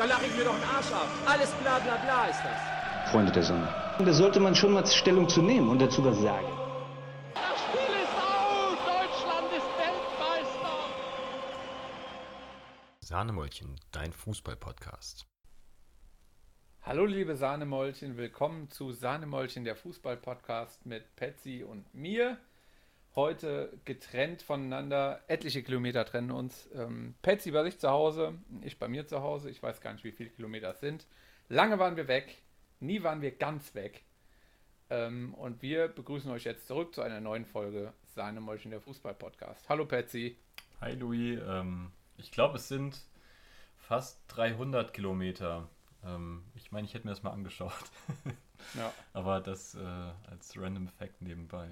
[0.00, 1.08] Da lache ich mir doch den Arsch ab.
[1.26, 3.10] Alles bla bla bla ist das.
[3.12, 3.68] Freunde der Sonne.
[3.98, 6.48] Und da sollte man schon mal Stellung zu nehmen und dazu was sagen.
[7.34, 8.78] Das Spiel ist aus!
[8.78, 10.76] Deutschland ist Weltmeister!
[13.00, 15.26] Sahnemäulchen, dein Fußball-Podcast.
[16.80, 22.38] Hallo liebe Sahnemäulchen, willkommen zu Sahnemäulchen, der Fußball-Podcast mit Patsy und mir.
[23.16, 26.68] Heute getrennt voneinander, etliche Kilometer trennen uns.
[26.74, 29.50] Ähm, Patsy bei sich zu Hause, ich bei mir zu Hause.
[29.50, 31.06] Ich weiß gar nicht, wie viele Kilometer es sind.
[31.48, 32.38] Lange waren wir weg,
[32.78, 34.04] nie waren wir ganz weg.
[34.90, 39.68] Ähm, und wir begrüßen euch jetzt zurück zu einer neuen Folge Sahnemäulchen, der Fußball-Podcast.
[39.68, 40.36] Hallo Patsy.
[40.80, 43.00] Hi Louis, ähm, ich glaube es sind
[43.76, 45.68] fast 300 Kilometer.
[46.04, 47.72] Ähm, ich meine, ich hätte mir das mal angeschaut.
[48.74, 48.92] Ja.
[49.14, 49.78] Aber das äh,
[50.30, 51.66] als random Fact nebenbei.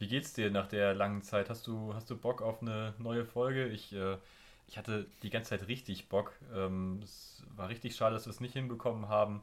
[0.00, 1.50] Wie geht's dir nach der langen Zeit?
[1.50, 3.68] Hast du, hast du Bock auf eine neue Folge?
[3.68, 4.16] Ich, äh,
[4.66, 6.32] ich hatte die ganze Zeit richtig Bock.
[6.54, 9.42] Ähm, es war richtig schade, dass wir es nicht hinbekommen haben,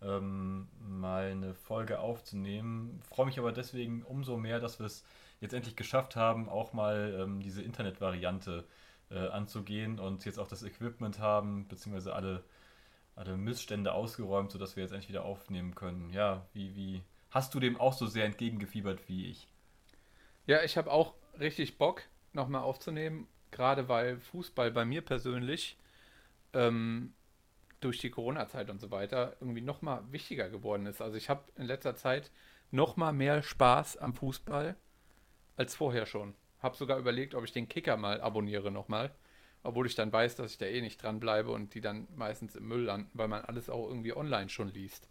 [0.00, 3.00] ähm, mal eine Folge aufzunehmen.
[3.08, 5.04] Freue mich aber deswegen umso mehr, dass wir es
[5.40, 8.64] jetzt endlich geschafft haben, auch mal ähm, diese Internetvariante
[9.10, 12.44] äh, anzugehen und jetzt auch das Equipment haben, beziehungsweise alle,
[13.16, 16.10] alle Missstände ausgeräumt, sodass wir jetzt endlich wieder aufnehmen können.
[16.12, 19.48] Ja, wie, wie hast du dem auch so sehr entgegengefiebert wie ich?
[20.48, 25.76] Ja, ich habe auch richtig Bock, nochmal aufzunehmen, gerade weil Fußball bei mir persönlich
[26.54, 27.12] ähm,
[27.80, 31.02] durch die Corona-Zeit und so weiter irgendwie nochmal wichtiger geworden ist.
[31.02, 32.30] Also ich habe in letzter Zeit
[32.70, 34.74] nochmal mehr Spaß am Fußball
[35.56, 36.34] als vorher schon.
[36.60, 39.14] Habe sogar überlegt, ob ich den Kicker mal abonniere nochmal,
[39.62, 42.68] obwohl ich dann weiß, dass ich da eh nicht dranbleibe und die dann meistens im
[42.68, 45.10] Müll landen, weil man alles auch irgendwie online schon liest.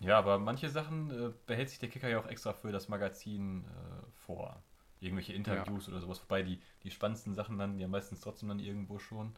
[0.00, 3.64] Ja, aber manche Sachen äh, behält sich der Kicker ja auch extra für das Magazin
[3.64, 4.62] äh, vor.
[5.00, 6.20] Irgendwelche Interviews oder sowas.
[6.22, 9.34] Wobei die, die spannendsten Sachen landen ja meistens trotzdem dann irgendwo schon.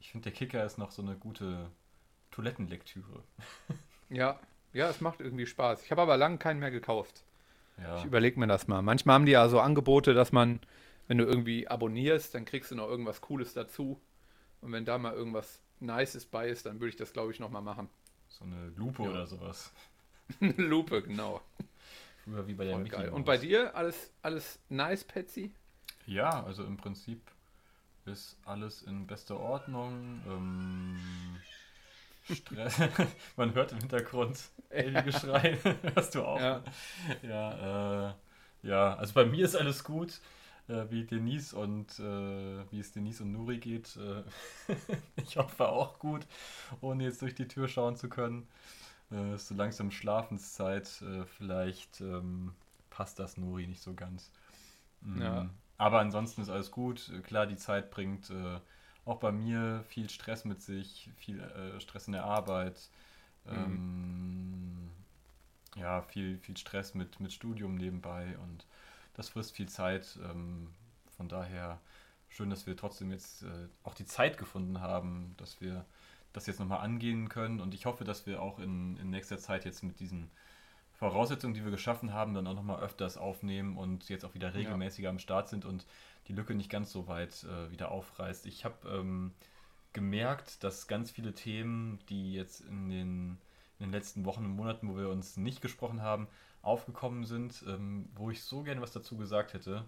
[0.00, 1.70] Ich finde, der Kicker ist noch so eine gute
[2.30, 3.22] Toilettenlektüre.
[4.10, 4.38] Ja,
[4.72, 5.82] ja, es macht irgendwie Spaß.
[5.84, 7.24] Ich habe aber lange keinen mehr gekauft.
[7.78, 8.82] Ja, Ich überlege mir das mal.
[8.82, 10.60] Manchmal haben die ja so Angebote, dass man,
[11.08, 14.00] wenn du irgendwie abonnierst, dann kriegst du noch irgendwas Cooles dazu.
[14.60, 17.62] Und wenn da mal irgendwas Nices bei ist, dann würde ich das, glaube ich, nochmal
[17.62, 17.88] machen.
[18.28, 19.10] so eine Lupe Ja.
[19.10, 19.72] oder sowas.
[20.40, 21.40] Eine Lupe, genau.
[22.24, 23.08] Früher wie bei der Voll Mickey geil.
[23.10, 25.52] Und bei dir alles, alles nice, Patsy?
[26.06, 27.20] Ja, also im Prinzip
[28.06, 30.22] ist alles in bester Ordnung.
[30.26, 30.98] Ähm,
[32.34, 32.78] Stress.
[33.36, 34.38] Man hört im Hintergrund
[34.70, 35.58] Ellie-Geschrei.
[35.94, 36.40] Hörst du auch?
[36.40, 36.62] Ja.
[37.22, 38.14] Ja, äh,
[38.62, 40.20] ja, also bei mir ist alles gut.
[40.66, 43.96] Äh, wie Denise und äh, wie es Denise und Nuri geht.
[43.96, 44.22] Äh,
[45.16, 46.26] ich hoffe auch gut,
[46.80, 48.48] ohne jetzt durch die Tür schauen zu können.
[49.12, 51.02] Äh, ist so langsam Schlafenszeit.
[51.02, 52.52] Äh, vielleicht ähm,
[52.90, 54.30] passt das Nuri nicht so ganz.
[55.02, 55.50] Mm, Ja.
[55.78, 57.10] Aber ansonsten ist alles gut.
[57.10, 58.60] Äh, Klar, die Zeit bringt äh,
[59.04, 62.90] auch bei mir viel Stress mit sich, viel äh, Stress in der Arbeit.
[63.46, 64.90] Ähm,
[65.76, 68.66] ja, viel, viel Stress mit, mit Studium nebenbei und
[69.14, 70.18] das frisst viel Zeit.
[70.24, 70.68] Ähm,
[71.16, 71.80] von daher
[72.28, 75.84] schön, dass wir trotzdem jetzt äh, auch die Zeit gefunden haben, dass wir
[76.34, 79.64] das jetzt nochmal angehen können und ich hoffe, dass wir auch in, in nächster Zeit
[79.64, 80.30] jetzt mit diesen
[80.92, 85.08] Voraussetzungen, die wir geschaffen haben, dann auch nochmal öfters aufnehmen und jetzt auch wieder regelmäßiger
[85.08, 85.86] am Start sind und
[86.28, 88.46] die Lücke nicht ganz so weit äh, wieder aufreißt.
[88.46, 89.32] Ich habe ähm,
[89.92, 93.38] gemerkt, dass ganz viele Themen, die jetzt in den,
[93.78, 96.28] in den letzten Wochen und Monaten, wo wir uns nicht gesprochen haben,
[96.62, 99.84] aufgekommen sind, ähm, wo ich so gerne was dazu gesagt hätte.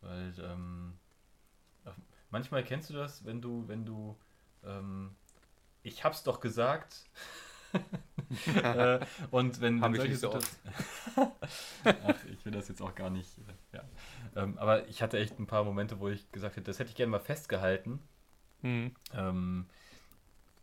[0.00, 0.98] Weil ähm,
[1.84, 1.90] äh,
[2.30, 4.16] manchmal kennst du das, wenn du, wenn du,
[4.64, 5.14] ähm,
[5.84, 7.04] ich hab's doch gesagt.
[8.62, 9.00] äh,
[9.30, 10.32] und wenn, wenn solche so
[11.16, 13.38] Ach, ich will das jetzt auch gar nicht.
[13.38, 13.84] äh, Ja.
[14.36, 16.96] Ähm, aber ich hatte echt ein paar Momente, wo ich gesagt hätte, das hätte ich
[16.96, 18.00] gerne mal festgehalten.
[18.62, 18.94] Hm.
[19.12, 19.66] Ähm,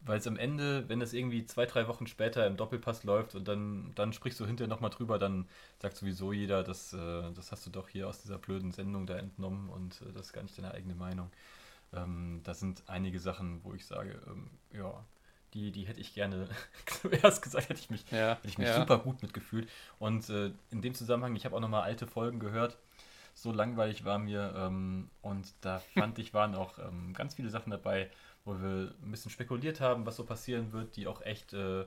[0.03, 3.47] weil es am Ende, wenn es irgendwie zwei, drei Wochen später im Doppelpass läuft und
[3.47, 5.47] dann, dann sprichst du hinterher nochmal drüber, dann
[5.79, 9.17] sagt sowieso jeder, das, äh, das hast du doch hier aus dieser blöden Sendung da
[9.17, 11.29] entnommen und äh, das ist gar nicht deine eigene Meinung.
[11.93, 15.05] Ähm, da sind einige Sachen, wo ich sage, ähm, ja,
[15.53, 16.47] die, die hätte ich gerne
[16.85, 18.75] zuerst gesagt, hätte ich mich, Ja, hätte ich mich ja.
[18.75, 19.69] super gut mitgefühlt.
[19.99, 22.77] Und äh, in dem Zusammenhang, ich habe auch nochmal alte Folgen gehört.
[23.33, 24.53] So langweilig war mir.
[24.55, 28.09] Ähm, und da fand ich, waren auch ähm, ganz viele Sachen dabei,
[28.45, 31.85] wo wir ein bisschen spekuliert haben, was so passieren wird, die auch echt äh,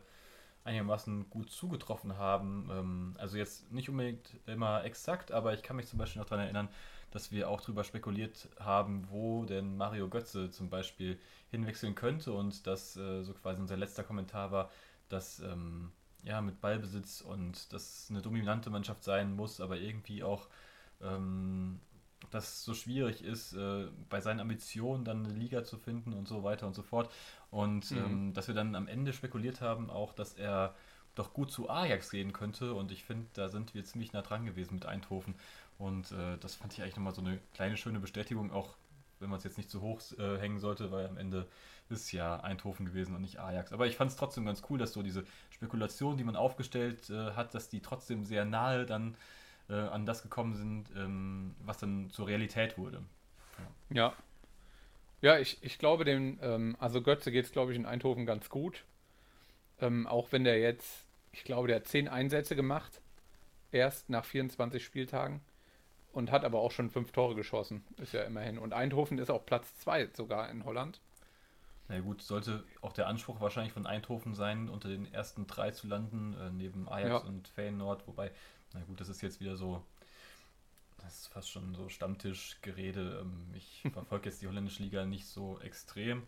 [0.64, 2.68] einigermaßen gut zugetroffen haben.
[2.70, 6.44] Ähm, also jetzt nicht unbedingt immer exakt, aber ich kann mich zum Beispiel noch daran
[6.44, 6.68] erinnern,
[7.14, 11.18] dass wir auch darüber spekuliert haben, wo denn Mario Götze zum Beispiel
[11.50, 14.70] hinwechseln könnte und dass äh, so quasi unser letzter Kommentar war,
[15.08, 15.92] dass ähm,
[16.24, 20.48] ja mit Ballbesitz und das eine dominante Mannschaft sein muss, aber irgendwie auch
[21.02, 21.80] ähm,
[22.30, 26.26] dass es so schwierig ist, äh, bei seinen Ambitionen dann eine Liga zu finden und
[26.26, 27.12] so weiter und so fort.
[27.50, 27.94] Und Mhm.
[27.94, 30.74] ähm, dass wir dann am Ende spekuliert haben, auch, dass er
[31.14, 32.74] doch gut zu Ajax gehen könnte.
[32.74, 35.34] Und ich finde, da sind wir ziemlich nah dran gewesen mit Eindhoven.
[35.84, 38.74] Und äh, das fand ich eigentlich nochmal so eine kleine schöne Bestätigung, auch
[39.20, 41.46] wenn man es jetzt nicht zu hoch äh, hängen sollte, weil am Ende
[41.90, 43.70] ist ja Eindhoven gewesen und nicht Ajax.
[43.70, 47.32] Aber ich fand es trotzdem ganz cool, dass so diese Spekulation, die man aufgestellt äh,
[47.32, 49.14] hat, dass die trotzdem sehr nahe dann
[49.68, 53.02] äh, an das gekommen sind, ähm, was dann zur Realität wurde.
[53.90, 54.14] Ja.
[55.20, 58.48] Ja, ich, ich glaube dem, ähm, also Götze geht es, glaube ich, in Eindhoven ganz
[58.48, 58.84] gut.
[59.82, 63.02] Ähm, auch wenn der jetzt, ich glaube, der hat 10 Einsätze gemacht.
[63.70, 65.42] Erst nach 24 Spieltagen.
[66.14, 67.84] Und hat aber auch schon fünf Tore geschossen.
[67.96, 68.58] Ist ja immerhin.
[68.58, 71.00] Und Eindhoven ist auch Platz 2 sogar in Holland.
[71.88, 75.86] Na gut, sollte auch der Anspruch wahrscheinlich von Eindhoven sein, unter den ersten drei zu
[75.86, 77.16] landen, äh, neben Ajax Ja.
[77.18, 78.06] und Feyenoord.
[78.06, 78.30] Wobei,
[78.72, 79.84] na gut, das ist jetzt wieder so,
[80.98, 83.18] das ist fast schon so Stammtischgerede.
[83.20, 86.22] Ähm, ich verfolge jetzt die holländische Liga nicht so extrem.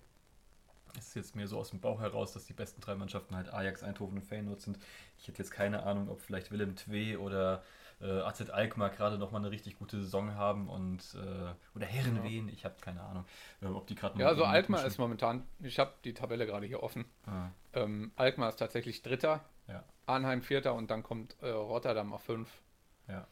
[0.99, 3.53] Es ist jetzt mehr so aus dem Bauch heraus, dass die besten drei Mannschaften halt
[3.53, 4.79] Ajax, Eindhoven und Feyenoord sind.
[5.19, 7.63] Ich hätte jetzt keine Ahnung, ob vielleicht Willem II oder
[8.01, 12.65] äh, AZ Alkmaar gerade nochmal eine richtig gute Saison haben und äh, oder Herrenwehen, ich
[12.65, 13.25] habe keine Ahnung,
[13.63, 16.83] äh, ob die gerade Ja, also Alkmaar ist momentan, ich habe die Tabelle gerade hier
[16.83, 17.05] offen.
[17.27, 22.23] Ah, Ähm, Alkmaar ist tatsächlich Dritter, ja, Arnheim Vierter und dann kommt äh, Rotterdam auf
[22.23, 22.49] 5.
[23.09, 23.27] ja.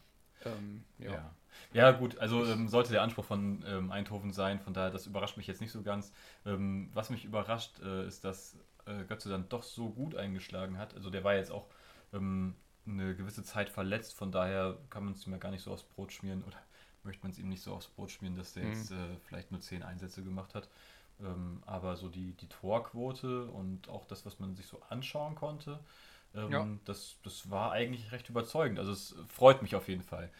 [0.45, 1.13] Ähm, ja.
[1.13, 1.31] Ja.
[1.73, 5.37] ja, gut, also ähm, sollte der Anspruch von ähm, Eindhoven sein, von daher, das überrascht
[5.37, 6.13] mich jetzt nicht so ganz.
[6.45, 10.95] Ähm, was mich überrascht, äh, ist, dass äh, Götze dann doch so gut eingeschlagen hat.
[10.95, 11.69] Also der war jetzt auch
[12.13, 12.55] ähm,
[12.87, 15.85] eine gewisse Zeit verletzt, von daher kann man es ihm ja gar nicht so aufs
[15.85, 16.57] Brot schmieren oder
[17.05, 18.65] möchte man es ihm nicht so aufs Brot schmieren, dass der Mhm.
[18.65, 20.69] jetzt äh, vielleicht nur zehn Einsätze gemacht hat.
[21.21, 25.79] Ähm, aber so die, die Torquote und auch das, was man sich so anschauen konnte,
[26.35, 26.85] ähm, Ja.
[26.85, 28.79] das, das war eigentlich recht überzeugend.
[28.79, 30.31] Also es freut mich auf jeden Fall.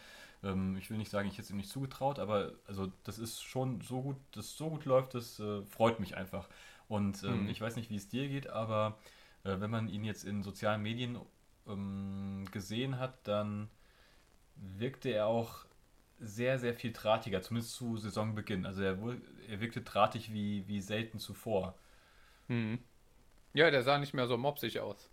[0.43, 3.41] Ähm, ich will nicht sagen, ich hätte es ihm nicht zugetraut, aber also das ist
[3.43, 6.49] schon so gut, dass so gut läuft, das äh, freut mich einfach.
[6.87, 7.49] Und ähm, Mhm.
[7.49, 8.97] ich weiß nicht, wie es dir geht, aber
[9.43, 11.17] äh, wenn man ihn jetzt in sozialen Medien
[11.67, 13.69] ähm, gesehen hat, dann
[14.55, 15.65] wirkte er auch
[16.19, 18.65] sehr, sehr viel drahtiger, zumindest zu Saisonbeginn.
[18.65, 18.97] Also er,
[19.49, 21.75] er wirkte drahtig wie, wie selten zuvor.
[22.47, 22.79] Mhm.
[23.53, 25.09] Ja, der sah nicht mehr so mopsig aus.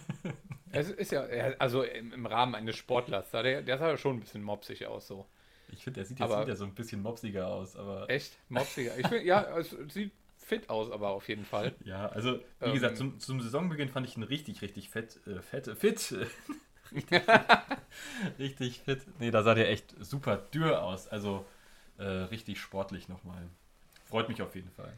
[0.72, 1.22] es ist ja,
[1.58, 4.86] also im, im Rahmen eines Sportlers, sah der, der sah ja schon ein bisschen mopsig
[4.86, 5.26] aus, so.
[5.72, 8.36] Ich finde, er sieht jetzt Aber- wieder so ein bisschen mopsiger aus, aber Echt?
[8.48, 8.98] Mopsiger.
[8.98, 10.12] Ich find, ja, es sieht
[10.50, 11.74] fit aus, aber auf jeden Fall.
[11.84, 15.40] ja, also wie Ähm, gesagt, zum, zum Saisonbeginn fand ich ihn richtig, richtig fett, äh,
[15.40, 16.14] fett, äh, fit.
[16.92, 17.22] richtig,
[18.38, 19.00] richtig fit.
[19.18, 21.08] Nee, da sah der echt super dürr aus.
[21.08, 21.44] Also
[21.98, 23.48] äh, richtig sportlich nochmal.
[24.04, 24.92] Freut mich auf jeden Fall.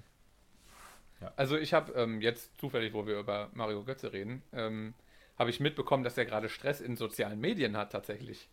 [1.37, 4.95] Also ich habe ähm, jetzt zufällig, wo wir über Mario Götze reden, ähm,
[5.39, 8.49] habe ich mitbekommen, dass er gerade Stress in sozialen Medien hat tatsächlich.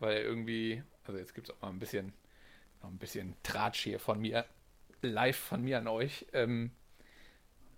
[0.00, 2.12] Weil er irgendwie, also jetzt gibt es auch mal ein bisschen,
[2.82, 4.46] noch ein bisschen Tratsch hier von mir,
[5.02, 6.26] live von mir an euch.
[6.32, 6.70] Ähm,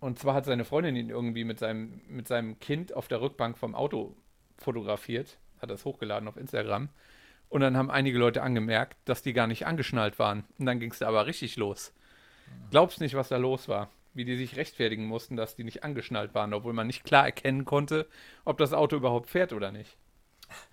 [0.00, 3.58] und zwar hat seine Freundin ihn irgendwie mit seinem, mit seinem Kind auf der Rückbank
[3.58, 4.16] vom Auto
[4.58, 6.88] fotografiert, hat das hochgeladen auf Instagram.
[7.48, 10.44] Und dann haben einige Leute angemerkt, dass die gar nicht angeschnallt waren.
[10.58, 11.92] Und dann ging es da aber richtig los.
[12.70, 13.90] Glaubst nicht, was da los war.
[14.14, 17.64] Wie die sich rechtfertigen mussten, dass die nicht angeschnallt waren, obwohl man nicht klar erkennen
[17.64, 18.08] konnte,
[18.44, 19.96] ob das Auto überhaupt fährt oder nicht.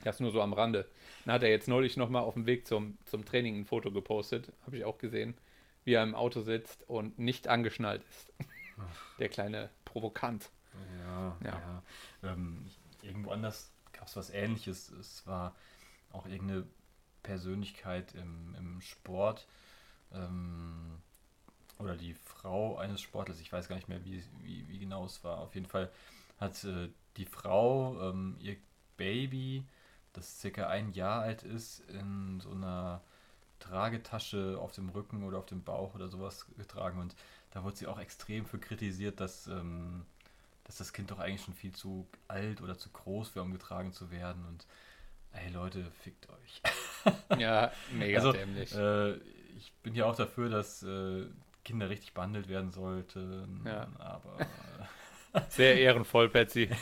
[0.04, 0.88] Das nur so am Rande.
[1.26, 4.52] Dann hat er jetzt neulich nochmal auf dem Weg zum, zum Training ein Foto gepostet,
[4.66, 5.36] habe ich auch gesehen,
[5.88, 8.34] wie er im Auto sitzt und nicht angeschnallt ist.
[9.20, 10.50] Der kleine Provokant.
[11.00, 11.52] Ja, Ja.
[11.54, 11.84] ja.
[12.24, 12.70] Ähm,
[13.02, 14.90] irgendwo anders gab es was ähnliches.
[14.90, 15.56] Es war
[16.12, 16.68] auch irgendeine
[17.24, 19.48] Persönlichkeit im, im Sport
[20.12, 21.02] ähm,
[21.80, 25.24] oder die Frau eines Sportlers, ich weiß gar nicht mehr, wie, wie, wie genau es
[25.24, 25.38] war.
[25.40, 25.90] Auf jeden Fall
[26.38, 28.58] hat äh, die Frau ähm, ihr
[28.98, 29.64] Baby,
[30.12, 33.02] das circa ein Jahr alt ist, in so einer
[33.60, 37.16] Tragetasche auf dem Rücken oder auf dem Bauch oder sowas getragen und
[37.52, 40.06] da wurde sie auch extrem für kritisiert, dass, ähm,
[40.66, 43.94] dass das Kind doch eigentlich schon viel zu alt oder zu groß wäre, um getragen
[43.94, 44.66] zu werden und
[45.34, 46.62] ey Leute, fickt euch.
[47.40, 48.74] Ja, mega Also, dämlich.
[48.76, 49.16] Äh,
[49.58, 51.26] ich bin ja auch dafür, dass äh,
[51.64, 53.88] Kinder richtig behandelt werden sollten, Ja.
[54.00, 54.38] aber
[55.50, 56.70] Sehr ehrenvoll, Patsy.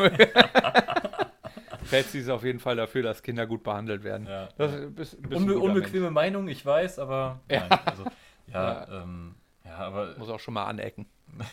[1.90, 4.28] Patsy ist auf jeden Fall dafür, dass Kinder gut behandelt werden.
[4.28, 4.50] Ja.
[4.58, 7.68] Das ist, ein Unbe unbequeme Meinung, ich weiß, aber Ja.
[7.68, 8.04] nein, also,
[8.48, 9.02] ja, Ja.
[9.04, 10.18] Ähm, ja, aber Mensch.
[10.20, 11.06] Muss auch schon mal anecken.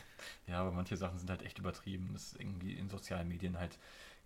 [0.46, 2.10] Ja, aber manche Sachen sind halt echt übertrieben.
[2.12, 3.78] Das ist irgendwie in sozialen Medien halt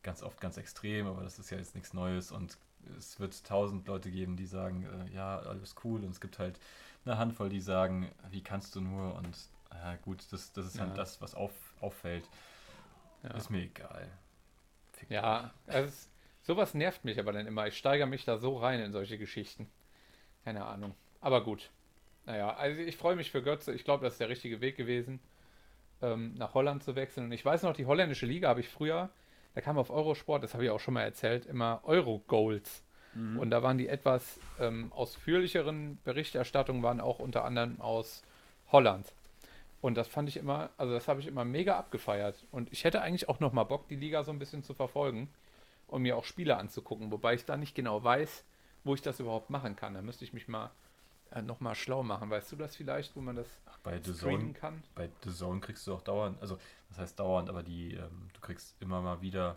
[0.03, 2.59] ganz oft ganz extrem, aber das ist ja jetzt nichts Neues und
[2.99, 6.59] es wird tausend Leute geben, die sagen, äh, ja, alles cool und es gibt halt
[7.05, 9.37] eine Handvoll, die sagen, wie kannst du nur und
[9.73, 10.87] ja, gut, das, das ist Ja.
[10.87, 12.29] halt das, was auf, auffällt.
[13.23, 13.31] Ja.
[13.31, 14.09] Ist mir egal.
[15.09, 16.11] Ja, es
[16.47, 17.67] sowas nervt mich aber dann immer.
[17.67, 19.69] Ich steigere mich da so rein in solche Geschichten.
[20.45, 20.95] Keine Ahnung.
[21.21, 21.71] Aber gut.
[22.25, 23.73] Naja, also ich freue mich für Götze.
[23.73, 25.21] Ich glaube, das ist der richtige Weg gewesen,
[26.03, 27.26] ähm, nach Holland zu wechseln.
[27.26, 29.11] Und ich weiß noch, die holländische Liga habe ich früher,
[29.55, 32.85] da kam auf Eurosport, das habe ich auch schon mal erzählt, immer Euro-Goals.
[33.15, 33.38] Mhm.
[33.38, 38.23] Und da waren die etwas ähm, ausführlicheren Berichterstattungen, waren auch unter anderem aus
[38.71, 39.12] Holland.
[39.87, 42.45] Und das fand ich immer, also das habe ich immer mega abgefeiert.
[42.50, 45.28] Und ich hätte eigentlich auch noch mal Bock, die Liga so ein bisschen zu verfolgen
[45.87, 48.45] und mir auch Spiele anzugucken, wobei ich da nicht genau weiß,
[48.83, 49.95] wo ich das überhaupt machen kann.
[49.95, 50.73] Da müsste ich mich mal
[51.31, 52.31] äh, noch mal schlau machen.
[52.31, 53.47] Weißt du das vielleicht, wo man das
[53.85, 54.83] Bei The streamen Zone, kann?
[54.97, 58.40] bei The Zone kriegst du auch dauernd, also das heißt dauernd, aber die, ähm, du
[58.40, 59.57] kriegst immer mal wieder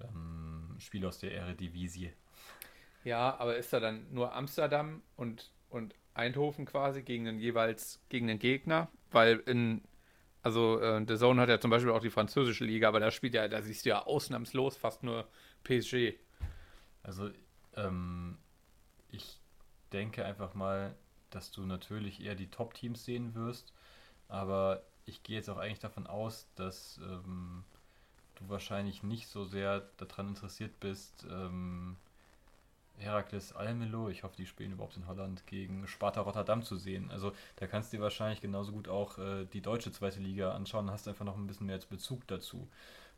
[0.00, 2.12] ähm, Spiele aus der Eredivisie.
[3.02, 8.26] Ja, aber ist da dann nur Amsterdam und, und Eindhoven quasi gegen den jeweils gegen
[8.26, 8.88] den Gegner?
[9.10, 9.82] Weil in,
[10.42, 13.34] also äh, The Zone hat ja zum Beispiel auch die französische Liga, aber da spielt
[13.34, 15.26] ja, da siehst du ja ausnahmslos fast nur
[15.64, 16.14] PSG.
[17.02, 17.30] Also
[17.76, 18.38] ähm,
[19.10, 19.40] ich
[19.92, 20.94] denke einfach mal,
[21.30, 23.72] dass du natürlich eher die Top-Teams sehen wirst,
[24.28, 27.64] aber ich gehe jetzt auch eigentlich davon aus, dass ähm,
[28.36, 31.96] du wahrscheinlich nicht so sehr daran interessiert bist, ähm,
[32.98, 37.10] Herakles Almelo, ich hoffe, die spielen überhaupt in Holland, gegen Sparta Rotterdam zu sehen.
[37.10, 40.90] Also da kannst du dir wahrscheinlich genauso gut auch äh, die deutsche zweite Liga anschauen,
[40.90, 42.68] hast einfach noch ein bisschen mehr Bezug dazu.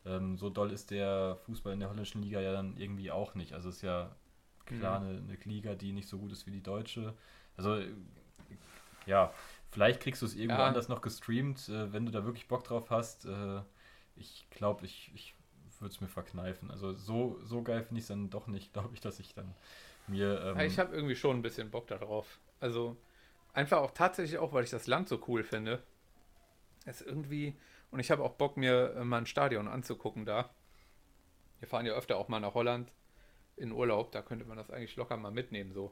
[0.05, 3.53] Ähm, so doll ist der Fußball in der holländischen Liga ja dann irgendwie auch nicht.
[3.53, 4.15] Also es ist ja
[4.65, 7.13] klar eine, eine Liga, die nicht so gut ist wie die deutsche.
[7.57, 7.79] Also
[9.05, 9.33] ja,
[9.71, 10.67] vielleicht kriegst du es irgendwo Ja.
[10.67, 13.25] anders noch gestreamt, äh, wenn du da wirklich Bock drauf hast.
[13.25, 13.61] Äh,
[14.15, 15.35] ich glaube, ich, ich
[15.81, 16.71] würde es mir verkneifen.
[16.71, 19.53] Also so, so geil finde ich es dann doch nicht, glaube ich, dass ich dann
[20.07, 20.41] mir...
[20.41, 22.39] Ähm, Ja, ich habe irgendwie schon ein bisschen Bock darauf.
[22.59, 22.97] Also
[23.53, 25.83] einfach auch tatsächlich auch, weil ich das Land so cool finde.
[26.85, 27.55] Es ist irgendwie
[27.91, 30.49] und ich habe auch Bock mir äh, mal ein Stadion anzugucken da.
[31.59, 32.91] Wir fahren ja öfter auch mal nach Holland
[33.55, 35.91] in Urlaub, da könnte man das eigentlich locker mal mitnehmen so.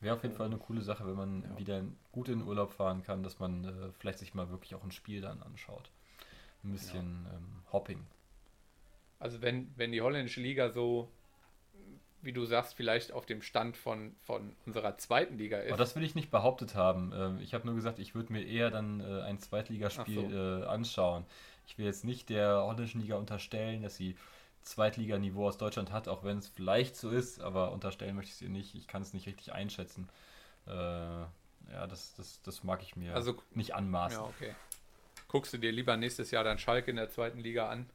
[0.00, 1.58] Wäre auf jeden Fall eine coole Sache, wenn man Ja.
[1.58, 4.90] wieder gut in Urlaub fahren kann, dass man äh, vielleicht sich mal wirklich auch ein
[4.92, 5.90] Spiel dann anschaut.
[6.62, 8.04] Ein bisschen ähm, Hopping.
[9.18, 11.10] Also wenn, wenn die holländische Liga so,
[12.22, 15.68] wie du sagst, vielleicht auf dem Stand von, von unserer zweiten Liga ist.
[15.70, 17.12] Aber das will ich nicht behauptet haben.
[17.14, 20.66] Ähm, ich habe nur gesagt, ich würde mir eher dann äh, ein Zweitligaspiel Ach äh,
[20.66, 21.24] anschauen.
[21.66, 24.16] Ich will jetzt nicht der holländischen Liga unterstellen, dass sie
[24.62, 28.42] Zweitliganiveau aus Deutschland hat, auch wenn es vielleicht so ist, aber unterstellen möchte ich es
[28.42, 28.74] ihr nicht.
[28.74, 30.08] Ich kann es nicht richtig einschätzen.
[30.66, 34.18] Äh, ja, das, das, das mag ich mir Also- nicht anmaßen.
[34.20, 34.54] ja, okay.
[35.28, 37.86] Guckst du dir lieber nächstes Jahr dann Schalke in der zweiten Liga an,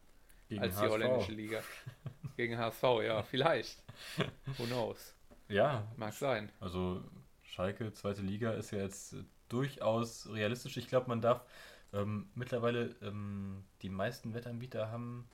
[0.50, 0.92] Gegen als die HSV.
[0.92, 1.62] holländische Liga?
[2.38, 3.84] Gegen HSV, ja, vielleicht.
[4.58, 5.16] Who knows?
[5.48, 6.52] Ja, Mag sein.
[6.60, 7.04] Also
[7.44, 9.16] Schalke, zweite Liga, ist ja jetzt
[9.50, 10.78] durchaus realistisch.
[10.78, 11.44] Ich glaube, man darf
[11.94, 15.28] ähm, mittlerweile, ähm, die meisten Wettanbieter haben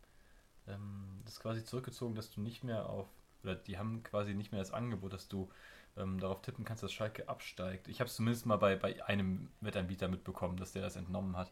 [0.67, 3.07] ähm, das quasi zurückgezogen, dass du nicht mehr auf,
[3.43, 5.49] oder die haben quasi nicht mehr das Angebot, dass du
[5.97, 7.87] ähm, darauf tippen kannst, dass Schalke absteigt.
[7.87, 11.51] Ich habe es zumindest mal bei, bei einem Wettanbieter mitbekommen, dass der das entnommen hat,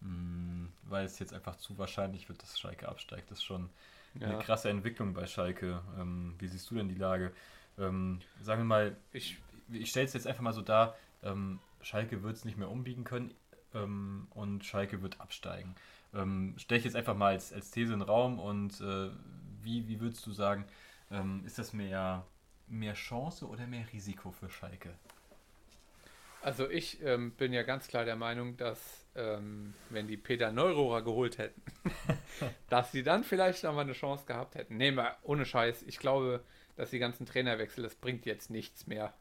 [0.00, 3.30] Mm, weil es jetzt einfach zu wahrscheinlich wird, dass Schalke absteigt.
[3.30, 3.70] Das ist schon
[4.24, 4.38] eine Ja.
[4.38, 5.82] krasse Entwicklung bei Schalke.
[5.98, 7.32] Ähm, wie siehst du denn die Lage?
[7.78, 9.38] Ähm, sagen wir mal, Ich,
[9.70, 13.04] ich stelle es jetzt einfach mal so dar, ähm, Schalke wird es nicht mehr umbiegen
[13.04, 13.34] können
[13.74, 15.74] ähm, und Schalke wird absteigen.
[16.14, 19.10] Ähm, stelle ich jetzt einfach mal als, als These in den Raum und äh,
[19.62, 20.64] wie, wie würdest du sagen,
[21.10, 22.24] ähm, ist das mehr,
[22.66, 24.94] mehr Chance oder mehr Risiko für Schalke?
[26.42, 31.02] Also ich ähm, bin ja ganz klar der Meinung, dass ähm, wenn die Peter Neurohrer
[31.02, 31.60] geholt hätten,
[32.68, 34.76] dass sie dann vielleicht noch mal eine Chance gehabt hätten.
[34.76, 35.82] Nee, mal ohne Scheiß.
[35.82, 36.44] Ich glaube,
[36.76, 39.12] dass die ganzen Trainerwechsel, das bringt jetzt nichts mehr.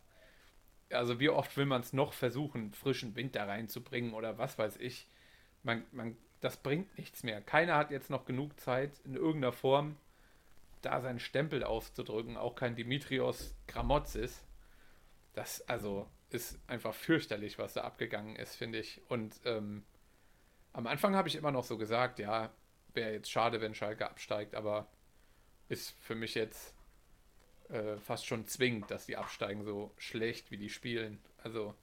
[0.91, 4.77] Also wie oft will man es noch versuchen, frischen Wind da reinzubringen oder was weiß
[4.77, 5.07] ich.
[5.63, 7.41] Man, man, das bringt nichts mehr.
[7.41, 9.97] Keiner hat jetzt noch genug Zeit, in irgendeiner Form
[10.83, 12.37] da seinen Stempel auszudrücken.
[12.37, 14.45] Auch kein Dimitrios Gramotzis.
[15.33, 19.01] Das also ist einfach fürchterlich, was da abgegangen ist, finde ich.
[19.07, 19.83] Und ähm,
[20.73, 22.51] am Anfang habe ich immer noch so gesagt, ja,
[22.93, 24.87] wäre jetzt schade, wenn Schalke absteigt, aber
[25.69, 26.73] ist für mich jetzt
[27.69, 31.19] äh, fast schon zwingend, dass die absteigen, so schlecht wie die spielen.
[31.43, 31.75] Also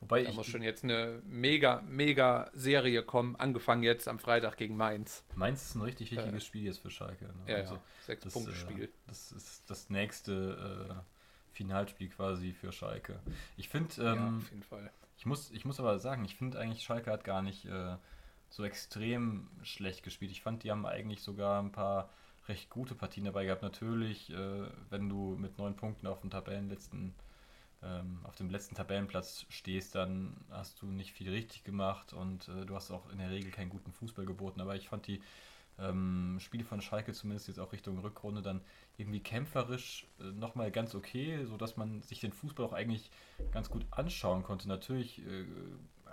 [0.00, 4.76] Wobei da muss schon jetzt eine mega, mega Serie kommen, angefangen jetzt am Freitag gegen
[4.76, 5.24] Mainz.
[5.34, 7.24] Mainz ist ein richtig wichtiges Äh, Spiel jetzt für Schalke.
[7.24, 7.32] Ne?
[7.46, 8.92] Ja, Also, ja, sechs Punkte äh, Spiel.
[9.06, 11.15] das ist das nächste äh,
[11.56, 13.18] Finalspiel quasi für Schalke.
[13.56, 14.90] Ich finde, ja, ähm, auf jeden Fall.
[15.18, 17.96] Ich muss, ich muss aber sagen, ich finde eigentlich, Schalke hat gar nicht äh,
[18.50, 20.30] so extrem schlecht gespielt.
[20.30, 22.10] Ich fand, die haben eigentlich sogar ein paar
[22.48, 23.62] recht gute Partien dabei gehabt.
[23.62, 27.14] Natürlich, äh, wenn du mit neun Punkten auf dem Tabellenletzten,
[27.82, 32.66] ähm, auf dem letzten Tabellenplatz stehst, dann hast du nicht viel richtig gemacht und äh,
[32.66, 34.60] du hast auch in der Regel keinen guten Fußball geboten.
[34.60, 35.22] Aber ich fand die
[35.78, 38.62] ähm, Spiele von Schalke zumindest jetzt auch Richtung Rückrunde dann
[38.96, 43.10] irgendwie kämpferisch äh, nochmal ganz okay, sodass man sich den Fußball auch eigentlich
[43.52, 44.68] ganz gut anschauen konnte.
[44.68, 45.44] Natürlich äh,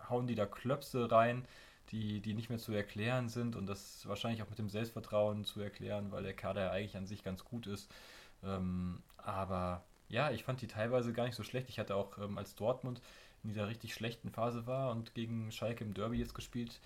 [0.10, 1.46] hauen die da Klöpse rein,
[1.92, 5.62] die, die nicht mehr zu erklären sind und das wahrscheinlich auch mit dem Selbstvertrauen zu
[5.62, 7.90] erklären, weil der Kader ja eigentlich an sich ganz gut ist.
[8.44, 11.70] Ähm, aber ja, ich fand die teilweise gar nicht so schlecht.
[11.70, 13.02] Ich hatte auch, ähm, als Dortmund
[13.44, 16.80] in dieser richtig schlechten Phase war und gegen Schalke im Derby jetzt gespielt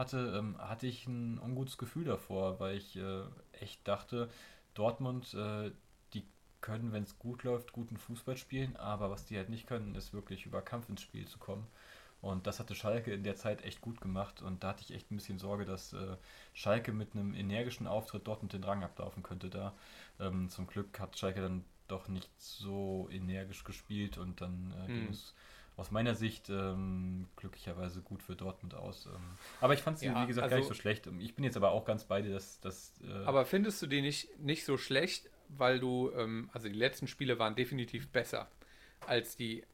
[0.00, 4.28] hatte, ähm, hatte ich ein ungutes Gefühl davor, weil ich äh, echt dachte,
[4.74, 5.70] Dortmund, äh,
[6.14, 6.24] die
[6.60, 10.12] können, wenn es gut läuft, guten Fußball spielen, aber was die halt nicht können, ist
[10.12, 11.66] wirklich über Kampf ins Spiel zu kommen.
[12.22, 14.42] Und das hatte Schalke in der Zeit echt gut gemacht.
[14.42, 16.16] Und da hatte ich echt ein bisschen Sorge, dass äh,
[16.52, 19.48] Schalke mit einem energischen Auftritt dort mit den Rang ablaufen könnte.
[19.48, 19.74] Da
[20.18, 25.06] ähm, zum Glück hat Schalke dann doch nicht so energisch gespielt und dann äh, ging
[25.06, 25.10] hm.
[25.10, 25.34] es
[25.80, 29.06] aus meiner Sicht ähm, glücklicherweise gut für Dortmund aus.
[29.06, 29.20] Ähm.
[29.62, 31.08] Aber ich fand sie, ja, wie gesagt, also, gar nicht so schlecht.
[31.18, 32.60] Ich bin jetzt aber auch ganz bei dir, dass.
[32.60, 36.74] dass äh aber findest du die nicht, nicht so schlecht, weil du, ähm, also die
[36.74, 38.48] letzten Spiele waren definitiv besser
[39.06, 39.64] als die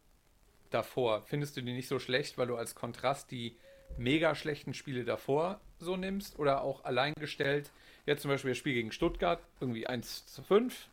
[0.70, 1.22] davor.
[1.22, 3.56] Findest du die nicht so schlecht, weil du als Kontrast die
[3.98, 7.72] mega schlechten Spiele davor so nimmst oder auch alleingestellt?
[8.06, 10.88] Jetzt zum Beispiel das Spiel gegen Stuttgart, irgendwie 1 zu 5.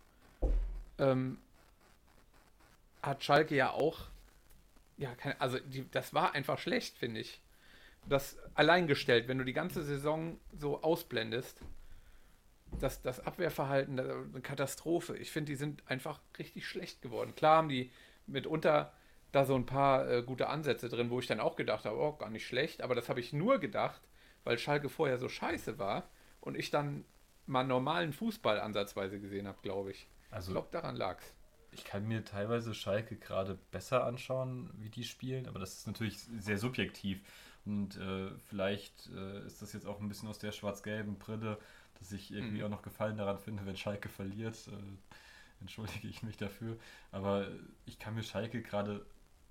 [0.98, 1.38] Ähm,
[3.04, 4.08] hat Schalke ja auch,
[4.98, 7.42] ja, keine, also die, das war einfach schlecht, finde ich.
[8.08, 11.62] Das alleingestellt, wenn du die ganze Saison so ausblendest,
[12.80, 15.16] das, das Abwehrverhalten, eine Katastrophe.
[15.18, 17.36] Ich finde, die sind einfach richtig schlecht geworden.
[17.36, 17.92] Klar haben die
[18.28, 18.94] mitunter
[19.32, 22.14] da so ein paar äh, gute Ansätze drin, wo ich dann auch gedacht habe, oh,
[22.14, 24.02] gar nicht schlecht, aber das habe ich nur gedacht,
[24.44, 26.08] weil Schalke vorher so scheiße war
[26.40, 27.04] und ich dann
[27.48, 30.08] mal normalen Fußball ansatzweise gesehen habe, glaube ich.
[30.30, 31.34] Also, ich glaube, daran lag's.
[31.76, 36.20] Ich kann mir teilweise Schalke gerade besser anschauen, wie die spielen, aber das ist natürlich
[36.40, 37.22] sehr subjektiv.
[37.66, 41.58] Und äh, vielleicht äh, ist das jetzt auch ein bisschen aus der schwarz-gelben Brille,
[42.00, 42.66] dass ich irgendwie mhm.
[42.66, 44.68] auch noch Gefallen daran finde, wenn Schalke verliert.
[44.68, 46.78] Äh, entschuldige ich mich dafür.
[47.12, 47.48] Aber
[47.86, 49.06] ich kann mir Schalke gerade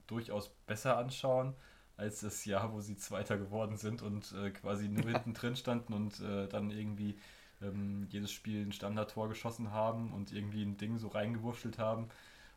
[0.06, 1.54] durchaus besser anschauen
[1.96, 5.92] als das Jahr, wo sie Zweiter geworden sind und äh, quasi nur hinten drin standen
[5.92, 7.18] und äh, dann irgendwie
[7.62, 12.08] ähm, jedes Spiel ein Standardtor geschossen haben und irgendwie ein Ding so reingewurschtelt haben.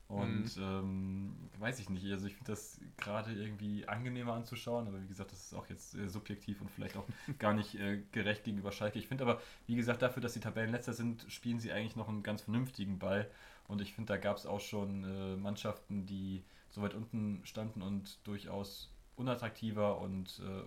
[0.07, 0.63] Und mhm.
[0.63, 5.31] ähm, weiß ich nicht, also ich finde das gerade irgendwie angenehmer anzuschauen, aber wie gesagt,
[5.31, 7.07] das ist auch jetzt äh, subjektiv und vielleicht auch
[7.39, 8.99] gar nicht äh, gerecht gegenüber Schalke.
[8.99, 12.21] Ich finde aber, wie gesagt, dafür, dass sie Tabellenletzter sind, spielen sie eigentlich noch einen
[12.21, 13.29] ganz vernünftigen Ball.
[13.67, 17.81] Und ich finde, da gab es auch schon äh, Mannschaften, die so weit unten standen
[17.81, 20.63] und durchaus unattraktiver und äh,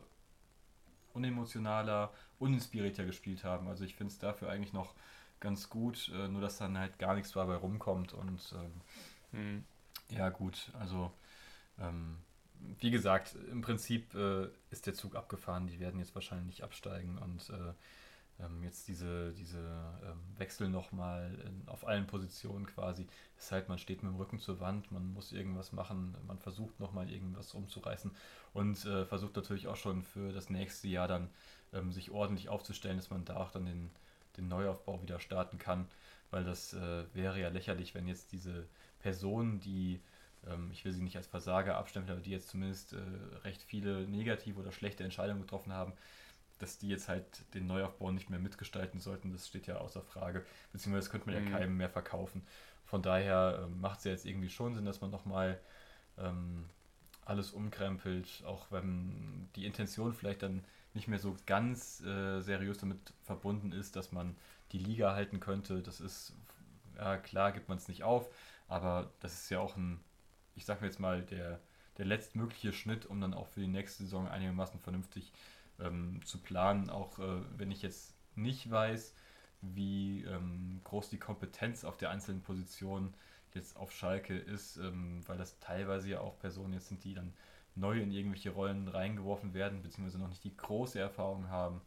[1.19, 3.69] unemotionaler, uninspirierter gespielt haben.
[3.69, 4.95] Also ich finde es dafür eigentlich noch
[5.41, 8.81] ganz gut, äh, nur dass dann halt gar nichts dabei rumkommt und ähm,
[9.33, 9.65] hm.
[10.11, 11.13] ja gut, also
[11.79, 12.17] ähm,
[12.81, 17.19] wie gesagt, im Prinzip äh, ist der Zug abgefahren, die werden jetzt wahrscheinlich nicht absteigen
[17.19, 17.73] und äh,
[18.41, 19.59] ähm, jetzt diese, diese
[20.05, 23.07] ähm, Wechsel nochmal auf allen Positionen quasi.
[23.37, 26.39] Das ist halt, man steht mit dem Rücken zur Wand, man muss irgendwas machen, man
[26.39, 28.11] versucht nochmal irgendwas umzureißen
[28.59, 31.31] und äh, versucht natürlich auch schon für das nächste Jahr dann
[31.73, 33.91] ähm, sich ordentlich aufzustellen, dass man da auch dann den,
[34.37, 35.87] den Neuaufbau wieder starten kann,
[36.31, 38.67] weil das äh, wäre ja lächerlich, wenn jetzt diese
[38.99, 40.01] Personen, die
[40.47, 42.99] ähm, ich will sie nicht als Versager abstempeln, aber die jetzt zumindest äh,
[43.45, 45.93] recht viele negative oder schlechte Entscheidungen getroffen haben,
[46.59, 50.45] dass die jetzt halt den Neuaufbau nicht mehr mitgestalten sollten, das steht ja außer Frage.
[50.73, 51.53] Beziehungsweise das könnte man mhm.
[51.53, 52.45] ja keinem mehr verkaufen.
[52.87, 55.61] Von daher äh, macht es ja jetzt irgendwie schon Sinn, dass man nochmal
[56.19, 56.69] ähm,
[57.29, 60.65] alles umkrempelt, auch wenn die Intention vielleicht dann
[60.95, 64.37] nicht mehr so ganz äh, seriös damit verbunden ist, dass man
[64.73, 65.83] die Liga halten könnte.
[65.83, 66.33] Das ist,
[66.97, 68.29] ja klar, gibt man es nicht auf,
[68.67, 70.01] aber das ist ja auch ein,
[70.57, 71.61] ich sag mir jetzt mal, der,
[71.99, 75.33] der letztmögliche Schnitt, um dann auch für die nächste Saison einigermaßen vernünftig
[75.81, 79.15] ähm, zu planen, auch äh, wenn ich jetzt nicht weiß,
[79.61, 83.13] wie ähm, groß die Kompetenz auf der einzelnen Position
[83.55, 87.33] jetzt auf Schalke ist, ähm, weil das teilweise ja auch Personen jetzt sind, die dann
[87.75, 91.81] neu in irgendwelche Rollen reingeworfen werden, beziehungsweise noch nicht die große Erfahrung haben.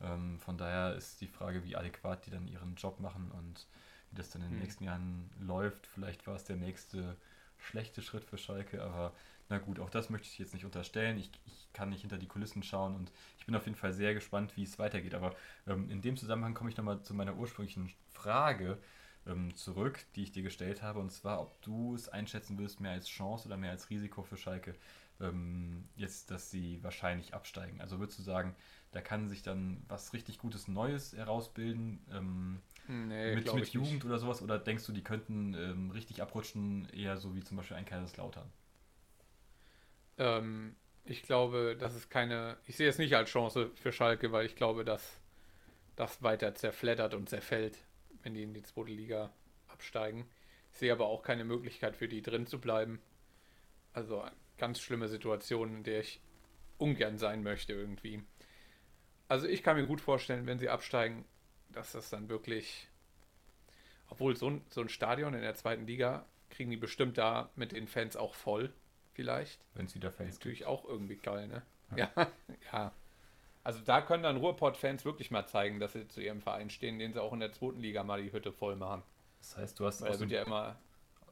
[0.00, 3.66] Ähm, von daher ist die Frage, wie adäquat die dann ihren Job machen und
[4.10, 4.62] wie das dann in den mhm.
[4.62, 5.86] nächsten Jahren läuft.
[5.86, 7.16] Vielleicht war es der nächste
[7.58, 9.12] schlechte Schritt für Schalke, aber
[9.48, 11.18] na gut, auch das möchte ich jetzt nicht unterstellen.
[11.18, 14.14] Ich, ich kann nicht hinter die Kulissen schauen und ich bin auf jeden Fall sehr
[14.14, 15.14] gespannt, wie es weitergeht.
[15.14, 15.34] Aber
[15.66, 18.78] ähm, in dem Zusammenhang komme ich nochmal zu meiner ursprünglichen Frage
[19.26, 22.92] ähm, zurück, die ich dir gestellt habe, und zwar, ob du es einschätzen würdest, mehr
[22.92, 24.74] als Chance oder mehr als Risiko für Schalke,
[25.20, 27.80] ähm, jetzt, dass sie wahrscheinlich absteigen.
[27.80, 28.54] Also würdest du sagen,
[28.92, 34.04] da kann sich dann was richtig Gutes Neues herausbilden ähm, nee, mit, mit Jugend nicht.
[34.04, 34.42] oder sowas?
[34.42, 38.50] Oder denkst du, die könnten ähm, richtig abrutschen, eher so wie zum Beispiel ein Kaiserslautern?
[40.18, 42.56] Ähm, ich glaube, das ist keine.
[42.66, 45.20] Ich sehe es nicht als Chance für Schalke, weil ich glaube, dass
[45.96, 47.78] das weiter zerfleddert und zerfällt,
[48.22, 49.32] wenn die in die zweite Liga
[49.68, 50.28] absteigen.
[50.72, 53.00] Ich sehe aber auch keine Möglichkeit für die drin zu bleiben.
[53.92, 54.24] Also
[54.58, 56.20] ganz schlimme Situation, in der ich
[56.78, 58.22] ungern sein möchte irgendwie.
[59.28, 61.24] Also ich kann mir gut vorstellen, wenn sie absteigen,
[61.68, 62.88] dass das dann wirklich,
[64.08, 67.72] obwohl so ein, so ein Stadion in der zweiten Liga kriegen die bestimmt da mit
[67.72, 68.72] den Fans auch voll,
[69.12, 69.64] vielleicht.
[69.74, 71.62] Wenn wieder Das Fans ist natürlich auch irgendwie geil, ne?
[71.96, 72.10] Ja,
[72.72, 72.92] ja.
[73.62, 77.12] Also da können dann Ruhrpott-Fans wirklich mal zeigen, dass sie zu ihrem Verein stehen, den
[77.12, 79.02] sie auch in der zweiten Liga mal die Hütte voll machen.
[79.40, 80.76] Das heißt, du hast aus dem, ja immer,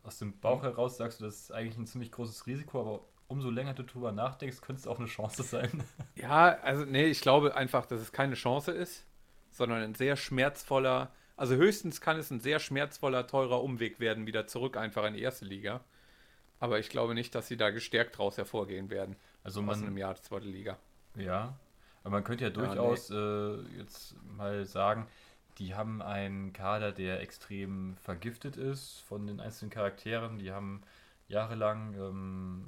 [0.02, 3.50] aus dem Bauch heraus sagst du, das ist eigentlich ein ziemlich großes Risiko, aber umso
[3.50, 5.84] länger du drüber nachdenkst, könnte es auch eine Chance sein.
[6.16, 9.04] Ja, also nee, ich glaube einfach, dass es keine Chance ist,
[9.52, 14.46] sondern ein sehr schmerzvoller, also höchstens kann es ein sehr schmerzvoller, teurer Umweg werden, wieder
[14.48, 15.80] zurück einfach in die erste Liga.
[16.58, 19.14] Aber ich glaube nicht, dass sie da gestärkt draus hervorgehen werden.
[19.44, 20.76] Also Aus man, einem Jahr zweite Liga.
[21.14, 21.56] Ja,
[22.02, 25.06] aber man könnte ja durchaus äh, jetzt mal sagen,
[25.58, 30.38] die haben einen Kader, der extrem vergiftet ist von den einzelnen Charakteren.
[30.38, 30.82] Die haben
[31.28, 32.64] jahrelang ähm,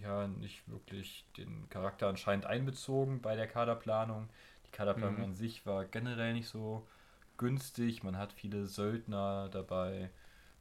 [0.00, 4.28] ja nicht wirklich den Charakter anscheinend einbezogen bei der Kaderplanung.
[4.66, 5.24] Die Kaderplanung Mhm.
[5.24, 6.86] an sich war generell nicht so
[7.38, 8.02] günstig.
[8.02, 10.10] Man hat viele Söldner dabei.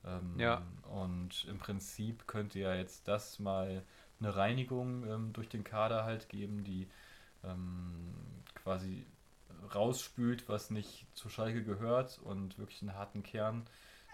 [0.05, 0.61] Ähm, Ja.
[0.83, 3.83] Und im Prinzip könnte ja jetzt das mal
[4.19, 6.87] eine Reinigung ähm, durch den Kader halt geben, die
[7.45, 8.13] ähm,
[8.55, 9.05] quasi
[9.73, 13.65] rausspült, was nicht zu Schalke gehört und wirklich einen harten Kern,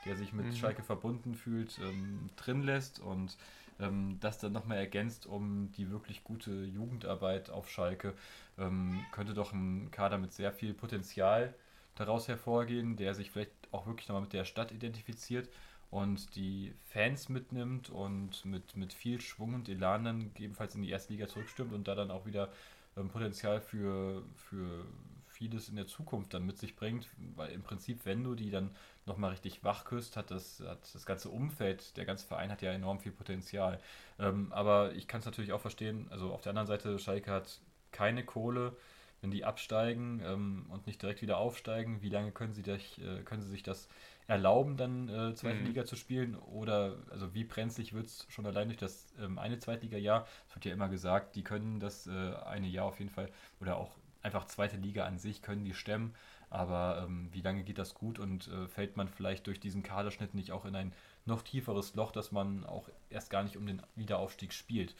[0.05, 0.55] der sich mit Mhm.
[0.55, 3.37] Schalke verbunden fühlt, ähm, drin lässt und
[3.79, 8.15] ähm, das dann nochmal ergänzt um die wirklich gute Jugendarbeit auf Schalke,
[8.57, 11.53] ähm, könnte doch ein Kader mit sehr viel Potenzial
[11.95, 15.49] daraus hervorgehen, der sich vielleicht auch wirklich nochmal mit der Stadt identifiziert
[15.89, 20.89] und die Fans mitnimmt und mit, mit viel Schwung und Elan dann gegebenenfalls in die
[20.89, 22.49] erste Liga zurückstürmt und da dann auch wieder
[22.95, 24.85] Potenzial für, für
[25.27, 28.75] vieles in der Zukunft dann mit sich bringt, weil im Prinzip, wenn du die dann
[29.05, 32.71] nochmal richtig wach küsst, hat das, hat das ganze Umfeld, der ganze Verein hat ja
[32.71, 33.79] enorm viel Potenzial.
[34.19, 37.59] Ähm, aber ich kann es natürlich auch verstehen, also auf der anderen Seite, Schalke hat
[37.91, 38.75] keine Kohle,
[39.21, 43.21] wenn die absteigen ähm, und nicht direkt wieder aufsteigen, wie lange können sie, dich, äh,
[43.23, 43.87] können sie sich das
[44.31, 45.63] erlauben, dann äh, zweite Mhm.
[45.63, 46.35] Liga zu spielen?
[46.35, 50.27] Oder also wie brenzlig wird es schon allein durch das ähm, eine Zweitliga-Jahr?
[50.47, 53.77] Es wird ja immer gesagt, die können das äh, eine Jahr auf jeden Fall oder
[53.77, 53.91] auch
[54.23, 56.13] einfach zweite Liga an sich können die stemmen.
[56.49, 60.33] Aber ähm, wie lange geht das gut und äh, fällt man vielleicht durch diesen Kaderschnitt
[60.33, 60.93] nicht auch in ein
[61.25, 64.95] noch tieferes Loch, dass man auch erst gar nicht um den Wiederaufstieg spielt?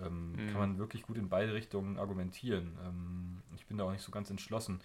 [0.00, 0.46] Ähm, Mhm.
[0.46, 2.78] Kann man wirklich gut in beide Richtungen argumentieren.
[2.84, 4.80] Ähm, ich bin da auch nicht so ganz entschlossen.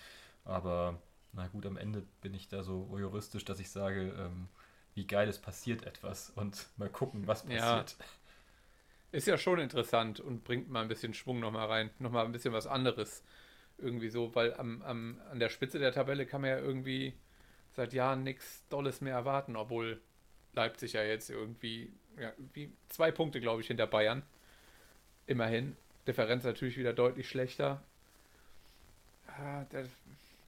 [0.45, 0.99] Aber
[1.37, 4.49] na gut, am Ende bin ich da so voyeuristisch, dass ich sage, ähm,
[4.95, 7.83] wie geil es passiert etwas und mal gucken, was Ja.
[7.83, 7.95] passiert.
[9.11, 12.53] Ist ja schon interessant und bringt mal ein bisschen Schwung nochmal rein, nochmal ein bisschen
[12.53, 13.23] was anderes.
[13.77, 17.13] Irgendwie so, weil am, am, an der Spitze der Tabelle kann man ja irgendwie
[17.75, 20.01] seit Jahren nichts Dolles mehr erwarten, obwohl
[20.53, 24.23] Leipzig ja jetzt irgendwie, ja, wie zwei Punkte, glaube ich, hinter Bayern.
[25.27, 25.75] Immerhin.
[26.07, 27.81] Differenz natürlich wieder deutlich schlechter.
[29.27, 29.85] Ah, der,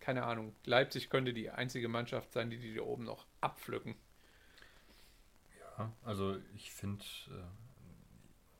[0.09, 0.55] keine Ahnung.
[0.65, 3.93] Leipzig könnte die einzige Mannschaft sein, die die da oben noch abpflücken.
[5.59, 7.43] Ja, also ich finde, äh,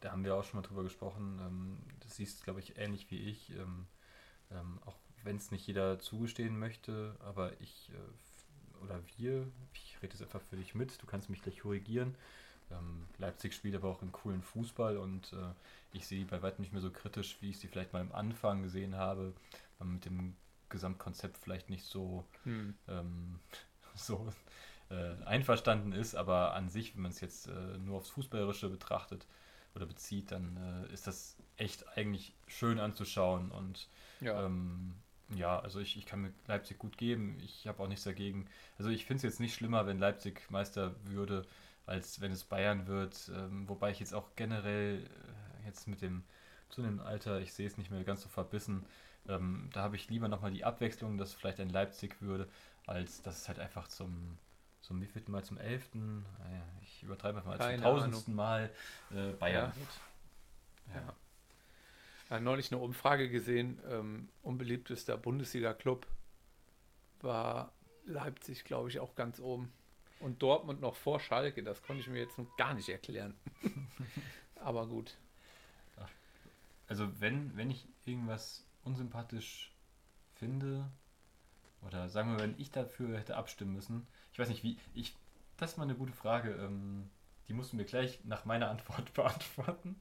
[0.01, 3.17] da haben wir auch schon mal drüber gesprochen, ähm, das siehst, glaube ich, ähnlich wie
[3.17, 3.87] ich, ähm,
[4.51, 10.13] ähm, auch wenn es nicht jeder zugestehen möchte, aber ich äh, oder wir, ich rede
[10.13, 12.13] jetzt einfach für dich mit, du kannst mich gleich korrigieren.
[12.69, 15.53] Ähm, Leipzig spielt aber auch einen coolen Fußball und äh,
[15.93, 18.61] ich sehe bei weitem nicht mehr so kritisch, wie ich sie vielleicht mal am Anfang
[18.61, 19.33] gesehen habe,
[19.79, 20.35] man mit dem
[20.69, 22.73] Gesamtkonzept vielleicht nicht so Hm.
[22.87, 23.39] ähm,
[23.95, 24.27] so
[24.89, 29.25] äh, einverstanden ist, aber an sich, wenn man es jetzt äh, nur aufs Fußballerische betrachtet
[29.75, 30.57] oder bezieht, dann
[30.89, 33.89] äh, ist das echt eigentlich schön anzuschauen und
[34.21, 34.45] Ja.
[34.45, 34.95] ähm,
[35.35, 37.37] ja, also ich, ich kann mir Leipzig gut geben.
[37.43, 38.47] Ich habe auch nichts dagegen.
[38.79, 41.45] Also ich finde es jetzt nicht schlimmer, wenn Leipzig Meister würde,
[41.85, 43.31] als wenn es Bayern wird.
[43.35, 46.23] Ähm, wobei ich jetzt auch generell äh, jetzt mit dem
[46.69, 48.85] zunehmenden Alter, ich sehe es nicht mehr ganz so verbissen.
[49.29, 52.49] Ähm, da habe ich lieber nochmal die Abwechslung, dass vielleicht ein Leipzig würde,
[52.87, 54.37] als dass es halt einfach zum,
[54.81, 58.71] zum wievielten Mal, zum elften, naja, ich übertreibe einfach mal, zum Keine tausendsten Mal
[59.11, 59.75] äh, Bayern Ja.
[59.75, 59.89] wird.
[60.95, 61.13] Ja.
[62.29, 66.05] Ja, neulich eine Umfrage gesehen, ähm, unbeliebtester Bundesliga-Club
[67.21, 67.71] war
[68.05, 69.71] Leipzig, glaube ich, auch ganz oben.
[70.19, 73.33] Und Dortmund noch vor Schalke, das konnte ich mir jetzt noch gar nicht erklären.
[74.55, 75.15] Aber gut.
[76.87, 79.71] Also wenn, wenn ich irgendwas unsympathisch
[80.35, 80.91] finde,
[81.87, 85.15] oder sagen wir, wenn ich dafür hätte abstimmen müssen, ich weiß nicht wie, ich,
[85.57, 87.09] das ist mal eine gute Frage, ähm,
[87.47, 89.95] die musst du mir gleich nach meiner Antwort beantworten.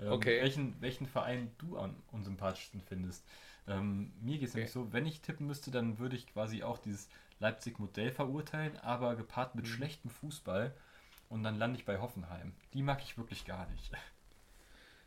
[0.00, 0.38] Ähm, Okay.
[0.38, 3.24] Welchen, welchen Verein du am unsympathischsten findest.
[3.68, 6.78] Ähm, mir geht es nämlich so, wenn ich tippen müsste, dann würde ich quasi auch
[6.78, 7.08] dieses
[7.40, 9.68] Leipzig-Modell verurteilen, aber gepaart mit Mhm.
[9.68, 10.74] schlechtem Fußball.
[11.28, 12.54] Und dann lande ich bei Hoffenheim.
[12.74, 13.92] Die mag ich wirklich gar nicht.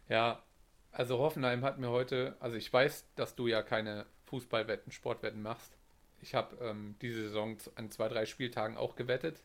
[0.09, 0.43] Ja,
[0.91, 5.77] also Hoffenheim hat mir heute, also ich weiß, dass du ja keine Fußballwetten, Sportwetten machst.
[6.21, 9.41] Ich habe ähm, diese Saison an zwei, drei Spieltagen auch gewettet,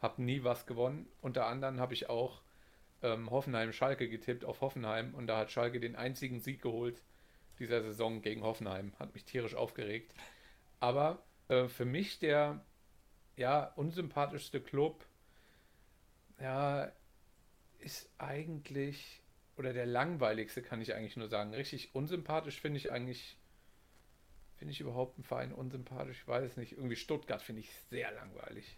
[0.00, 1.06] habe nie was gewonnen.
[1.20, 2.42] Unter anderem habe ich auch
[3.02, 7.02] ähm, Hoffenheim-Schalke getippt auf Hoffenheim und da hat Schalke den einzigen Sieg geholt
[7.58, 8.92] dieser Saison gegen Hoffenheim.
[8.98, 10.12] Hat mich tierisch aufgeregt.
[10.80, 12.64] Aber äh, für mich der
[13.36, 15.04] ja unsympathischste Club,
[16.40, 16.90] ja,
[17.78, 19.20] ist eigentlich,
[19.56, 21.54] oder der langweiligste kann ich eigentlich nur sagen.
[21.54, 23.36] Richtig unsympathisch finde ich eigentlich,
[24.56, 26.18] finde ich überhaupt einen Verein unsympathisch?
[26.22, 26.72] Ich weiß es nicht.
[26.72, 28.76] Irgendwie Stuttgart finde ich sehr langweilig.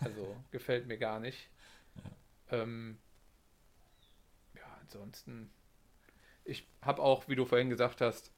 [0.00, 1.48] Also gefällt mir gar nicht.
[2.50, 2.98] Ähm,
[4.54, 5.50] ja, ansonsten,
[6.44, 8.30] ich habe auch, wie du vorhin gesagt hast,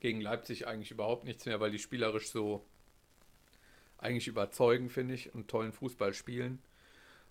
[0.00, 2.66] gegen Leipzig eigentlich überhaupt nichts mehr, weil die spielerisch so
[3.98, 6.60] eigentlich überzeugen, finde ich, und tollen Fußball spielen.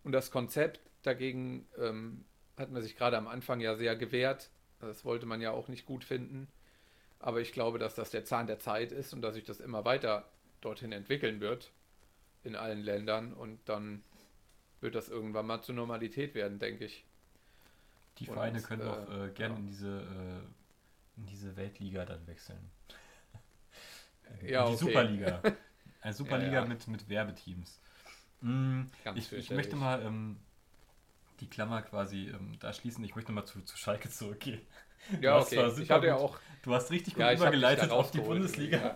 [0.04, 2.24] Und das Konzept dagegen ähm,
[2.58, 4.50] hat man sich gerade am Anfang ja sehr gewehrt.
[4.80, 6.48] Das wollte man ja auch nicht gut finden.
[7.20, 9.86] Aber ich glaube, dass das der Zahn der Zeit ist und dass sich das immer
[9.86, 10.26] weiter
[10.60, 11.72] dorthin entwickeln wird
[12.44, 14.04] in allen Ländern und dann
[14.80, 17.06] wird das irgendwann mal zur Normalität werden, denke ich.
[18.18, 19.60] Die Und, Vereine können auch äh, äh, gerne ja.
[19.60, 22.60] in diese, äh, in diese Weltliga dann wechseln.
[24.44, 24.78] Ja, in die okay.
[24.78, 25.42] Superliga.
[26.02, 26.66] Eine Superliga Ja, ja.
[26.66, 27.82] Mit, mit Werbeteams.
[28.40, 30.38] Ganz ich, ich möchte mal ähm,
[31.52, 33.04] Klammer quasi ähm, da schließen.
[33.04, 34.62] Ich möchte mal zu, zu Schalke zurückgehen.
[35.20, 35.66] Ja, okay.
[35.68, 36.38] Ich super hatte ja auch.
[36.64, 38.20] Du hast richtig gut Ja, übergeleitet auf die.
[38.20, 38.96] Bundesliga.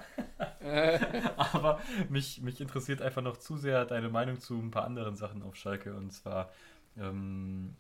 [0.64, 1.00] Ja.
[1.38, 5.42] Aber mich, mich interessiert einfach noch zu sehr deine Meinung zu ein paar anderen Sachen
[5.44, 5.94] auf Schalke.
[5.96, 6.52] Und zwar
[6.98, 7.76] ähm,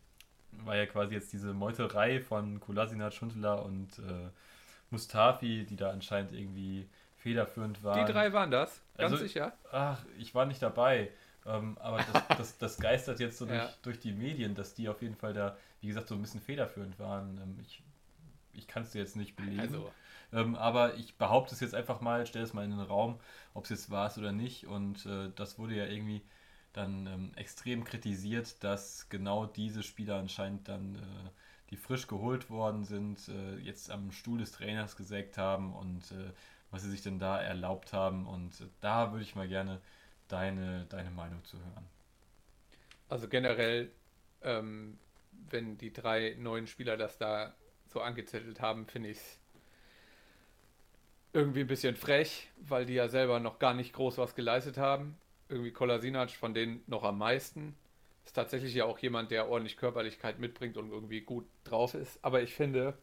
[0.51, 4.29] war ja quasi jetzt diese Meuterei von Kolasinac, Schuntela und äh,
[4.89, 8.05] Mustafi, die da anscheinend irgendwie federführend waren.
[8.05, 9.53] Die drei waren das, ganz Also- sicher.
[9.71, 11.11] Ach, ich war nicht dabei.
[11.45, 13.73] Ähm, aber das, das, das geistert jetzt so durch, Ja.
[13.83, 16.99] durch die Medien, dass die auf jeden Fall da, wie gesagt, so ein bisschen federführend
[16.99, 17.37] waren.
[17.41, 17.81] Ähm, ich
[18.53, 19.61] ich kann es dir jetzt nicht belegen.
[19.61, 19.91] Also,
[20.33, 23.19] Ähm, aber ich behaupte es jetzt einfach mal, stelle es mal in den Raum,
[23.53, 24.65] ob es jetzt war ist oder nicht.
[24.65, 26.21] Und äh, das wurde ja irgendwie
[26.73, 31.29] dann ähm, extrem kritisiert, dass genau diese Spieler anscheinend dann, äh,
[31.69, 36.31] die frisch geholt worden sind, äh, jetzt am Stuhl des Trainers gesägt haben und äh,
[36.71, 38.25] was sie sich denn da erlaubt haben.
[38.27, 39.79] Und äh, da würde ich mal gerne
[40.27, 41.87] deine, deine Meinung zu hören.
[43.09, 43.91] also generell,
[44.41, 44.97] ähm,
[45.49, 47.53] wenn die drei neuen Spieler das da
[47.87, 49.39] so angezettelt haben, finde ich es
[51.33, 55.17] irgendwie ein bisschen frech, weil die ja selber noch gar nicht groß was geleistet haben.
[55.49, 57.75] Irgendwie Kolasinac von denen noch am meisten.
[58.25, 62.17] Ist tatsächlich ja auch jemand, der ordentlich Körperlichkeit mitbringt und irgendwie gut drauf ist.
[62.23, 62.97] Aber ich finde,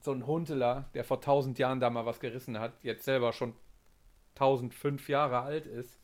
[0.00, 3.54] so ein Hunteler, der vor tausend Jahren da mal was gerissen hat, jetzt selber schon
[4.36, 5.98] 1005 Jahre alt ist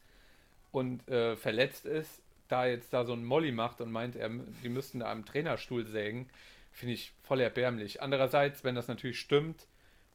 [0.72, 4.28] und äh, verletzt ist, da jetzt da so ein Molly macht und meint, er,
[4.62, 6.28] die müssten da am Trainerstuhl sägen,
[6.72, 8.02] finde ich voll erbärmlich.
[8.02, 9.66] Andererseits, wenn das natürlich stimmt,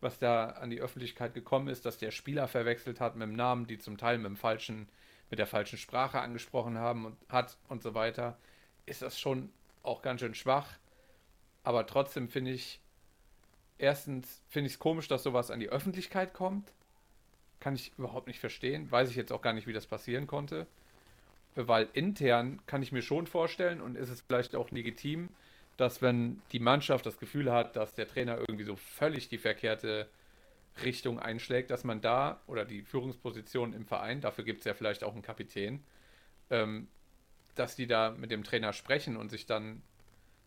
[0.02, 3.66] was da an die Öffentlichkeit gekommen ist, dass der Spieler verwechselt hat mit dem Namen,
[3.66, 4.88] die zum Teil mit dem falschen,
[5.30, 8.38] mit der falschen Sprache angesprochen haben und hat und so weiter,
[8.86, 9.50] ist das schon
[9.84, 10.68] auch ganz schön schwach.
[11.64, 12.80] Aber trotzdem finde ich,
[13.78, 16.72] erstens finde ich es komisch, dass sowas an die Öffentlichkeit kommt.
[17.60, 18.92] Kann ich überhaupt nicht verstehen.
[18.92, 20.68] Weiß ich jetzt auch gar nicht, wie das passieren konnte.
[21.56, 25.30] Weil intern kann ich mir schon vorstellen und ist es vielleicht auch legitim,
[25.76, 30.08] dass wenn die Mannschaft das Gefühl hat, dass der Trainer irgendwie so völlig die verkehrte
[30.84, 35.04] Richtung einschlägt, dass man da oder die Führungsposition im Verein, dafür gibt es ja vielleicht
[35.04, 35.84] auch einen Kapitän,
[36.50, 36.88] ähm,
[37.56, 39.82] dass die da mit dem Trainer sprechen und sich dann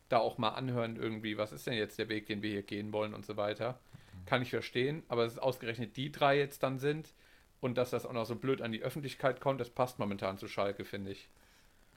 [0.08, 2.92] da auch mal anhören, irgendwie, was ist denn jetzt der Weg, den wir hier gehen
[2.92, 3.78] wollen und so weiter.
[4.26, 7.14] Kann ich verstehen, aber es ist ausgerechnet die drei jetzt dann sind
[7.60, 10.48] und dass das auch noch so blöd an die Öffentlichkeit kommt, das passt momentan zu
[10.48, 11.28] Schalke, finde ich.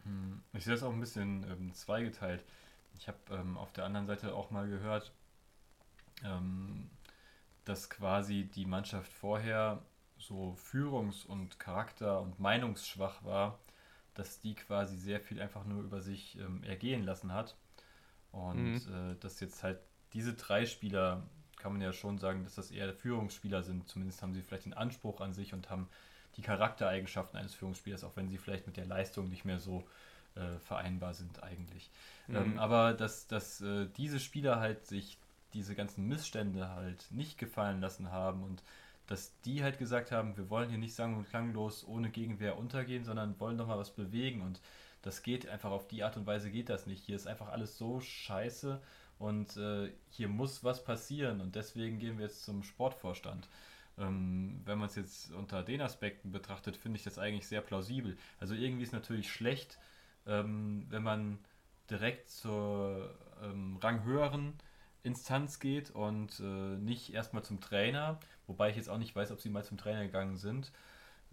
[0.03, 2.43] Hm, Ich sehe das auch ein bisschen ähm, zweigeteilt.
[2.97, 5.11] Ich habe ähm, auf der anderen Seite auch mal gehört,
[6.23, 6.89] ähm,
[7.65, 9.81] dass quasi die Mannschaft vorher
[10.17, 13.59] so führungs- und charakter- und meinungsschwach war,
[14.15, 17.55] dass die quasi sehr viel einfach nur über sich ähm, ergehen lassen hat.
[18.31, 19.79] Und äh, dass jetzt halt
[20.13, 21.23] diese drei Spieler,
[21.63, 23.87] kann man ja schon sagen, dass das eher Führungsspieler sind.
[23.87, 25.87] Zumindest haben sie vielleicht den Anspruch an sich und haben
[26.35, 29.85] die Charaktereigenschaften eines Führungsspielers, auch wenn sie vielleicht mit der Leistung nicht mehr so
[30.35, 31.89] äh, vereinbar sind eigentlich.
[32.27, 35.17] Ähm, aber dass, dass äh, diese Spieler halt sich
[35.53, 38.61] diese ganzen Missstände halt nicht gefallen lassen haben und
[39.07, 43.05] dass die halt gesagt haben, wir wollen hier nicht sang- und klanglos ohne Gegenwehr untergehen,
[43.05, 44.59] sondern wollen doch mal was bewegen und
[45.01, 47.05] das geht einfach auf die Art und Weise geht das nicht.
[47.05, 48.81] Hier ist einfach alles so scheiße
[49.19, 53.47] und äh, hier muss was passieren und deswegen gehen wir jetzt zum Sportvorstand.
[53.97, 58.17] Ähm, wenn man es jetzt unter den Aspekten betrachtet, finde ich das eigentlich sehr plausibel.
[58.39, 59.77] Also irgendwie ist natürlich schlecht,
[60.25, 61.37] ähm, wenn man
[61.89, 64.53] direkt zur ähm, ranghöheren
[65.03, 69.41] Instanz geht und äh, nicht erstmal zum Trainer, wobei ich jetzt auch nicht weiß, ob
[69.41, 70.71] sie mal zum Trainer gegangen sind.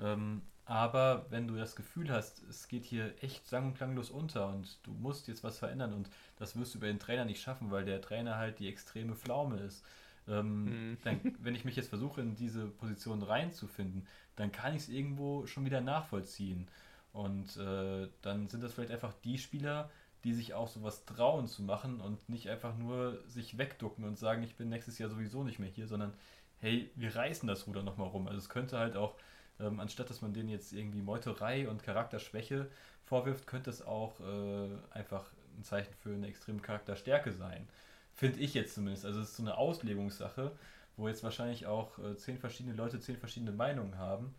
[0.01, 4.49] Ähm, aber wenn du das Gefühl hast, es geht hier echt sang- und klanglos unter
[4.49, 7.71] und du musst jetzt was verändern und das wirst du über den Trainer nicht schaffen,
[7.71, 9.85] weil der Trainer halt die extreme Pflaume ist.
[10.29, 10.99] Ähm, Mhm.
[11.03, 14.07] dann, wenn ich mich jetzt versuche, in diese Position reinzufinden,
[14.37, 16.69] dann kann ich es irgendwo schon wieder nachvollziehen.
[17.13, 19.91] Und äh, dann sind das vielleicht einfach die Spieler,
[20.25, 24.43] die sich auch sowas trauen zu machen und nicht einfach nur sich wegducken und sagen,
[24.43, 26.15] ich bin nächstes Jahr sowieso nicht mehr hier, sondern
[26.59, 28.27] hey, wir reißen das Ruder nochmal rum.
[28.29, 29.17] Also es könnte halt auch,
[29.61, 32.69] ähm, anstatt dass man denen jetzt irgendwie Meuterei und Charakterschwäche
[33.05, 35.25] vorwirft, könnte es auch äh, einfach
[35.59, 37.69] ein Zeichen für eine extreme Charakterstärke sein.
[38.15, 39.05] Finde ich jetzt zumindest.
[39.07, 40.53] Also es ist so eine Auslegungssache,
[40.97, 44.35] wo jetzt wahrscheinlich auch äh, zehn verschiedene Leute zehn verschiedene Meinungen haben.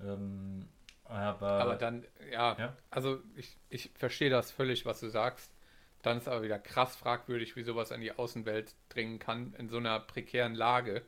[0.00, 0.68] Ähm,
[1.04, 2.76] aber, Aber dann, ja, Ja?
[2.90, 5.52] also ich, ich verstehe das völlig, was du sagst.
[6.02, 9.76] Dann ist aber wieder krass fragwürdig, wie sowas an die Außenwelt dringen kann in so
[9.78, 11.04] einer prekären Lage.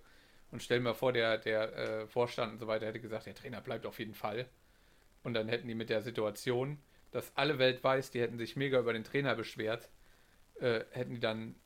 [0.54, 3.60] Und stell mir vor, der, der äh, Vorstand und so weiter hätte gesagt, der Trainer
[3.60, 4.46] bleibt auf jeden Fall.
[5.24, 6.78] Und dann hätten die mit der Situation,
[7.10, 9.88] dass alle Welt weiß, die hätten sich mega über den Trainer beschwert,
[10.60, 11.56] äh, hätten die dann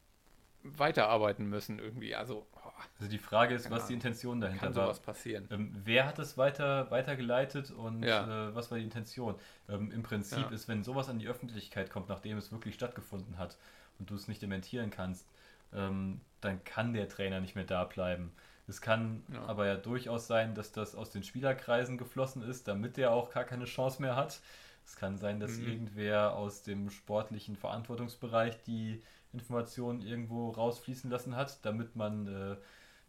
[0.62, 2.14] weiterarbeiten müssen irgendwie.
[2.14, 3.94] Also boah, also die Frage ist, was die Ahnung.
[3.96, 4.84] Intention dahinter kann war.
[4.86, 5.46] sowas passieren.
[5.50, 8.48] Ähm, wer hat es weiter, weitergeleitet und Ja.
[8.48, 9.34] äh, was war die Intention?
[9.68, 10.48] Ähm, Im Prinzip Ja.
[10.48, 13.58] ist, wenn sowas an die Öffentlichkeit kommt, nachdem es wirklich stattgefunden hat
[13.98, 15.28] und du es nicht dementieren kannst,
[15.74, 18.32] ähm, dann kann der Trainer nicht mehr da bleiben.
[18.68, 19.46] Es kann Ja.
[19.46, 23.44] aber ja durchaus sein, dass das aus den Spielerkreisen geflossen ist, damit der auch gar
[23.44, 24.40] keine Chance mehr hat.
[24.84, 25.66] Es kann sein, dass Mhm.
[25.66, 29.02] irgendwer aus dem sportlichen Verantwortungsbereich die
[29.32, 32.56] Informationen irgendwo rausfließen lassen hat, damit man äh,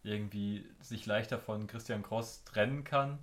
[0.03, 3.19] irgendwie sich leichter von Christian Cross trennen kann,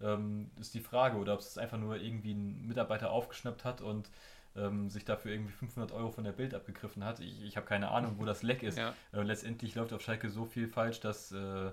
[0.00, 1.16] ähm, ist die Frage.
[1.18, 4.10] Oder ob es einfach nur irgendwie ein Mitarbeiter aufgeschnappt hat und
[4.56, 7.20] ähm, sich dafür irgendwie 500 Euro von der Bild abgegriffen hat.
[7.20, 8.78] Ich, ich habe keine Ahnung, wo das Leck ist.
[8.78, 8.94] Ja.
[9.12, 11.70] Äh, letztendlich läuft auf Schalke so viel falsch, dass äh,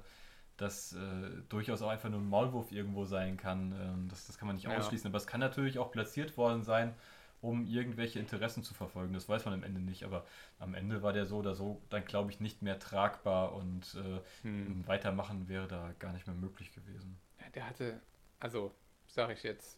[0.58, 3.74] das äh, durchaus auch einfach nur ein Maulwurf irgendwo sein kann.
[3.74, 4.78] Ähm, das, das kann man nicht Ja.
[4.78, 5.08] ausschließen.
[5.08, 6.94] Aber es kann natürlich auch platziert worden sein,
[7.42, 9.14] um irgendwelche Interessen zu verfolgen.
[9.14, 10.04] Das weiß man am Ende nicht.
[10.04, 10.26] Aber
[10.60, 14.22] am Ende war der so oder so dann, glaube ich, nicht mehr tragbar und äh,
[14.44, 14.88] Hm.
[14.88, 17.18] Weitermachen wäre da gar nicht mehr möglich gewesen.
[17.40, 18.02] Ja, der hatte,
[18.40, 18.74] also
[19.08, 19.78] sage ich jetzt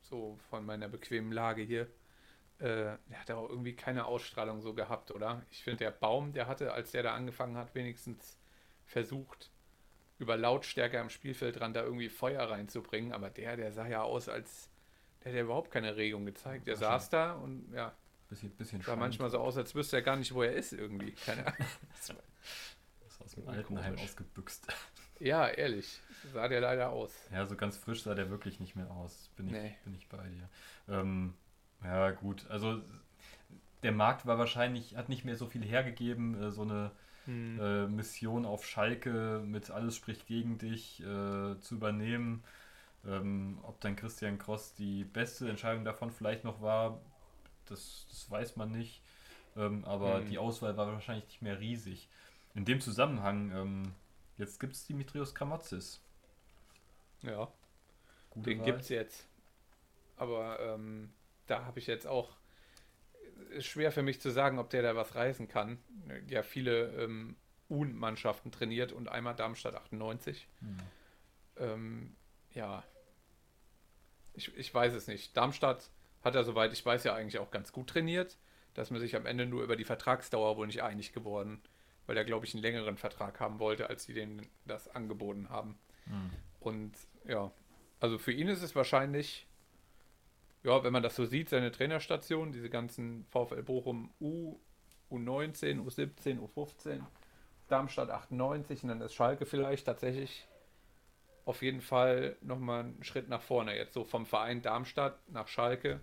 [0.00, 1.86] so von meiner bequemen Lage hier,
[2.62, 5.42] äh, der hatte auch irgendwie keine Ausstrahlung so gehabt, oder?
[5.50, 8.38] Ich finde, der Baum, der hatte, als der da angefangen hat, wenigstens
[8.86, 9.50] versucht,
[10.18, 14.70] über Lautstärke am Spielfeldrand da irgendwie Feuer reinzubringen, aber der, der sah ja aus, als
[15.24, 16.66] der hätte überhaupt keine Regung gezeigt.
[16.66, 17.92] Der saß da und ja,
[18.28, 21.12] Bisschen, bisschen sah manchmal so aus, als wüsste er gar nicht, wo er ist irgendwie.
[21.12, 21.58] Keine Ahnung.
[23.06, 24.68] Ist aus dem Altenheim ausgebüxt.
[25.18, 26.00] ja, ehrlich,
[26.32, 27.12] sah der leider aus.
[27.30, 29.28] Ja, so ganz frisch sah der wirklich nicht mehr aus.
[29.36, 29.76] Bin ich, Nee.
[29.84, 30.48] bin ich bei dir.
[30.88, 31.34] Ähm,
[31.84, 32.46] ja, gut.
[32.50, 32.80] Also
[33.82, 36.40] der Markt war wahrscheinlich, hat nicht mehr so viel hergegeben.
[36.40, 36.92] Äh, so eine
[37.26, 37.58] Hm.
[37.58, 42.44] äh, Mission auf Schalke mit alles spricht gegen dich äh, zu übernehmen.
[43.06, 47.00] Ähm, ob dann Christian Cross die beste Entscheidung davon vielleicht noch war,
[47.66, 49.02] das, das weiß man nicht.
[49.56, 50.22] Ähm, aber Hm.
[50.22, 52.08] die Auswahl war wahrscheinlich nicht mehr riesig.
[52.54, 53.94] In dem Zusammenhang, ähm,
[54.38, 56.02] jetzt gibt es Dimitrios Kramotzis.
[57.22, 57.48] Ja.
[58.30, 58.82] Gute Den Wahl.
[58.82, 59.28] gibt's jetzt.
[60.16, 61.12] Aber ähm,
[61.46, 62.36] da habe ich jetzt auch.
[63.50, 65.78] Ist schwer für mich zu sagen, ob der da was reißen kann.
[66.28, 67.36] Ja, viele ähm,
[67.68, 70.48] U-Mannschaften trainiert und einmal Darmstadt 98.
[70.60, 70.78] Hm.
[71.58, 72.16] Ähm,
[72.54, 72.84] ja.
[74.34, 75.36] Ich, ich weiß es nicht.
[75.36, 75.90] Darmstadt
[76.22, 78.38] hat er, soweit ich weiß, ja eigentlich auch ganz gut trainiert.
[78.74, 81.60] Da ist man sich am Ende nur über die Vertragsdauer wohl nicht einig geworden,
[82.06, 85.78] weil er, glaube ich, einen längeren Vertrag haben wollte, als sie denen das angeboten haben.
[86.04, 86.30] Hm.
[86.60, 86.92] Und
[87.26, 87.52] ja,
[88.00, 89.46] also für ihn ist es wahrscheinlich,
[90.64, 94.58] ja, wenn man das so sieht, seine Trainerstation, diese ganzen VfL Bochum U,
[95.10, 97.00] U19, U17, U15,
[97.68, 100.46] Darmstadt 98 und dann ist Schalke vielleicht tatsächlich
[101.44, 103.76] auf jeden Fall nochmal einen Schritt nach vorne.
[103.76, 106.00] Jetzt so vom Verein Darmstadt nach Schalke,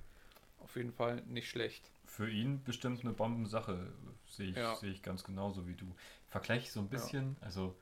[0.60, 1.90] auf jeden Fall nicht schlecht.
[2.06, 3.94] Für ihn bestimmt eine Bombensache,
[4.28, 4.76] sehe ich, Ja.
[4.76, 5.96] sehe ich ganz genauso wie du.
[6.28, 7.76] Vergleiche ich so ein bisschen, also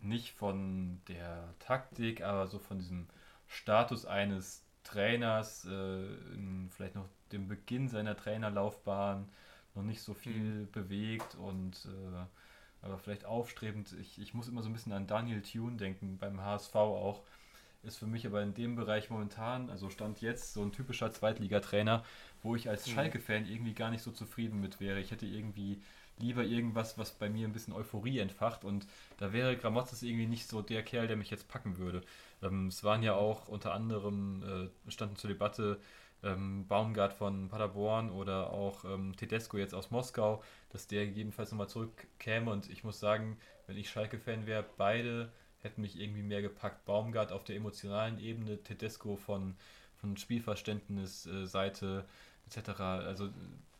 [0.00, 3.06] nicht von der Taktik, aber so von diesem
[3.46, 6.06] Status eines Trainers, äh,
[6.70, 9.28] vielleicht noch dem Beginn seiner Trainerlaufbahn,
[9.74, 10.70] noch nicht so viel Mhm.
[10.72, 12.24] bewegt und äh,
[12.82, 13.92] aber vielleicht aufstrebend.
[14.00, 17.22] Ich, ich muss immer so ein bisschen an Daniel Thune denken, beim HSV auch.
[17.82, 22.04] Ist für mich aber in dem Bereich momentan, also Stand jetzt, so ein typischer Zweitligatrainer,
[22.42, 22.90] wo ich als Mhm.
[22.90, 25.00] Schalke-Fan irgendwie gar nicht so zufrieden mit wäre.
[25.00, 25.82] Ich hätte irgendwie
[26.20, 28.64] lieber irgendwas, was bei mir ein bisschen Euphorie entfacht.
[28.64, 28.86] Und
[29.18, 32.02] da wäre Gramotzes irgendwie nicht so der Kerl, der mich jetzt packen würde.
[32.42, 35.80] Ähm, es waren ja auch unter anderem, äh, standen zur Debatte
[36.22, 41.68] ähm, Baumgart von Paderborn oder auch ähm, Tedesco jetzt aus Moskau, dass der gegebenenfalls nochmal
[41.68, 42.50] zurückkäme.
[42.50, 46.84] Und ich muss sagen, wenn ich Schalke-Fan wäre, beide hätten mich irgendwie mehr gepackt.
[46.84, 49.56] Baumgart auf der emotionalen Ebene, Tedesco von,
[49.96, 51.44] von Spielverständnis, äh,
[52.46, 52.80] etc.
[52.80, 53.28] Also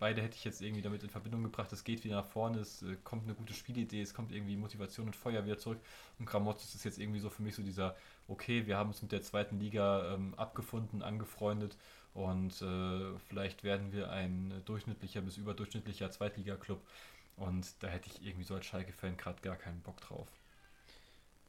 [0.01, 1.72] beide hätte ich jetzt irgendwie damit in Verbindung gebracht.
[1.72, 5.07] Es geht wieder nach vorne, es äh, kommt eine gute Spielidee, es kommt irgendwie Motivation
[5.07, 5.78] und Feuer wieder zurück.
[6.18, 7.94] Und Gramotzes ist jetzt irgendwie so für mich so dieser,
[8.26, 11.76] okay, wir haben uns mit der zweiten Liga ähm, abgefunden, angefreundet
[12.14, 16.82] und äh, vielleicht werden wir ein durchschnittlicher bis überdurchschnittlicher Zweitliga-Club.
[17.36, 20.28] Und da hätte ich irgendwie so als Schalke-Fan gerade gar keinen Bock drauf.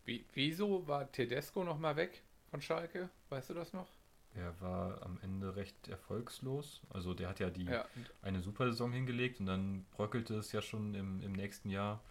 [0.05, 3.09] Wie, wieso war Tedesco nochmal weg von Schalke?
[3.29, 3.87] Weißt du das noch?
[4.35, 6.81] Er war am Ende recht erfolgslos.
[6.89, 7.85] Also der hat ja die Ja,
[8.21, 12.01] eine super Saison hingelegt und dann bröckelte es ja schon im, im nächsten Jahr.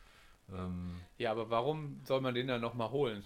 [0.52, 3.24] Ähm, ja aber warum soll man den dann nochmal holen?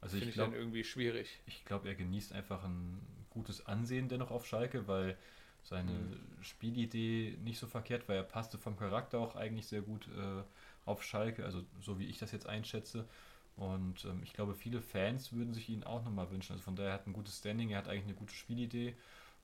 [0.00, 1.40] also Finde ich ich dann glaube, irgendwie schwierig.
[1.46, 3.00] ich glaub, er genießt einfach ein
[3.30, 5.18] gutes Ansehen dennoch auf Schalke, weil
[5.64, 8.16] seine Spielidee nicht so verkehrt war.
[8.16, 10.42] Er passte vom Charakter auch eigentlich sehr gut äh,
[10.86, 13.06] auf Schalke, also so wie ich das jetzt einschätze.
[13.58, 16.52] Und ähm, ich glaube, viele Fans würden sich ihn auch nochmal wünschen.
[16.52, 18.96] Also von daher hat er ein gutes Standing, er hat eigentlich eine gute Spielidee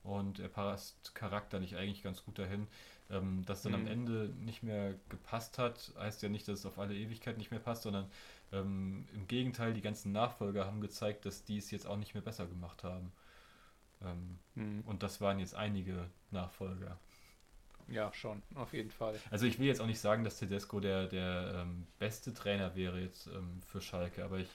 [0.04, 2.68] und er passt charakterlich eigentlich ganz gut dahin.
[3.10, 3.86] Ähm, dass dann am Mhm.
[3.86, 7.60] Ende nicht mehr gepasst hat, heißt ja nicht, dass es auf alle Ewigkeit nicht mehr
[7.60, 8.06] passt, sondern
[8.52, 12.22] ähm, im Gegenteil, die ganzen Nachfolger haben gezeigt, dass die es jetzt auch nicht mehr
[12.22, 13.12] besser gemacht haben.
[14.02, 14.80] Ähm, Hm.
[14.84, 16.98] und das waren jetzt einige Nachfolger.
[17.88, 19.22] Ja, schon, auf jeden Fall.
[19.30, 23.00] Also ich will jetzt auch nicht sagen, dass Tedesco der, der ähm, beste Trainer wäre
[23.00, 24.48] jetzt ähm, für Schalke, aber ich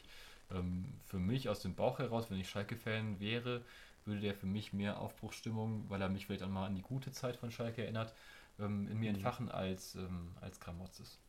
[0.52, 3.64] ähm, für mich aus dem Bauch heraus, wenn ich Schalke-Fan wäre,
[4.06, 7.12] würde der für mich mehr Aufbruchsstimmung, weil er mich vielleicht auch mal an die gute
[7.12, 8.14] Zeit von Schalke erinnert,
[8.60, 9.10] ähm, in mir Mhm.
[9.10, 11.20] entfachen als, ähm, als Gramotzes.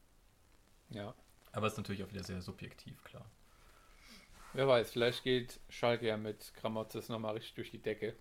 [0.90, 1.14] Ja.
[1.52, 3.30] Aber es ist natürlich auch wieder sehr subjektiv, klar.
[4.52, 8.14] Wer weiß, vielleicht geht Schalke ja mit Gramotzes nochmal richtig durch die Decke.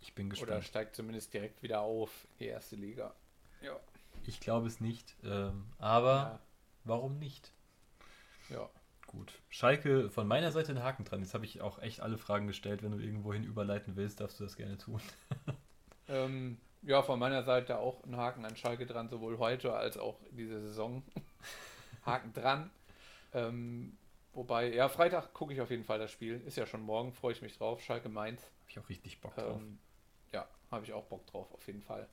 [0.00, 0.64] Ich bin Oder gespannt.
[0.64, 3.14] steigt zumindest direkt wieder auf in die erste Liga.
[3.62, 3.78] Ja.
[4.26, 6.40] Ich glaube es nicht, ähm, aber
[6.84, 7.52] warum nicht?
[8.48, 8.56] Ja.
[8.56, 8.70] ja.
[9.06, 9.32] Gut.
[9.48, 11.20] Schalke, von meiner Seite ein Haken dran.
[11.20, 12.84] Jetzt habe ich auch echt alle Fragen gestellt.
[12.84, 15.00] Wenn du irgendwohin überleiten willst, darfst du das gerne tun.
[16.10, 20.18] Ähm, ja, von meiner Seite auch ein Haken an Schalke dran, sowohl heute als auch
[20.32, 21.02] diese Saison.
[22.04, 22.70] Haken dran.
[23.32, 23.96] Ähm,
[24.32, 26.40] wobei, ja, Freitag gucke ich auf jeden Fall das Spiel.
[26.46, 27.80] Ist ja schon morgen, freue ich mich drauf.
[27.80, 28.42] Schalke Mainz.
[28.42, 29.60] Habe ich auch richtig Bock drauf.
[29.60, 29.89] Ähm, ja,
[30.70, 32.08] habe ich auch Bock drauf, auf jeden Fall.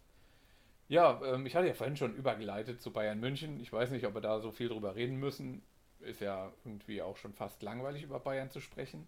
[0.89, 3.59] Ja, ähm, ich hatte ja vorhin schon übergeleitet zu Bayern München.
[3.59, 5.61] Ich weiß nicht, ob wir da so viel drüber reden müssen.
[5.99, 9.07] Ist ja irgendwie auch schon fast langweilig, über Bayern zu sprechen.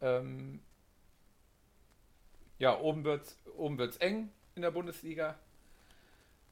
[0.00, 0.60] Ähm,
[2.58, 5.38] ja, oben wird es oben wird's eng in der Bundesliga.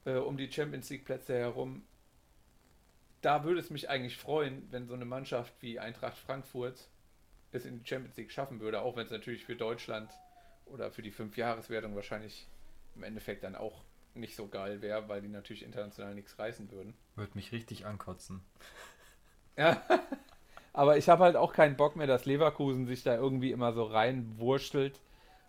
[0.05, 1.85] Äh, um die Champions League Plätze herum.
[3.21, 6.89] Da würde es mich eigentlich freuen, wenn so eine Mannschaft wie Eintracht Frankfurt
[7.53, 10.11] es in die Champions League schaffen würde, auch wenn es natürlich für Deutschland
[10.73, 12.47] oder für die Fünfjahreswertung wahrscheinlich
[12.97, 13.83] im Endeffekt dann auch
[14.15, 16.95] nicht so geil wäre, weil die natürlich international nichts reißen würden.
[17.15, 18.43] Würde mich richtig ankotzen.
[19.57, 19.83] Ja.
[20.73, 23.83] Aber ich habe halt auch keinen Bock mehr, dass Leverkusen sich da irgendwie immer so
[23.85, 24.99] reinwurschtelt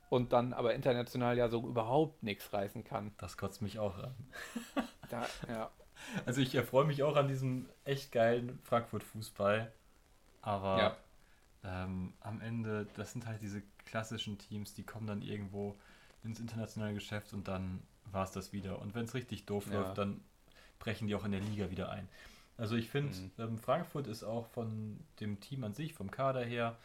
[0.09, 3.13] und dann aber international ja so überhaupt nichts reißen kann.
[3.19, 4.15] Das kotzt mich auch an.
[5.09, 5.69] Da, ja.
[6.25, 9.71] Also ich erfreue mich auch an diesem echt geilen Frankfurt-Fußball.
[10.41, 10.97] Aber Ja.
[11.83, 15.77] ähm, am Ende, das sind halt diese klassischen Teams, die kommen dann irgendwo
[16.23, 18.79] ins internationale Geschäft und dann war es das wieder.
[18.81, 19.71] Und wenn es richtig doof Ja.
[19.71, 20.21] läuft, dann
[20.79, 22.07] brechen die auch in der Liga wieder ein.
[22.57, 23.31] Also ich finde, Mhm.
[23.39, 26.77] ähm, Frankfurt ist auch von dem Team an sich, vom Kader her,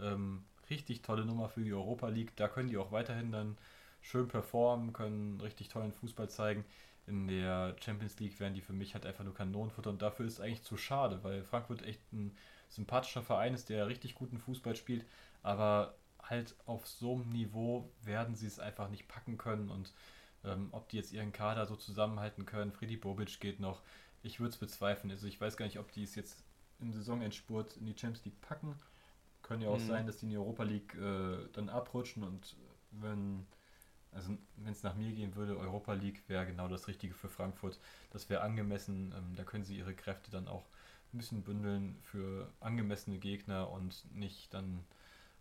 [0.00, 2.36] ähm, richtig tolle Nummer für die Europa League.
[2.36, 3.56] Da können die auch weiterhin dann
[4.00, 6.64] schön performen, können richtig tollen Fußball zeigen.
[7.06, 10.34] In der Champions League wären die für mich halt einfach nur Kanonenfutter und dafür ist
[10.34, 12.36] es eigentlich zu schade, weil Frankfurt echt ein
[12.68, 15.06] sympathischer Verein ist, der richtig guten Fußball spielt,
[15.42, 19.92] aber halt auf so einem Niveau werden sie es einfach nicht packen können und
[20.44, 23.82] ähm, ob die jetzt ihren Kader so zusammenhalten können, Freddy Bobic geht noch,
[24.22, 25.10] ich würde es bezweifeln.
[25.10, 26.44] Also ich weiß gar nicht, ob die es jetzt
[26.80, 28.74] im Saisonendspurt in die Champions League packen.
[29.42, 29.80] Können ja auch Mhm.
[29.80, 32.56] sein, dass die in die Europa League äh, dann abrutschen und
[32.90, 33.46] wenn
[34.12, 37.78] also wenn es nach mir gehen würde, Europa League wäre genau das Richtige für Frankfurt.
[38.10, 39.12] Das wäre angemessen.
[39.16, 40.64] Ähm, da können sie ihre Kräfte dann auch
[41.12, 44.84] ein bisschen bündeln für angemessene Gegner und nicht dann,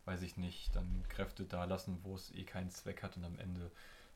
[0.07, 3.37] weiß ich nicht, dann Kräfte da lassen, wo es eh keinen Zweck hat und am
[3.39, 3.71] Ende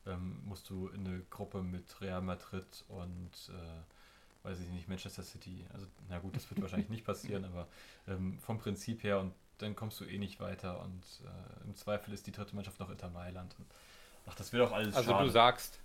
[0.08, 5.24] ähm, musst du in eine Gruppe mit Real Madrid und äh, weiß ich nicht, Manchester
[5.24, 5.66] City.
[5.74, 7.68] Also, na gut, das wird wahrscheinlich nicht passieren, aber
[8.08, 12.14] ähm, vom Prinzip her und dann kommst du eh nicht weiter und äh, im Zweifel
[12.14, 13.56] ist die dritte Mannschaft noch Inter Mailand.
[13.60, 13.68] Und,
[14.26, 15.26] ach, das wäre doch alles Also schade.
[15.26, 15.80] du sagst,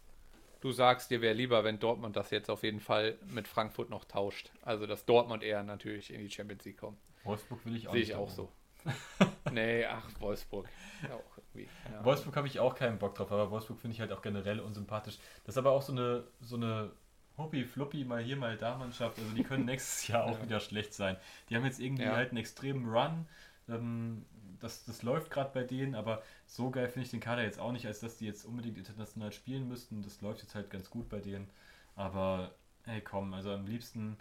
[0.61, 4.05] du sagst, dir wäre lieber, wenn Dortmund das jetzt auf jeden Fall mit Frankfurt noch
[4.05, 4.51] tauscht.
[4.63, 6.99] Also, dass Dortmund eher natürlich in die Champions League kommt.
[7.25, 8.53] Wolfsburg will ich auch Sehe ich auch so.
[9.53, 10.69] nee, ach, Wolfsburg.
[11.03, 12.05] Ja, Ahnung.
[12.05, 15.19] Wolfsburg habe ich auch keinen Bock drauf, aber Wolfsburg finde ich halt auch generell unsympathisch.
[15.45, 16.91] Das ist aber auch so eine, so eine
[17.39, 19.19] Huppi-Fluppi, mal hier, mal da Mannschaft.
[19.19, 20.43] Also die können nächstes Jahr auch Ja.
[20.43, 21.17] wieder schlecht sein.
[21.49, 22.15] Die haben jetzt irgendwie Ja.
[22.15, 23.27] halt einen extremen Run.
[23.69, 24.25] Ähm,
[24.61, 27.73] das, das läuft gerade bei denen, aber so geil finde ich den Kader jetzt auch
[27.73, 30.03] nicht, als dass die jetzt unbedingt international spielen müssten.
[30.03, 31.49] Das läuft jetzt halt ganz gut bei denen.
[31.95, 34.17] Aber hey, komm, also am liebsten,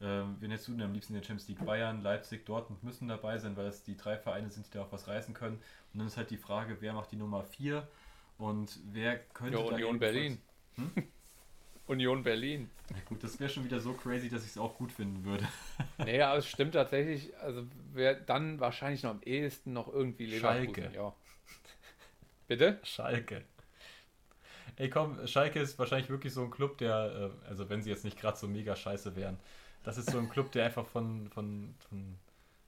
[0.00, 1.64] ähm, wen hättest du denn am liebsten in der Champions League?
[1.64, 4.92] Bayern, Leipzig, Dortmund müssen dabei sein, weil das die drei Vereine sind, die da auch
[4.92, 5.56] was reißen können.
[5.92, 7.86] Und dann ist halt die Frage, wer macht die Nummer 4
[8.38, 10.42] und wer könnte Ja, Union Berlin.
[11.86, 12.70] Union Berlin.
[12.90, 15.46] Ja, gut, das wäre schon wieder so crazy, dass ich es auch gut finden würde.
[16.04, 17.36] Nee, aber es stimmt tatsächlich.
[17.38, 20.74] Also, wer dann wahrscheinlich noch am ehesten noch irgendwie Leverkusen.
[20.74, 20.94] Schalke.
[20.94, 21.14] Ja.
[22.48, 22.80] Bitte?
[22.82, 23.44] Schalke.
[24.76, 28.04] Ey komm, Schalke ist wahrscheinlich wirklich so ein Club, der, äh, also wenn sie jetzt
[28.04, 29.38] nicht gerade so mega scheiße wären,
[29.84, 32.18] das ist so ein Club, der einfach von, von, von,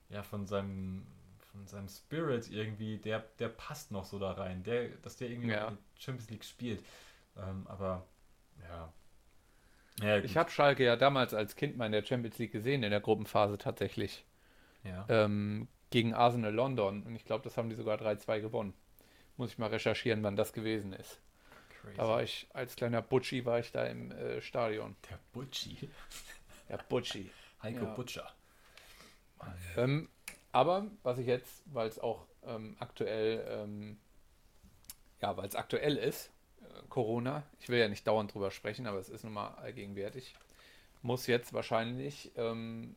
[0.09, 1.05] ja, von seinem,
[1.51, 5.51] von seinem Spirit irgendwie, der, der passt noch so da rein, der, dass der irgendwie
[5.51, 5.73] Ja.
[5.97, 6.83] Champions League spielt.
[7.37, 8.05] Ähm, aber,
[8.69, 8.93] ja.
[10.01, 12.91] Ja, Ich habe Schalke ja damals als Kind mal in der Champions League gesehen, in
[12.91, 14.25] der Gruppenphase tatsächlich.
[14.83, 15.05] ja.
[15.09, 17.03] Ähm, gegen Arsenal London.
[17.03, 18.73] Und ich glaube, das haben die sogar 3-2 gewonnen.
[19.37, 21.19] Muss ich mal recherchieren, wann das gewesen ist.
[21.69, 21.97] crazy.
[21.97, 24.95] Da war ich, als kleiner Butschi, war ich da im äh, Stadion.
[25.09, 25.89] der Butchi.
[26.69, 27.29] Ja, Butschi.
[27.61, 27.93] Heiko Ja.
[27.93, 28.31] Butcher.
[29.75, 30.09] Ähm,
[30.51, 33.97] aber was ich jetzt, weil es auch ähm, aktuell, ähm,
[35.21, 38.99] ja, weil es aktuell ist, äh, Corona, ich will ja nicht dauernd drüber sprechen, aber
[38.99, 40.35] es ist nun mal allgegenwärtig,
[41.01, 42.95] muss jetzt wahrscheinlich ähm,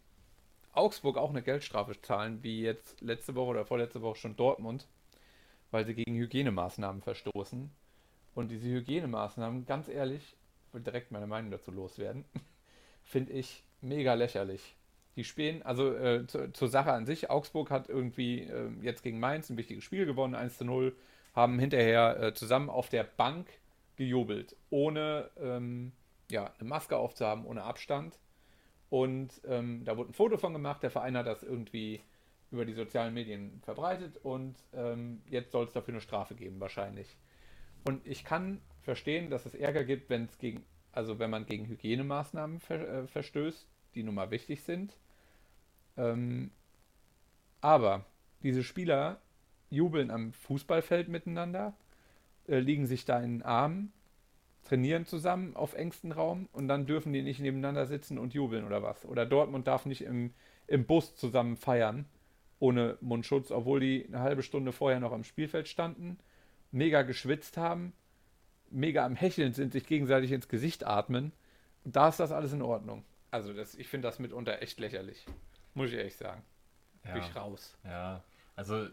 [0.73, 4.87] Augsburg auch eine Geldstrafe zahlen, wie jetzt letzte Woche oder vorletzte Woche schon Dortmund,
[5.71, 7.71] weil sie gegen Hygienemaßnahmen verstoßen.
[8.35, 10.37] Und diese Hygienemaßnahmen, ganz ehrlich,
[10.69, 12.25] ich will direkt meine Meinung dazu loswerden,
[13.11, 14.77] finde ich mega lächerlich.
[15.17, 19.19] Die spielen, also äh, zu, zur Sache an sich, Augsburg hat irgendwie äh, jetzt gegen
[19.19, 20.97] Mainz ein wichtiges Spiel gewonnen, 1 zu 0,
[21.35, 23.49] haben hinterher äh, zusammen auf der Bank
[23.97, 25.93] gejubelt, ohne ähm,
[26.31, 28.19] ja, eine Maske aufzuhaben, ohne Abstand.
[28.89, 32.01] Und ähm, da wurde ein Foto von gemacht, der Verein hat das irgendwie
[32.51, 37.17] über die sozialen Medien verbreitet und ähm, jetzt soll es dafür eine Strafe geben, wahrscheinlich.
[37.85, 41.67] Und ich kann verstehen, dass es Ärger gibt, wenn es gegen, also wenn man gegen
[41.67, 44.97] Hygienemaßnahmen ver, äh, verstößt, die nun mal wichtig sind.
[45.97, 46.51] Ähm,
[47.61, 48.05] aber
[48.43, 49.21] diese Spieler
[49.69, 51.75] jubeln am Fußballfeld miteinander,
[52.49, 53.93] äh, liegen sich da in den Armen,
[54.65, 58.83] trainieren zusammen auf engstem Raum und dann dürfen die nicht nebeneinander sitzen und jubeln oder
[58.83, 59.05] was.
[59.05, 60.33] Oder Dortmund darf nicht im,
[60.67, 62.07] im Bus zusammen feiern
[62.61, 66.19] ohne Mundschutz, obwohl die eine halbe Stunde vorher noch am Spielfeld standen,
[66.71, 67.95] mega geschwitzt haben,
[68.71, 71.33] mega am Hecheln sind, sich gegenseitig ins Gesicht atmen.
[71.85, 73.05] Und da ist das alles in Ordnung.
[73.31, 75.27] Also das, ich finde das mitunter echt lächerlich.
[75.75, 76.43] Muss ich ehrlich sagen.
[77.05, 77.15] Ja.
[77.15, 77.77] Bin ich raus.
[77.85, 78.23] Ja,
[78.57, 78.91] also äh,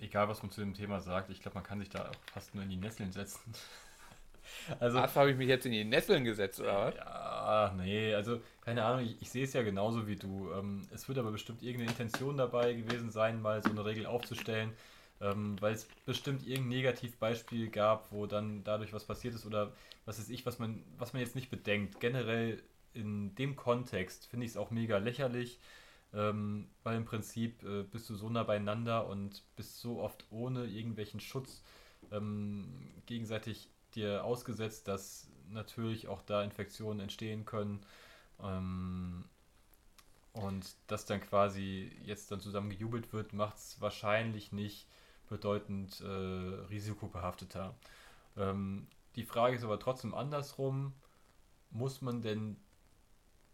[0.00, 2.54] egal was man zu dem Thema sagt, ich glaube, man kann sich da auch fast
[2.54, 3.52] nur in die Nesseln setzen.
[4.80, 6.94] also, Was habe ich mich jetzt in die Nesseln gesetzt, oder was?
[6.96, 10.52] ja, nee, also keine Ahnung, ich, ich sehe es ja genauso wie du.
[10.52, 14.72] Ähm, es wird aber bestimmt irgendeine Intention dabei gewesen sein, mal so eine Regel aufzustellen,
[15.20, 19.72] ähm, weil es bestimmt irgendein Negativbeispiel gab, wo dann dadurch was passiert ist oder
[20.04, 22.00] was weiß ich, was man, was man jetzt nicht bedenkt.
[22.00, 22.62] Generell
[22.94, 25.58] in dem Kontext finde ich es auch mega lächerlich.
[26.14, 30.64] Ähm, weil im Prinzip äh, bist du so nah beieinander und bist so oft ohne
[30.64, 31.62] irgendwelchen Schutz
[32.10, 32.66] ähm,
[33.04, 37.80] gegenseitig dir ausgesetzt, dass natürlich auch da Infektionen entstehen können.
[38.42, 39.24] Ähm,
[40.32, 44.86] und dass dann quasi jetzt dann zusammen gejubelt wird, macht es wahrscheinlich nicht
[45.28, 47.74] bedeutend äh, risikobehafteter.
[48.36, 50.92] Ähm, die Frage ist aber trotzdem andersrum,
[51.70, 52.56] muss man denn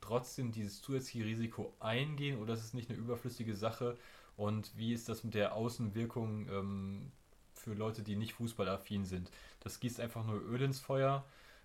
[0.01, 3.97] trotzdem dieses zusätzliche Risiko eingehen oder ist es nicht eine überflüssige Sache?
[4.37, 7.13] Und wie ist das mit der Außenwirkung ähm,
[7.55, 9.31] für Leute, die nicht fußballaffin sind?
[9.61, 11.25] Das gießt einfach nur Öl ins Feuer.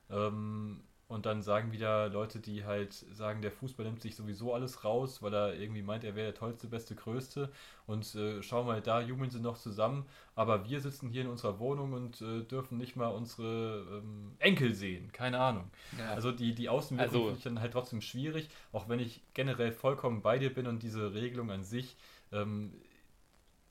[0.09, 4.85] Ähm, und dann sagen wieder Leute, die halt sagen, der Fußball nimmt sich sowieso alles
[4.85, 7.51] raus, weil er irgendwie meint, er wäre der tollste, beste, größte.
[7.87, 10.05] Und äh, schau mal, da jubeln sie noch zusammen.
[10.35, 14.75] Aber wir sitzen hier in unserer Wohnung und äh, dürfen nicht mal unsere ähm, Enkel
[14.75, 15.11] sehen.
[15.11, 15.71] Keine Ahnung.
[15.97, 16.11] Ja.
[16.11, 19.71] Also die, die Außenwirkung Also- finde ich dann halt trotzdem schwierig, auch wenn ich generell
[19.71, 21.97] vollkommen bei dir bin und diese Regelung an sich,
[22.31, 22.71] ähm,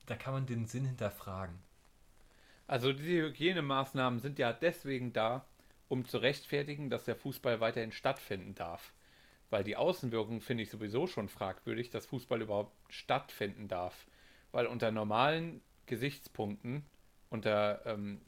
[0.07, 1.57] da kann man den Sinn hinterfragen.
[2.67, 5.47] Also diese Hygienemaßnahmen sind ja deswegen da,
[5.89, 8.93] um zu rechtfertigen, dass der Fußball weiterhin stattfinden darf.
[9.51, 14.07] Weil die Außenwirkung finde ich sowieso schon fragwürdig, dass Fußball überhaupt stattfinden darf.
[14.53, 16.85] Weil unter normalen Gesichtspunkten,
[17.31, 18.21] unter ähm,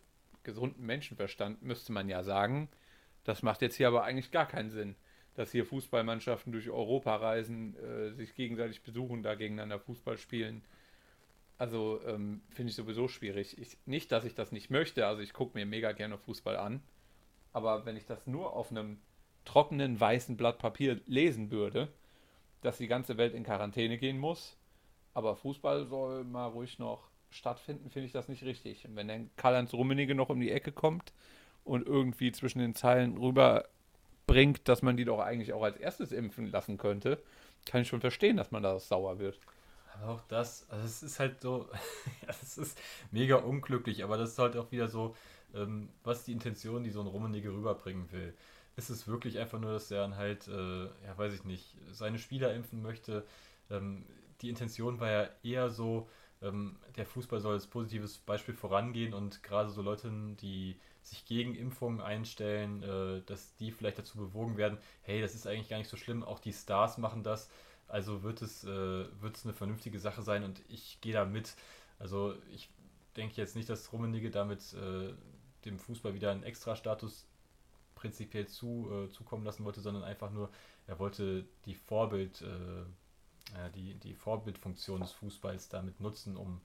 [0.42, 2.70] gesundem Menschenverstand müsste man ja sagen,
[3.24, 4.96] Das macht jetzt hier aber eigentlich gar keinen Sinn,
[5.34, 10.62] dass hier Fußballmannschaften durch Europa reisen, äh, sich gegenseitig besuchen, da gegeneinander Fußball spielen.
[11.58, 13.58] Also ähm, finde ich sowieso schwierig.
[13.58, 16.82] Ich, nicht, dass ich das nicht möchte, also ich gucke mir mega gerne Fußball an,
[17.52, 18.98] aber wenn ich das nur auf einem
[19.44, 21.88] trockenen weißen Blatt Papier lesen würde,
[22.62, 24.56] dass die ganze Welt in Quarantäne gehen muss,
[25.14, 28.86] aber Fußball soll mal ruhig noch stattfinden, finde ich das nicht richtig.
[28.86, 31.12] Und wenn dann Karl-Heinz Rummenigge noch um die Ecke kommt
[31.64, 36.50] und irgendwie zwischen den Zeilen rüberbringt, dass man die doch eigentlich auch als erstes impfen
[36.50, 37.22] lassen könnte,
[37.66, 39.38] kann ich schon verstehen, dass man da sauer wird.
[39.94, 41.68] Aber auch das, also es ist halt so,
[42.26, 42.80] es ist
[43.10, 45.14] mega unglücklich, aber das ist halt auch wieder so,
[45.54, 48.34] ähm, was die Intention, die so ein Rummenigge rüberbringen will.
[48.76, 52.18] Ist es wirklich einfach nur, dass er dann halt, äh, ja weiß ich nicht, seine
[52.18, 53.24] Spieler impfen möchte?
[53.70, 54.06] Ähm,
[54.40, 56.08] die Intention war ja eher so,
[56.42, 61.54] ähm, der Fußball soll als positives Beispiel vorangehen und gerade so Leute, die sich gegen
[61.54, 65.90] Impfungen einstellen, äh, dass die vielleicht dazu bewogen werden, hey, das ist eigentlich gar nicht
[65.90, 67.50] so schlimm, auch die Stars machen das,
[67.88, 68.68] also wird es, äh,
[69.20, 71.56] wird es eine vernünftige Sache sein und ich gehe da mit.
[71.98, 72.70] Also ich
[73.16, 75.12] denke jetzt nicht, dass Rummenigge damit äh,
[75.64, 77.26] dem Fußball wieder einen Extra-Status
[77.94, 80.50] prinzipiell zu, äh, zukommen lassen wollte, sondern einfach nur,
[80.86, 86.60] er wollte die Vorbild, äh, die, die Vorbildfunktion des Fußballs damit nutzen, um,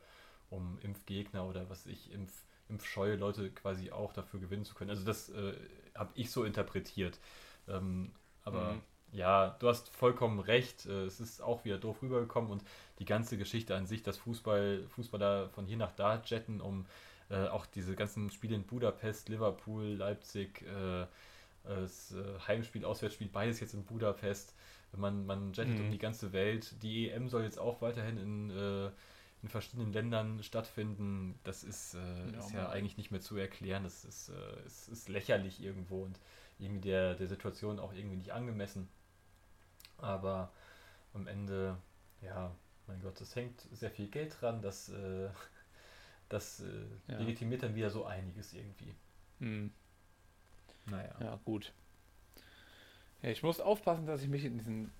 [0.49, 4.89] um Impfgegner oder was ich, Impf, impfscheue Leute quasi auch dafür gewinnen zu können.
[4.89, 5.53] Also das äh,
[5.95, 7.19] habe ich so interpretiert.
[7.67, 8.11] Ähm,
[8.43, 8.81] aber mhm.
[9.11, 10.85] ja, du hast vollkommen recht.
[10.85, 12.63] Äh, es ist auch wieder doof rübergekommen und
[12.99, 16.85] die ganze Geschichte an sich, dass Fußball, Fußballer von hier nach da jetten, um
[17.35, 21.05] äh, auch diese ganzen Spiele in Budapest, Liverpool, Leipzig, äh,
[21.63, 24.53] das äh, Heimspiel, Auswärtsspiel, beides jetzt in Budapest.
[24.95, 25.85] Man, man jettet mhm.
[25.85, 26.81] um die ganze Welt.
[26.81, 28.89] Die EM soll jetzt auch weiterhin in, äh,
[29.41, 31.37] in verschiedenen Ländern stattfinden.
[31.43, 33.83] Das ist, äh, ja, ist ja eigentlich nicht mehr zu erklären.
[33.83, 36.19] Das ist, äh, ist, ist lächerlich irgendwo und
[36.59, 38.87] irgendwie der, der Situation auch irgendwie nicht angemessen.
[39.97, 40.51] Aber
[41.13, 41.77] am Ende,
[42.21, 42.55] ja,
[42.87, 44.61] mein Gott, es hängt sehr viel Geld dran.
[44.61, 45.29] Das, äh,
[46.29, 47.19] das äh, ja.
[47.19, 48.95] legitimiert dann wieder so einiges irgendwie.
[49.39, 49.71] Mhm.
[50.85, 51.15] Naja.
[51.19, 51.73] Ja, gut.
[53.21, 54.91] Ja, ich muss aufpassen, dass ich mich in diesen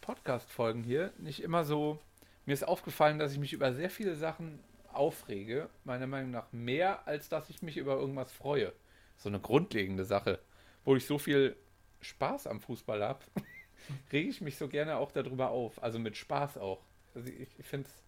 [0.00, 2.00] Podcast-Folgen hier nicht immer so.
[2.46, 4.58] Mir ist aufgefallen, dass ich mich über sehr viele Sachen
[4.92, 5.68] aufrege.
[5.84, 8.72] Meiner Meinung nach mehr, als dass ich mich über irgendwas freue.
[9.16, 10.40] So eine grundlegende Sache.
[10.84, 11.56] Wo ich so viel
[12.00, 13.20] Spaß am Fußball habe,
[14.12, 15.82] rege ich mich so gerne auch darüber auf.
[15.82, 16.82] Also mit Spaß auch.
[17.14, 18.02] Also ich, ich finde es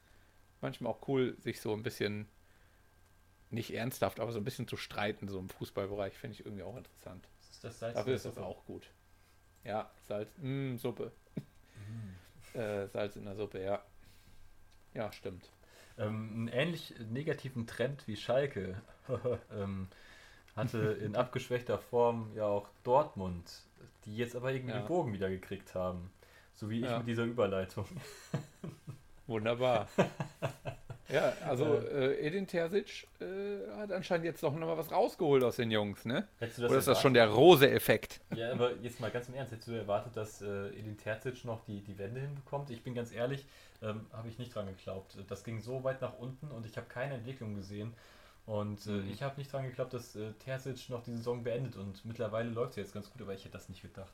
[0.61, 2.27] manchmal auch cool, sich so ein bisschen
[3.53, 6.77] nicht ernsthaft, aber so ein bisschen zu streiten, so im Fußballbereich, finde ich irgendwie auch
[6.77, 7.29] interessant.
[7.51, 8.91] Ist das Salz Dafür ist das auch gut.
[9.65, 11.13] Ja, Salz, mh, mm, Suppe.
[11.77, 12.57] Mm.
[12.59, 13.83] äh, Salz in der Suppe, ja.
[14.95, 15.51] Ja, stimmt.
[15.99, 18.81] Ähm, einen ähnlich negativen Trend wie Schalke
[19.55, 19.89] ähm,
[20.57, 23.63] hatte in abgeschwächter Form ja auch Dortmund,
[24.05, 24.81] die jetzt aber irgendwie ja.
[24.81, 26.11] den Bogen wieder gekriegt haben.
[26.55, 26.99] So wie ich ja.
[26.99, 27.87] mit dieser Überleitung.
[29.27, 29.89] Wunderbar.
[31.13, 35.71] Ja, also äh, Edin Terzic äh, hat anscheinend jetzt doch nochmal was rausgeholt aus den
[35.71, 36.27] Jungs, ne?
[36.41, 38.21] Oder ist das schon der Rose-Effekt?
[38.35, 41.65] Ja, aber jetzt mal ganz im Ernst, hättest du erwartet, dass äh, Edin Terzic noch
[41.67, 42.71] die, die Wende hinbekommt?
[42.71, 43.45] Ich bin ganz ehrlich,
[43.83, 45.19] ähm, habe ich nicht dran geglaubt.
[45.29, 47.93] Das ging so weit nach unten und ich habe keine Entwicklung gesehen.
[48.47, 49.11] Und äh, mhm.
[49.13, 52.71] ich habe nicht dran geglaubt, dass äh, Terzic noch die Saison beendet und mittlerweile läuft
[52.73, 54.13] es jetzt ganz gut, aber ich hätte das nicht gedacht.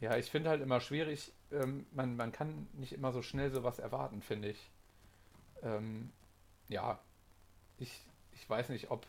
[0.00, 3.78] Ja, ich finde halt immer schwierig, ähm, man, man kann nicht immer so schnell sowas
[3.78, 4.70] erwarten, finde ich
[5.64, 6.12] ähm,
[6.68, 6.98] ja,
[7.78, 8.00] ich,
[8.32, 9.06] ich weiß nicht, ob,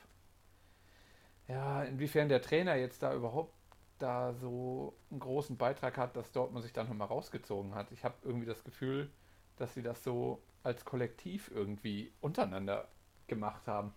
[1.47, 3.53] ja, inwiefern der Trainer jetzt da überhaupt
[3.99, 7.91] da so einen großen Beitrag hat, dass Dortmund sich dann nochmal rausgezogen hat.
[7.91, 9.09] Ich habe irgendwie das Gefühl,
[9.57, 12.89] dass sie das so als Kollektiv irgendwie untereinander
[13.27, 13.93] gemacht haben.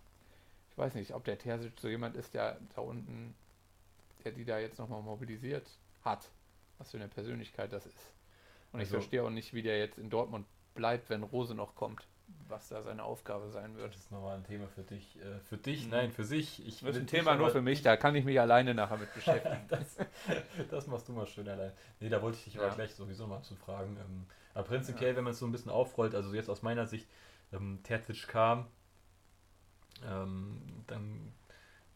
[0.71, 3.35] Ich weiß nicht, ob der Terzic so jemand ist, der da unten,
[4.23, 5.69] der die da jetzt nochmal mobilisiert
[6.05, 6.29] hat.
[6.77, 8.13] Was für eine Persönlichkeit das ist.
[8.71, 10.45] Und also, ich verstehe auch nicht, wie der jetzt in Dortmund
[10.75, 12.07] bleibt, wenn Rose noch kommt
[12.47, 13.93] was da seine Aufgabe sein wird.
[13.93, 15.17] Das ist nochmal ein Thema für dich.
[15.17, 15.91] Äh, für dich, mhm.
[15.91, 16.65] nein, für sich.
[16.67, 19.13] Ich das ist ein Thema nur für mich, da kann ich mich alleine nachher mit
[19.13, 19.61] beschäftigen.
[19.67, 19.97] das,
[20.69, 21.71] das, machst du mal schön allein.
[21.99, 22.63] Nee, da wollte ich dich ja.
[22.63, 23.97] aber gleich sowieso mal zu fragen.
[23.97, 25.17] Ähm, aber prinzipiell, ja.
[25.17, 27.07] wenn man es so ein bisschen aufrollt, also jetzt aus meiner Sicht,
[27.53, 28.67] ähm, Terzic kam,
[30.05, 31.33] ähm, dann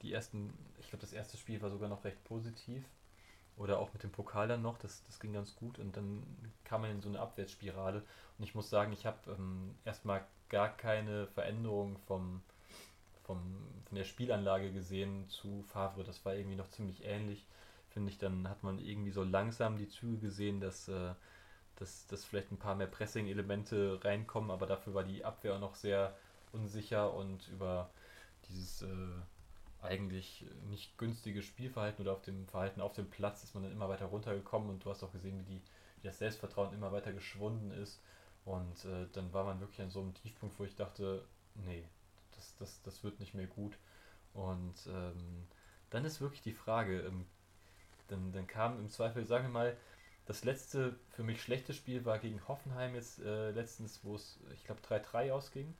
[0.01, 2.83] die ersten, ich glaube, das erste Spiel war sogar noch recht positiv.
[3.57, 6.23] Oder auch mit dem Pokal dann noch, das, das ging ganz gut und dann
[6.63, 8.03] kam man in so eine Abwärtsspirale.
[8.37, 12.41] Und ich muss sagen, ich habe ähm, erstmal gar keine Veränderung vom,
[13.23, 13.39] vom,
[13.85, 16.03] von der Spielanlage gesehen zu Favre.
[16.03, 17.45] Das war irgendwie noch ziemlich ähnlich,
[17.89, 18.17] finde ich.
[18.17, 21.13] Dann hat man irgendwie so langsam die Züge gesehen, dass, äh,
[21.75, 25.75] dass, dass vielleicht ein paar mehr Pressing-Elemente reinkommen, aber dafür war die Abwehr auch noch
[25.75, 26.15] sehr
[26.53, 27.89] unsicher und über
[28.49, 28.87] dieses äh,
[29.83, 33.89] eigentlich nicht günstige Spielverhalten oder auf dem Verhalten auf dem Platz ist man dann immer
[33.89, 35.61] weiter runtergekommen und du hast auch gesehen, wie, die,
[35.97, 38.01] wie das Selbstvertrauen immer weiter geschwunden ist.
[38.45, 41.23] Und äh, dann war man wirklich an so einem Tiefpunkt, wo ich dachte,
[41.55, 41.85] nee,
[42.35, 43.77] das, das, das wird nicht mehr gut.
[44.33, 45.47] Und ähm,
[45.89, 47.25] dann ist wirklich die Frage, ähm,
[48.07, 49.77] dann, dann kam im Zweifel, sagen wir mal,
[50.25, 54.63] das letzte für mich schlechte Spiel war gegen Hoffenheim jetzt äh, letztens, wo es, ich
[54.63, 55.73] glaube, 3-3 ausging.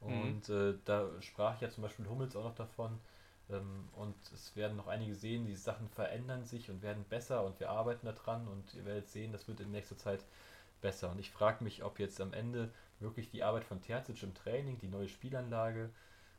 [0.00, 0.22] Mhm.
[0.22, 2.98] Und äh, da sprach ja zum Beispiel Hummels auch noch davon.
[3.50, 7.60] Ähm, und es werden noch einige sehen, die Sachen verändern sich und werden besser und
[7.60, 10.24] wir arbeiten daran und ihr werdet sehen, das wird in nächster Zeit
[10.80, 11.10] besser.
[11.10, 14.78] Und ich frage mich, ob jetzt am Ende wirklich die Arbeit von Terzic im Training,
[14.78, 15.90] die neue Spielanlage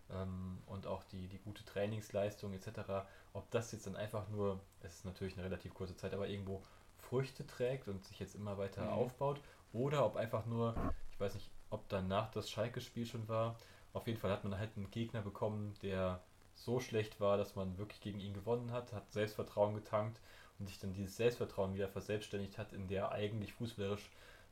[0.09, 4.95] ähm, und auch die, die gute Trainingsleistung etc., ob das jetzt dann einfach nur, es
[4.95, 6.63] ist natürlich eine relativ kurze Zeit, aber irgendwo
[6.97, 8.93] Früchte trägt und sich jetzt immer weiter Mhm.
[8.93, 9.41] aufbaut
[9.73, 10.75] oder ob einfach nur,
[11.11, 13.57] ich weiß nicht, ob danach das Schalke-Spiel schon war,
[13.93, 16.21] auf jeden Fall hat man halt einen Gegner bekommen, der
[16.55, 20.19] so schlecht war, dass man wirklich gegen ihn gewonnen hat, hat Selbstvertrauen getankt
[20.59, 24.09] und sich dann dieses Selbstvertrauen wieder verselbstständigt hat in der eigentlich fußballerisch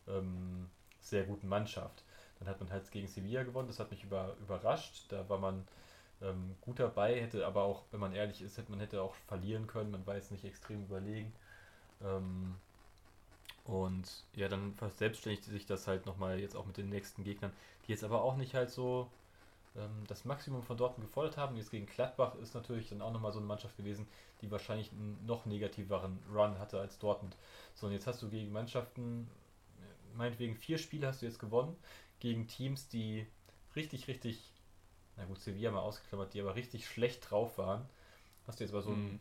[0.08, 0.70] ähm,
[1.02, 2.04] sehr guten Mannschaft.
[2.40, 5.06] Dann hat man halt gegen Sevilla gewonnen, das hat mich über, überrascht.
[5.10, 5.66] Da war man
[6.22, 9.68] ähm, gut dabei, hätte aber auch, wenn man ehrlich ist, hätte man hätte auch verlieren
[9.68, 11.34] können, man war jetzt nicht extrem überlegen.
[12.02, 12.56] Ähm,
[13.66, 17.54] und ja, dann verselbstständigte sich das halt nochmal jetzt auch mit den nächsten Gegnern,
[17.88, 19.10] die jetzt aber auch nicht halt so
[19.76, 21.56] ähm, das Maximum von Dortmund gefordert haben.
[21.58, 24.08] Jetzt gegen Gladbach ist natürlich dann auch nochmal so eine Mannschaft gewesen,
[24.42, 27.36] die wahrscheinlich einen noch negativeren Run hatte als Dortmund.
[27.74, 29.30] So, und jetzt hast du gegen Mannschaften,
[29.80, 31.76] äh, meinetwegen vier Spiele hast du jetzt gewonnen,
[32.20, 33.28] gegen Teams, die
[33.76, 34.52] richtig, richtig,
[35.18, 37.88] na gut, Sevilla mal ausgeklammert, die aber richtig schlecht drauf waren.
[38.48, 39.20] Hast du jetzt mal so ein Mhm.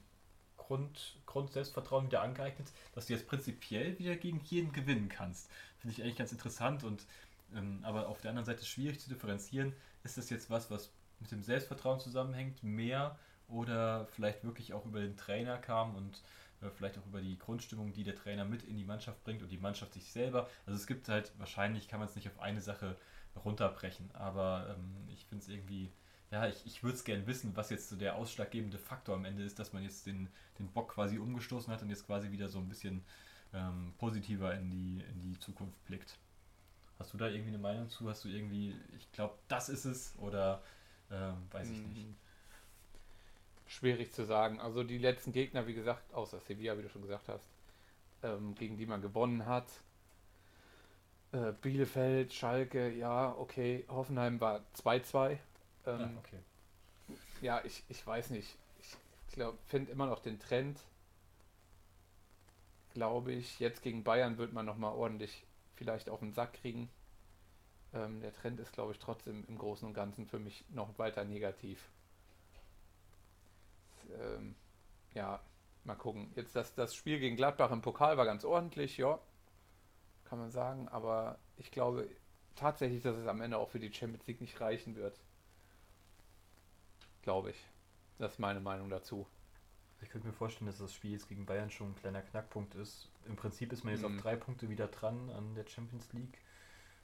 [0.56, 5.50] Grund, Grund-Selbstvertrauen wieder angeeignet, dass du jetzt prinzipiell wieder gegen jeden gewinnen kannst.
[5.78, 7.06] Finde ich eigentlich ganz interessant und
[7.54, 9.74] ähm, aber auf der anderen Seite schwierig zu differenzieren.
[10.04, 10.90] Ist das jetzt was, was
[11.20, 16.22] mit dem Selbstvertrauen zusammenhängt, mehr oder vielleicht wirklich auch über den Trainer kam und
[16.62, 19.50] äh, vielleicht auch über die Grundstimmung, die der Trainer mit in die Mannschaft bringt und
[19.50, 20.48] die Mannschaft sich selber.
[20.66, 22.96] Also es gibt halt, wahrscheinlich kann man es nicht auf eine Sache
[23.44, 25.90] runterbrechen, aber ähm, ich finde es irgendwie,
[26.30, 29.42] ja, ich, ich würde es gerne wissen, was jetzt so der ausschlaggebende Faktor am Ende
[29.42, 30.28] ist, dass man jetzt den,
[30.58, 33.04] den Bock quasi umgestoßen hat und jetzt quasi wieder so ein bisschen
[33.52, 36.18] ähm, positiver in die, in die Zukunft blickt.
[36.98, 38.08] Hast du da irgendwie eine Meinung zu?
[38.08, 40.62] Hast du irgendwie, ich glaube, das ist es oder
[41.10, 42.06] ähm, weiß ich nicht.
[42.06, 42.16] Mhm.
[43.66, 44.60] Schwierig zu sagen.
[44.60, 47.48] Also die letzten Gegner, wie gesagt, außer Sevilla, wie du schon gesagt hast,
[48.22, 49.66] ähm, gegen die man gewonnen hat.
[51.32, 53.84] Äh, Bielefeld, Schalke, ja, okay.
[53.88, 55.38] Hoffenheim war 2-2.
[55.86, 56.38] Ähm, Ah, okay.
[57.40, 58.56] Ja, ich, ich weiß nicht.
[59.28, 60.78] Ich glaube, finde immer noch den Trend.
[62.94, 66.90] Glaube ich, jetzt gegen Bayern wird man nochmal ordentlich vielleicht auf den Sack kriegen.
[67.94, 71.24] Ähm, der Trend ist, glaube ich, trotzdem im Großen und Ganzen für mich noch weiter
[71.24, 71.90] negativ.
[74.18, 74.54] Ähm,
[75.14, 75.40] ja,
[75.84, 76.32] mal gucken.
[76.34, 79.18] Jetzt das, das Spiel gegen Gladbach im Pokal war ganz ordentlich, ja.
[80.24, 82.08] Kann man sagen, aber ich glaube
[82.56, 85.20] tatsächlich, dass es am Ende auch für die Champions League nicht reichen wird.
[87.22, 87.66] Glaube ich.
[88.18, 89.26] Das ist meine Meinung dazu.
[90.02, 93.08] Ich könnte mir vorstellen, dass das Spiel jetzt gegen Bayern schon ein kleiner Knackpunkt ist.
[93.26, 94.16] Im Prinzip ist man jetzt Mhm.
[94.16, 96.38] auf drei Punkte wieder dran an der Champions League.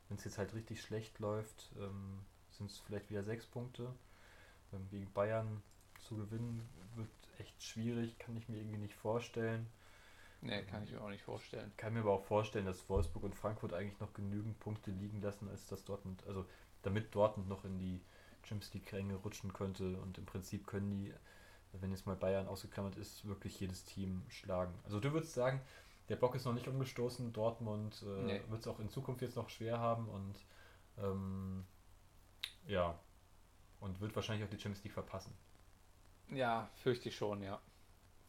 [0.08, 2.20] Wenn es jetzt halt richtig schlecht läuft, ähm,
[2.50, 3.94] sind es vielleicht wieder sechs Punkte.
[4.72, 5.62] Ähm, gegen Bayern
[6.00, 9.68] zu gewinnen wird echt schwierig, kann ich mir irgendwie nicht vorstellen.
[10.40, 11.72] Nee, kann ich mir auch nicht vorstellen.
[11.78, 15.48] Kann mir aber auch vorstellen, dass Wolfsburg und Frankfurt eigentlich noch genügend Punkte liegen lassen,
[15.48, 16.44] als dass Dortmund, also
[16.82, 18.00] damit Dortmund noch in die
[18.42, 21.12] Champions League Ränge rutschen könnte und im Prinzip können die,
[21.72, 24.74] wenn jetzt mal Bayern ausgeklammert ist, wirklich jedes Team schlagen.
[24.84, 25.60] Also du würdest sagen,
[26.08, 28.40] der Bock ist noch nicht umgestoßen, Dortmund äh, Nee.
[28.48, 30.34] wird es auch in Zukunft jetzt noch schwer haben und
[30.98, 31.64] ähm,
[32.66, 32.98] ja,
[33.80, 35.32] und wird wahrscheinlich auch die Champions League verpassen.
[36.30, 37.60] Ja, fürchte ich schon, ja.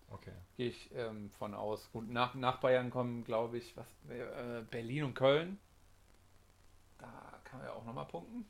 [0.10, 0.34] Okay.
[0.58, 1.92] Gehe ich ähm, von aus.
[1.92, 5.60] Gut, nach, nach Bayern kommen, glaube ich, was äh, Berlin und Köln.
[6.98, 8.46] Da kann man ja auch nochmal punkten.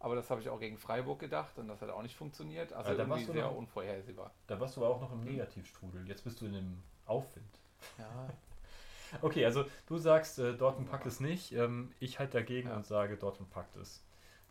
[0.00, 2.72] Aber das habe ich auch gegen Freiburg gedacht und das hat auch nicht funktioniert.
[2.72, 4.32] Also Aber da irgendwie warst du sehr noch- unvorhersehbar.
[4.46, 6.08] Da warst du aber auch noch im Negativstrudel.
[6.08, 7.58] Jetzt bist du in dem Aufwind.
[7.98, 8.28] Ja,
[9.22, 11.52] Okay, also du sagst, äh, Dortmund packt es nicht.
[11.52, 12.76] Ähm, ich halte dagegen Ja.
[12.76, 14.04] und sage, Dortmund packt es.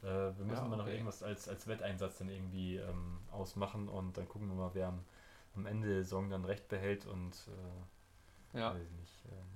[0.03, 0.93] Äh, wir müssen Ja, mal noch okay.
[0.93, 5.03] irgendwas als, als Wetteinsatz dann irgendwie ähm, ausmachen und dann gucken wir mal, wer am,
[5.55, 7.47] am Ende der Saison dann recht behält und
[8.53, 8.73] äh, ja.
[8.75, 9.13] weiß ich nicht.
[9.31, 9.47] Ähm,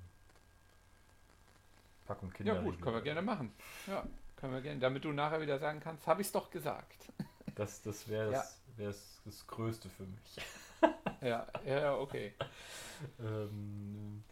[2.06, 2.62] Packung ja Kinder.
[2.62, 3.52] gut, können wir gerne machen.
[3.86, 4.04] Ja,
[4.36, 4.80] können wir gerne.
[4.80, 7.12] Damit du nachher wieder sagen kannst, habe ich es doch gesagt.
[7.54, 8.44] Das, das wäre Ja.
[8.76, 10.36] das, das Größte für mich.
[11.20, 12.34] Ja, ja, ja, okay.
[13.20, 14.22] Ähm,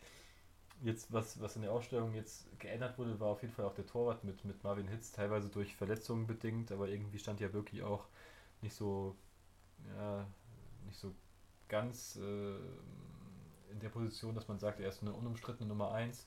[0.83, 3.87] jetzt, was, was in der Ausstellung jetzt geändert wurde, war auf jeden Fall auch der
[3.87, 8.07] Torwart mit, mit Marvin Hitz, teilweise durch Verletzungen bedingt, aber irgendwie stand ja wirklich auch
[8.63, 9.17] nicht so
[9.97, 10.27] ja,
[10.87, 11.15] nicht so
[11.69, 12.57] ganz äh,
[13.71, 16.27] in der Position, dass man sagt, er ist eine unumstrittene Nummer 1.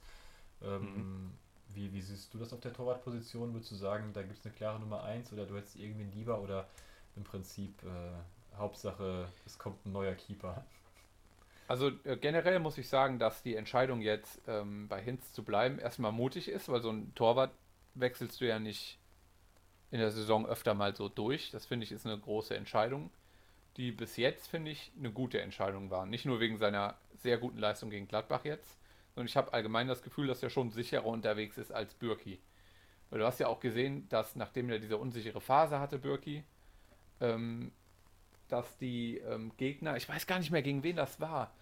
[0.62, 1.38] Ähm, Mhm.
[1.76, 3.54] Wie, wie siehst du das auf der Torwartposition?
[3.54, 6.40] Würdest du sagen, da gibt es eine klare Nummer 1 oder du hättest irgendwen lieber
[6.42, 6.68] oder
[7.16, 10.66] im Prinzip äh, Hauptsache, es kommt ein neuer Keeper?
[11.68, 15.80] Also äh, generell muss ich sagen, dass die Entscheidung jetzt ähm, bei Hinz zu bleiben
[15.80, 17.52] erstmal mutig ist, weil so ein Torwart
[17.96, 19.00] wechselst du ja nicht
[19.92, 21.52] in der Saison öfter mal so durch.
[21.52, 23.10] Das finde ich ist eine große Entscheidung,
[23.78, 26.06] die bis jetzt finde ich eine gute Entscheidung war.
[26.06, 28.78] Nicht nur wegen seiner sehr guten Leistung gegen Gladbach jetzt,
[29.16, 32.40] sondern ich habe allgemein das Gefühl, dass er schon sicherer unterwegs ist als Bürki.
[33.10, 36.44] Weil du hast ja auch gesehen, dass nachdem er diese unsichere Phase hatte, Bürki,
[37.22, 37.72] ähm,
[38.50, 41.54] dass die ähm, Gegner, ich weiß gar nicht mehr, gegen wen das war,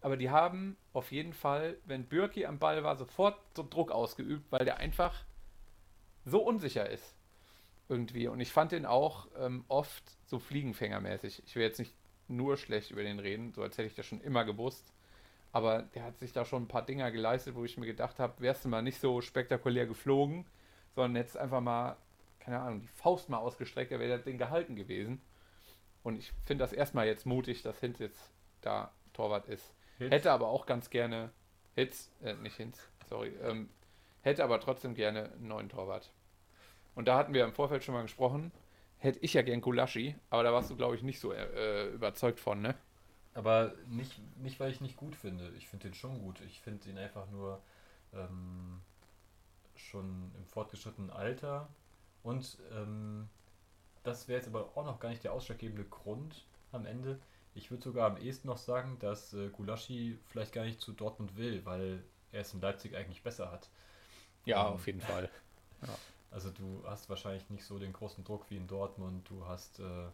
[0.00, 4.50] aber die haben auf jeden Fall, wenn Bürki am Ball war, sofort so Druck ausgeübt,
[4.50, 5.24] weil der einfach
[6.24, 7.16] so unsicher ist.
[7.88, 8.28] Irgendwie.
[8.28, 11.42] Und ich fand den auch ähm, oft so fliegenfängermäßig.
[11.44, 11.94] Ich will jetzt nicht
[12.28, 14.92] nur schlecht über den reden, so als hätte ich das schon immer gewusst.
[15.52, 18.40] Aber der hat sich da schon ein paar Dinger geleistet, wo ich mir gedacht habe,
[18.40, 20.46] wärst du mal nicht so spektakulär geflogen,
[20.94, 21.96] sondern jetzt einfach mal,
[22.38, 25.20] keine Ahnung, die Faust mal ausgestreckt, da wäre das Ding gehalten gewesen.
[26.02, 28.30] Und ich finde das erstmal jetzt mutig, dass Hinz jetzt
[28.60, 29.74] da Torwart ist.
[29.98, 30.12] Hitz?
[30.12, 31.30] Hätte aber auch ganz gerne
[31.74, 33.68] Hitz, äh, nicht Hinz, sorry, ähm,
[34.22, 36.12] hätte aber trotzdem gerne einen neuen Torwart.
[36.94, 38.52] Und da hatten wir im Vorfeld schon mal gesprochen,
[38.98, 42.40] hätte ich ja gern Gulaschi, aber da warst du, glaube ich, nicht so äh, überzeugt
[42.40, 42.74] von, ne?
[43.34, 45.50] Aber nicht, nicht, weil ich nicht gut finde.
[45.56, 46.40] Ich finde den schon gut.
[46.42, 47.60] Ich finde ihn einfach nur
[48.12, 48.80] ähm,
[49.76, 51.68] schon im fortgeschrittenen Alter.
[52.22, 53.28] Und ähm,
[54.04, 57.20] das wäre jetzt aber auch noch gar nicht der ausschlaggebende Grund am Ende.
[57.54, 61.36] Ich würde sogar am ehesten noch sagen, dass äh, Gulaschi vielleicht gar nicht zu Dortmund
[61.36, 63.70] will, weil er es in Leipzig eigentlich besser hat.
[64.44, 65.30] Ja, Ähm, auf jeden Fall.
[66.30, 69.28] Also du hast wahrscheinlich nicht so den großen Druck wie in Dortmund.
[69.28, 70.08] Du hast, äh,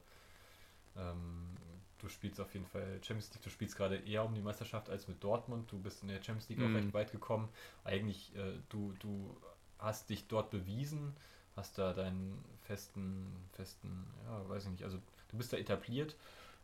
[0.96, 1.56] ähm,
[1.98, 3.42] du spielst auf jeden Fall Champions League.
[3.42, 5.70] Du spielst gerade eher um die Meisterschaft als mit Dortmund.
[5.70, 6.66] Du bist in der Champions League Mhm.
[6.66, 7.48] auch recht weit gekommen.
[7.84, 9.36] Eigentlich, äh, du, du
[9.78, 11.14] hast dich dort bewiesen,
[11.54, 14.84] hast da deinen festen, festen, ja, weiß ich nicht.
[14.84, 16.16] Also du bist da etabliert.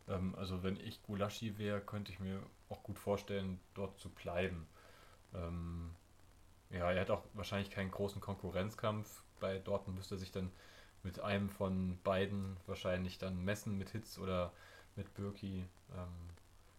[0.07, 4.67] Ähm, also wenn ich Gulaschi wäre, könnte ich mir auch gut vorstellen, dort zu bleiben.
[5.33, 5.91] Ähm,
[6.69, 9.23] ja, er hat auch wahrscheinlich keinen großen Konkurrenzkampf.
[9.39, 10.51] Bei Dortmund müsste er sich dann
[11.03, 14.53] mit einem von beiden wahrscheinlich dann messen, mit Hitz oder
[14.95, 15.65] mit Birki.
[15.95, 16.29] Ähm,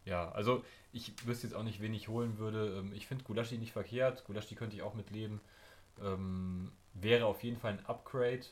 [0.05, 2.79] ja, also ich wüsste jetzt auch nicht, wen ich holen würde.
[2.79, 4.25] Ähm, ich finde Gulaschi nicht verkehrt.
[4.25, 5.41] Gulaschi könnte ich auch mitleben.
[6.03, 8.45] Ähm, wäre auf jeden Fall ein Upgrade.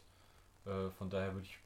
[0.66, 1.58] Äh, von daher würde ich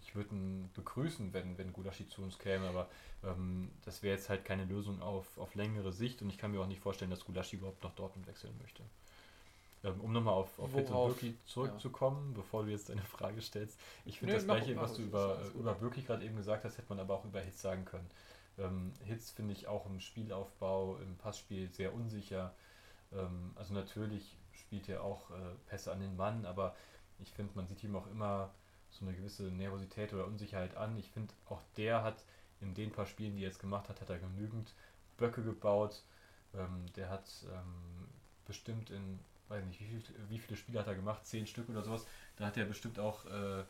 [0.00, 2.88] ich würde ihn begrüßen, wenn, wenn Gulaschi zu uns käme, aber
[3.24, 6.60] ähm, das wäre jetzt halt keine Lösung auf, auf längere Sicht und ich kann mir
[6.60, 8.82] auch nicht vorstellen, dass Gulaschi überhaupt nach Dortmund wechseln möchte.
[9.90, 11.06] Um nochmal auf, auf Hitz und?
[11.06, 13.78] Birki zurückzukommen, bevor du jetzt deine Frage stellst.
[14.04, 16.88] Ich finde Nee, das gleiche, was du über, über Birki gerade eben gesagt hast, hätte
[16.88, 18.08] man aber auch über Hitz sagen können.
[18.58, 22.54] Ähm, Hitz finde ich auch im Spielaufbau, im Passspiel sehr unsicher.
[23.12, 25.34] Ähm, also natürlich spielt er auch äh,
[25.66, 26.74] Pässe an den Mann, aber
[27.18, 28.50] ich finde, man sieht ihm auch immer
[28.90, 30.96] so eine gewisse Nervosität oder Unsicherheit an.
[30.96, 32.24] Ich finde, auch der hat
[32.60, 34.72] in den paar Spielen, die er jetzt gemacht hat, hat er genügend
[35.16, 36.02] Böcke gebaut.
[36.54, 38.08] Ähm, der hat ähm,
[38.46, 39.18] bestimmt in,
[39.48, 41.26] weiß nicht, wie, viel, wie viele Spiele hat er gemacht?
[41.26, 42.06] Zehn Stück oder sowas.
[42.36, 43.64] Da hat er bestimmt auch äh,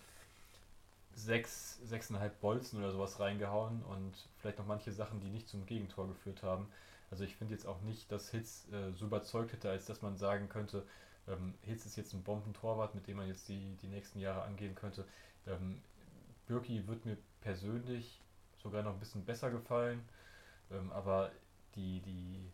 [1.14, 6.08] sechs, sechseinhalb Bolzen oder sowas reingehauen und vielleicht noch manche Sachen, die nicht zum Gegentor
[6.08, 6.68] geführt haben.
[7.10, 10.16] Also ich finde jetzt auch nicht, dass Hitz äh, so überzeugt hätte, als dass man
[10.16, 10.84] sagen könnte,
[11.28, 14.74] ähm, Hitz ist jetzt ein Bombentorwart, mit dem man jetzt die, die nächsten Jahre angehen
[14.74, 15.04] könnte.
[15.46, 15.80] Ähm,
[16.46, 18.20] Birki wird mir persönlich
[18.62, 20.02] sogar noch ein bisschen besser gefallen,
[20.70, 21.30] ähm, aber
[21.76, 22.50] die, die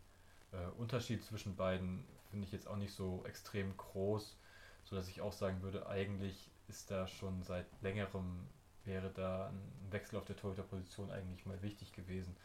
[0.51, 4.37] äh, Unterschied zwischen beiden finde ich jetzt auch nicht so extrem groß,
[4.83, 8.47] sodass ich auch sagen würde, eigentlich ist da schon seit längerem
[8.85, 12.35] wäre da ein Wechsel auf der Torhüterposition eigentlich mal wichtig gewesen.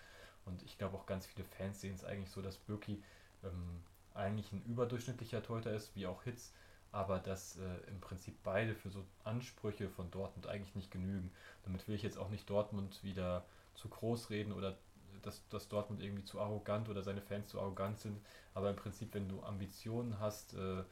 [0.45, 3.03] Und ich glaube auch ganz viele Fans sehen es eigentlich so, dass Birki
[3.43, 3.83] ähm,
[4.15, 6.53] eigentlich ein überdurchschnittlicher Torhüter ist, wie auch Hitz,
[6.93, 11.33] aber dass äh, im Prinzip beide für so Ansprüche von Dortmund eigentlich nicht genügen.
[11.65, 14.77] Damit will ich jetzt auch nicht Dortmund wieder zu groß reden oder
[15.23, 18.21] dass, dass Dortmund irgendwie zu arrogant oder seine Fans zu arrogant sind.
[18.55, 20.83] Aber im Prinzip, wenn du Ambitionen hast, äh,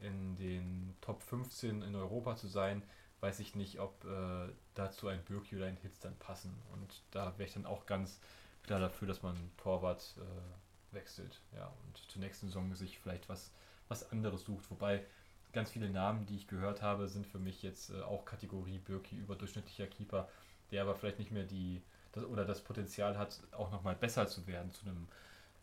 [0.00, 2.82] in den Top 15 in Europa zu sein,
[3.20, 6.54] weiß ich nicht, ob äh, dazu ein Birki oder ein Hitz dann passen.
[6.72, 8.20] Und da wäre ich dann auch ganz
[8.64, 11.40] klar dafür, dass man Torwart äh, wechselt.
[11.54, 13.50] Ja, und zur nächsten Saison sich vielleicht was,
[13.88, 14.70] was anderes sucht.
[14.70, 15.04] Wobei
[15.52, 19.16] ganz viele Namen, die ich gehört habe, sind für mich jetzt äh, auch Kategorie Birki,
[19.16, 20.28] überdurchschnittlicher Keeper,
[20.70, 21.82] der aber vielleicht nicht mehr die
[22.14, 25.08] das, oder das Potenzial hat, auch nochmal besser zu werden, zu einem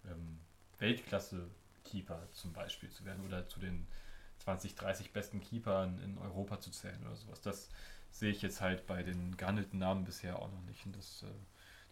[0.06, 0.39] ähm,
[0.80, 3.88] Weltklasse-Keeper zum Beispiel zu werden oder zu den
[4.39, 7.41] 20, 30 besten Keepern in Europa zu zählen oder sowas.
[7.41, 7.70] Das
[8.10, 10.86] sehe ich jetzt halt bei den gehandelten Namen bisher auch noch nicht.
[10.86, 11.28] Und das, äh,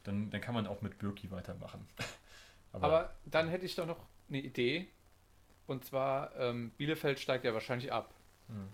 [0.04, 1.88] dann, dann kann man auch mit Birki weitermachen.
[2.72, 4.88] Aber, dann hätte ich doch noch eine Idee.
[5.68, 8.14] Und zwar, ähm, Bielefeld steigt ja wahrscheinlich ab.
[8.48, 8.70] Hm.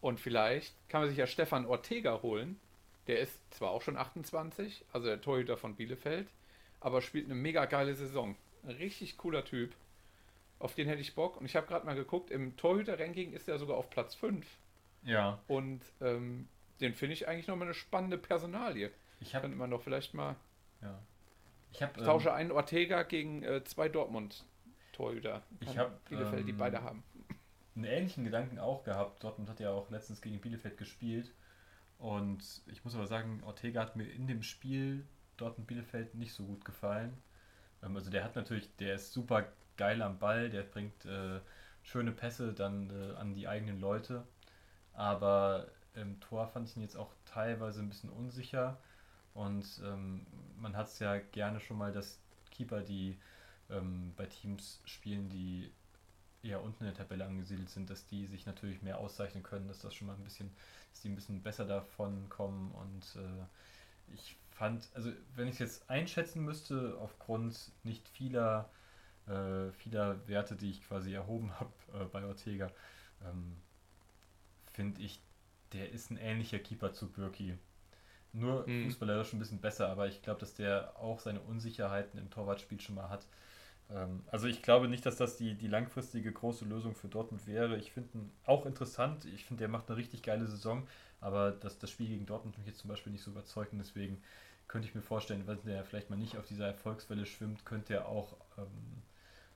[0.00, 2.58] Und vielleicht kann man sich ja Stefan Ortega holen.
[3.06, 6.28] Der ist zwar auch schon 28, also der Torhüter von Bielefeld,
[6.80, 8.36] aber spielt eine mega geile Saison.
[8.62, 9.74] Ein richtig cooler Typ.
[10.58, 11.38] Auf den hätte ich Bock.
[11.38, 14.46] Und ich habe gerade mal geguckt, im Torhüter-Ranking ist er sogar auf Platz 5.
[15.04, 16.48] ja, Und ähm,
[16.80, 18.90] den finde ich eigentlich nochmal eine spannende Personalie.
[19.20, 20.36] ich habe Könnte man doch vielleicht mal.
[20.82, 20.98] ja.
[21.72, 25.42] ich hab, Ich tausche einen Ortega gegen äh, zwei Dortmund-Torhüter.
[25.60, 27.02] Ich Kann hab, Bielefeld, die ähm, beide haben.
[27.74, 29.22] einen ähnlichen Gedanken auch gehabt.
[29.24, 31.30] Dortmund hat ja auch letztens gegen Bielefeld gespielt.
[32.00, 36.64] Und ich muss aber sagen, Ortega hat mir in dem Spiel Dortmund-Bielefeld nicht so gut
[36.64, 37.12] gefallen.
[37.82, 39.46] Ähm, also der hat natürlich, der ist super
[39.76, 41.40] geil am Ball, der bringt äh,
[41.82, 44.26] schöne Pässe dann äh, an die eigenen Leute.
[44.94, 48.78] Aber im Tor fand ich ihn jetzt auch teilweise ein bisschen unsicher.
[49.34, 50.26] Und ähm,
[50.56, 52.18] man hat es ja gerne schon mal, dass
[52.50, 53.18] Keeper, die
[53.70, 55.70] ähm, bei Teams spielen, die
[56.42, 59.80] eher unten in der Tabelle angesiedelt sind, dass die sich natürlich mehr auszeichnen können, dass
[59.80, 60.50] das schon mal ein bisschen,
[60.90, 62.72] dass die ein bisschen besser davon kommen.
[62.72, 68.70] Und äh, ich fand, also wenn ich es jetzt einschätzen müsste, aufgrund nicht vieler,
[69.28, 72.72] äh, vieler Werte, die ich quasi erhoben habe äh, bei Ortega,
[73.24, 73.56] ähm,
[74.72, 75.20] finde ich,
[75.72, 77.58] der ist ein ähnlicher Keeper zu Birki.
[78.32, 78.72] Nur Mhm.
[78.74, 82.96] fußballerisch ein bisschen besser, aber ich glaube, dass der auch seine Unsicherheiten im Torwartspiel schon
[82.96, 83.26] mal hat.
[83.90, 87.76] Ähm, also ich glaube nicht, dass das die, die langfristige große Lösung für Dortmund wäre.
[87.76, 89.24] Ich finde ihn auch interessant.
[89.26, 90.86] Ich finde, der macht eine richtig geile Saison,
[91.20, 93.72] aber das, das Spiel gegen Dortmund mich jetzt zum Beispiel nicht so überzeugt.
[93.72, 94.22] Und deswegen
[94.68, 98.08] könnte ich mir vorstellen, wenn der vielleicht mal nicht auf dieser Erfolgswelle schwimmt, könnte er
[98.08, 99.02] auch ähm,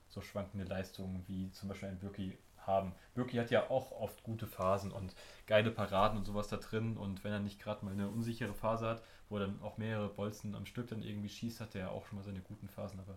[0.09, 2.93] so schwankende Leistungen wie zum Beispiel ein Birki haben.
[3.13, 5.15] Birki hat ja auch oft gute Phasen und
[5.47, 6.97] geile Paraden und sowas da drin.
[6.97, 10.09] Und wenn er nicht gerade mal eine unsichere Phase hat, wo er dann auch mehrere
[10.09, 12.99] Bolzen am Stück dann irgendwie schießt, hat er ja auch schon mal seine guten Phasen.
[12.99, 13.15] Aber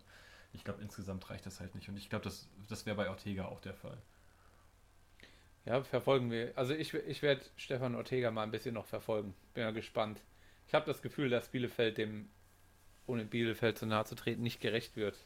[0.53, 1.89] ich glaube, insgesamt reicht das halt nicht.
[1.89, 3.99] Und ich glaube, das, das wäre bei Ortega auch der Fall.
[5.65, 6.53] Ja, verfolgen wir.
[6.57, 9.35] Also ich, ich werde Stefan Ortega mal ein bisschen noch verfolgen.
[9.55, 10.23] Bin ja gespannt.
[10.67, 12.29] Ich habe das Gefühl, dass Bielefeld dem,
[13.07, 15.17] ohne Bielefeld zu nahe zu treten, nicht gerecht wird.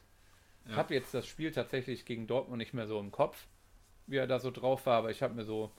[0.65, 0.77] Ich Ja.
[0.77, 3.47] habe jetzt das Spiel tatsächlich gegen Dortmund nicht mehr so im Kopf,
[4.07, 5.71] wie er da so drauf war, aber ich habe mir so,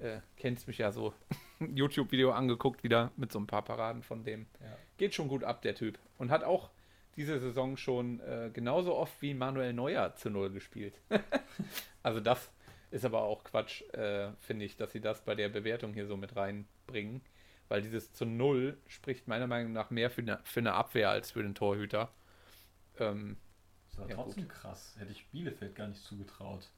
[0.00, 1.14] äh, kennst mich ja so,
[1.60, 4.46] YouTube-Video angeguckt, wieder mit so ein paar Paraden von dem.
[4.60, 4.76] Ja.
[4.98, 5.98] Geht schon gut ab, der Typ.
[6.18, 6.70] Und hat auch
[7.16, 11.00] diese Saison schon äh, genauso oft wie Manuel Neuer zu Null gespielt.
[12.02, 12.52] also das
[12.90, 16.16] ist aber auch Quatsch, äh, finde ich, dass sie das bei der Bewertung hier so
[16.16, 17.22] mit reinbringen.
[17.68, 21.30] Weil dieses zu Null spricht meiner Meinung nach mehr für eine, für eine Abwehr als
[21.32, 22.10] für den Torhüter.
[22.98, 23.36] Ähm,
[23.88, 24.94] Das war Ja, trotzdem krass.
[24.98, 26.70] Hätte ich Bielefeld gar nicht zugetraut.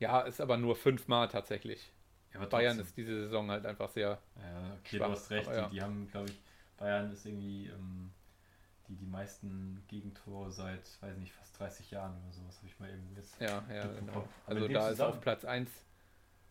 [0.00, 1.92] ja, ist aber nur fünfmal tatsächlich.
[2.32, 2.80] Ja, aber Bayern trotzdem.
[2.80, 4.20] ist diese Saison halt einfach sehr.
[4.36, 5.46] Ja, okay, schwach, du hast recht.
[5.46, 5.66] aber ja.
[5.66, 6.40] Die, die haben, glaube ich,
[6.76, 8.10] Bayern ist irgendwie ähm,
[8.90, 12.90] die, die meisten Gegentore seit, weiß nicht, fast 30 Jahren oder sowas, habe ich mal
[12.90, 13.40] irgendwo jetzt.
[13.40, 14.28] Ja, ja, genau.
[14.46, 15.70] Also da ist Zusammen- auf Platz 1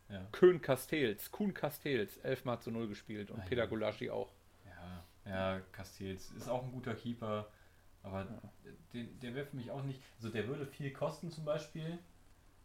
[0.10, 3.50] Ja, Köln Castells, Kuhn Castells, elfmal zu Null gespielt und Ah, ja.
[3.50, 4.32] Peter Gulaschi auch.
[4.66, 7.48] ja, ja, Castells ist auch ein guter Keeper,
[8.02, 8.26] aber
[8.94, 12.00] den, der wäre für mich auch nicht, also der würde viel kosten zum Beispiel,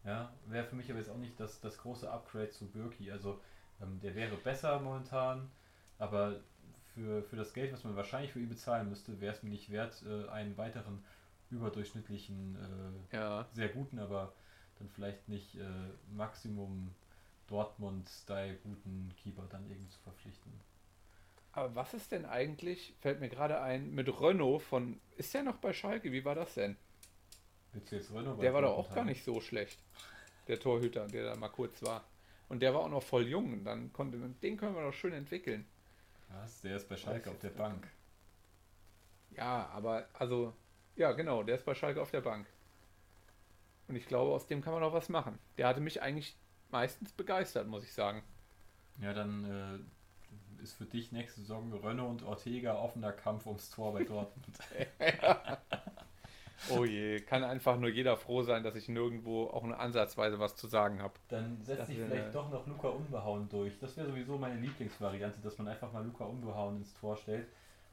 [0.03, 3.39] ja, wäre für mich aber jetzt auch nicht das, das große Upgrade zu Birki, also
[3.81, 5.51] ähm, der wäre besser momentan,
[5.99, 6.39] aber
[6.95, 9.69] für, für das Geld, was man wahrscheinlich für ihn bezahlen müsste, wäre es mir nicht
[9.71, 11.03] wert, äh, einen weiteren
[11.51, 12.55] überdurchschnittlichen,
[13.11, 14.33] äh, Ja, sehr guten, aber
[14.79, 15.63] dann vielleicht nicht äh,
[16.11, 16.95] Maximum
[17.47, 20.51] Dortmund-Style guten Keeper dann irgendwie zu verpflichten.
[21.53, 25.57] aber was ist denn eigentlich, fällt mir gerade ein, mit Renault von, ist der noch
[25.57, 26.11] bei Schalke?
[26.11, 26.77] Wie war das denn?
[28.39, 29.05] Der war doch auch gar haben?
[29.05, 29.79] nicht so schlecht.
[30.47, 32.07] Der Torhüter, der da mal kurz war.
[32.49, 33.63] Und der war auch noch voll jung.
[33.63, 35.67] Dann konnte den können wir doch schön entwickeln.
[36.41, 36.61] Was?
[36.61, 37.87] Der ist bei Schalke auf der Bank.
[39.31, 40.53] Ja, aber also,
[40.95, 42.47] ja genau, der ist bei Schalke auf der Bank.
[43.87, 45.37] Und ich glaube, aus dem kann man noch was machen.
[45.57, 46.35] Der hatte mich eigentlich
[46.71, 48.23] meistens begeistert, muss ich sagen.
[48.99, 49.89] Ja, dann
[50.59, 54.57] äh, ist für dich nächste Saison Renault und Ortega offener Kampf ums Tor bei Dortmund.
[56.69, 60.55] Oh je, kann einfach nur jeder froh sein, dass ich nirgendwo auch nur ansatzweise was
[60.55, 61.13] zu sagen habe.
[61.29, 63.77] Dann setzt sich vielleicht doch noch Luca Unbehauen durch.
[63.79, 67.47] Das wäre sowieso meine Lieblingsvariante, dass man einfach mal Luca Unbehauen ins Tor stellt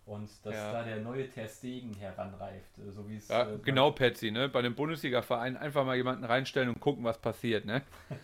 [0.07, 0.73] und dass Ja.
[0.73, 4.49] da der neue Ter Stegen heranreift, äh, so wie es Ja, äh, genau, Patsy, ne?
[4.49, 7.83] Bei dem Bundesliga-Verein einfach mal jemanden reinstellen und gucken, was passiert, ne?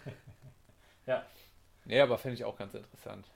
[1.07, 1.25] Ja.
[1.87, 3.31] Nee, aber fände ich auch ganz interessant.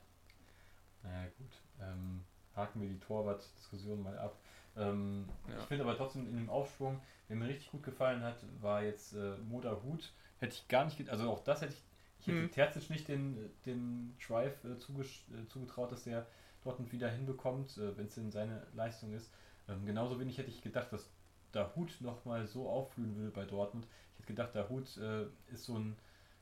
[1.02, 1.52] Naja, gut.
[1.80, 2.22] Ähm,
[2.54, 4.36] haken wir die Torwart-Diskussion mal ab.
[4.76, 5.58] Ähm, Ja.
[5.58, 9.14] Ich finde aber trotzdem in dem Aufschwung, der mir richtig gut gefallen hat, war jetzt
[9.14, 10.12] äh, Moda Hut.
[10.38, 11.82] Hätte ich gar nicht, also auch das hätte ich,
[12.20, 12.50] Ich hätte Hm.
[12.50, 16.26] Terzic nicht den, den Drive äh, äh, zugetraut, dass der
[16.62, 19.32] Dortmund wieder hinbekommt, äh, wenn es denn seine Leistung ist.
[19.68, 21.10] Ähm, genauso wenig hätte ich gedacht, dass
[21.52, 23.86] Dahut nochmal so aufblühen will bei Dortmund.
[24.14, 25.96] Ich hätte gedacht, Dahut äh, ist so ein,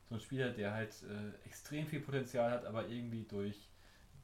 [0.09, 3.67] so ein Spieler, der halt äh, extrem viel Potenzial hat, aber irgendwie durch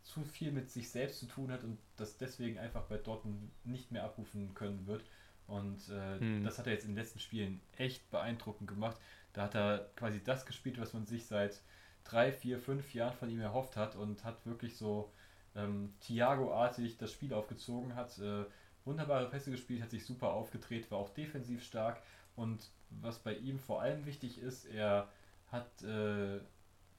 [0.08, 3.92] zu viel mit sich selbst zu tun hat und das deswegen einfach bei Dortmund nicht
[3.92, 5.04] mehr abrufen können wird.
[5.48, 6.44] Und äh, Hm.
[6.44, 8.98] das hat er jetzt in den letzten Spielen echt beeindruckend gemacht.
[9.34, 11.62] Da hat er quasi das gespielt, was man sich seit
[12.04, 15.12] drei, vier, fünf Jahren von ihm erhofft hat und hat wirklich so
[15.56, 18.46] ähm, Thiago-artig das Spiel aufgezogen, hat äh,
[18.86, 22.02] wunderbare Pässe gespielt, hat sich super aufgedreht, war auch defensiv stark
[22.36, 25.10] und was bei ihm vor allem wichtig ist, er
[25.52, 26.40] hat äh,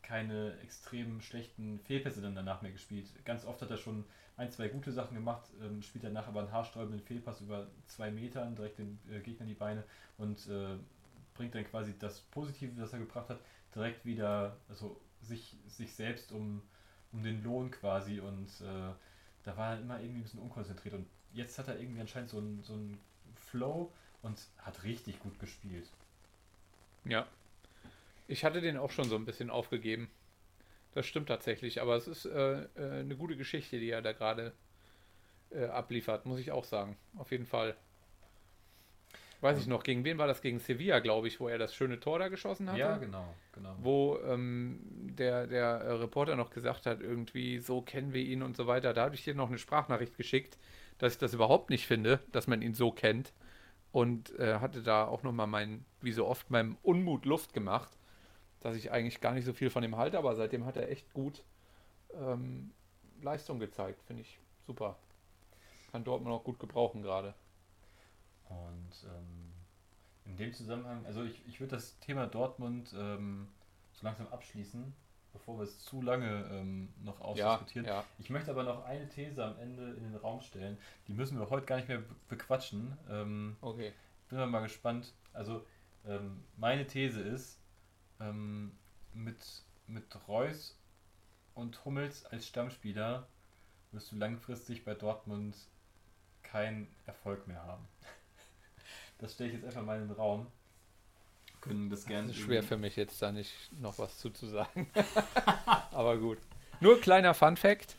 [0.08, 3.06] keine extrem schlechten Fehlpässe dann danach mehr gespielt.
[3.26, 4.06] Ganz oft hat er schon
[4.38, 8.56] ein, zwei gute Sachen gemacht, ähm, spielt danach aber einen haarsträubenden Fehlpass über zwei Metern,
[8.56, 9.84] direkt den äh, Gegner in die Beine
[10.16, 10.76] und äh,
[11.34, 13.40] bringt dann quasi das Positive, das er gebracht hat,
[13.74, 16.62] direkt wieder, also sich, sich selbst um,
[17.12, 18.92] um den Lohn quasi und äh,
[19.44, 22.38] da war er immer irgendwie ein bisschen unkonzentriert und jetzt hat er irgendwie anscheinend so
[22.38, 22.98] einen so einen
[23.34, 23.92] Flow
[24.22, 25.90] und hat richtig gut gespielt.
[27.04, 27.26] Ja.
[28.28, 30.08] Ich hatte den auch schon so ein bisschen aufgegeben.
[30.94, 34.52] Das stimmt tatsächlich, aber es ist äh, äh, eine gute Geschichte, die er da gerade
[35.50, 36.96] äh, abliefert, muss ich auch sagen.
[37.16, 37.74] Auf jeden Fall.
[39.40, 40.42] Weiß ich noch, gegen wen war das?
[40.42, 42.80] Gegen Sevilla, glaube ich, wo er das schöne Tor da geschossen hatte.
[42.80, 43.76] Ja, genau, genau.
[43.78, 44.80] Wo ähm,
[45.16, 48.92] der, der äh, Reporter noch gesagt hat, irgendwie, so kennen wir ihn und so weiter.
[48.92, 50.58] Da habe ich dir noch eine Sprachnachricht geschickt,
[50.98, 53.32] dass ich das überhaupt nicht finde, dass man ihn so kennt.
[53.92, 57.97] Und äh, hatte da auch nochmal mein, wie so oft, meinem Unmut Luft gemacht,
[58.60, 61.12] dass ich eigentlich gar nicht so viel von ihm halte, aber seitdem hat er echt
[61.12, 61.42] gut
[62.14, 62.72] ähm,
[63.22, 64.02] Leistung gezeigt.
[64.02, 64.96] Finde ich super.
[65.92, 67.34] Kann Dortmund auch gut gebrauchen gerade.
[68.48, 69.52] Und ähm,
[70.24, 73.48] in dem Zusammenhang, also ich, ich würde das Thema Dortmund ähm,
[73.92, 74.94] so langsam abschließen,
[75.32, 77.86] bevor wir es zu lange ähm, noch ausdiskutieren.
[77.86, 78.04] ja.
[78.18, 80.78] Ich möchte aber noch eine These am Ende in den Raum stellen.
[81.06, 82.96] Die müssen wir heute gar nicht mehr be bequatschen.
[83.10, 83.92] Ähm, Okay.
[84.28, 85.14] bin mal gespannt.
[85.32, 85.64] Also
[86.06, 87.57] ähm, meine These ist,
[88.20, 88.72] ähm,
[89.14, 89.36] mit,
[89.86, 90.76] mit Reus
[91.54, 93.26] und Hummels als Stammspieler
[93.92, 95.56] wirst du langfristig bei Dortmund
[96.42, 97.86] keinen Erfolg mehr haben.
[99.20, 100.46] Das stelle ich jetzt einfach mal in den Raum.
[101.60, 102.28] Können das gerne.
[102.28, 104.88] Das ist schwer für mich jetzt da nicht noch was zuzusagen.
[105.90, 106.38] Aber gut.
[106.80, 107.96] Nur kleiner Fun Fact.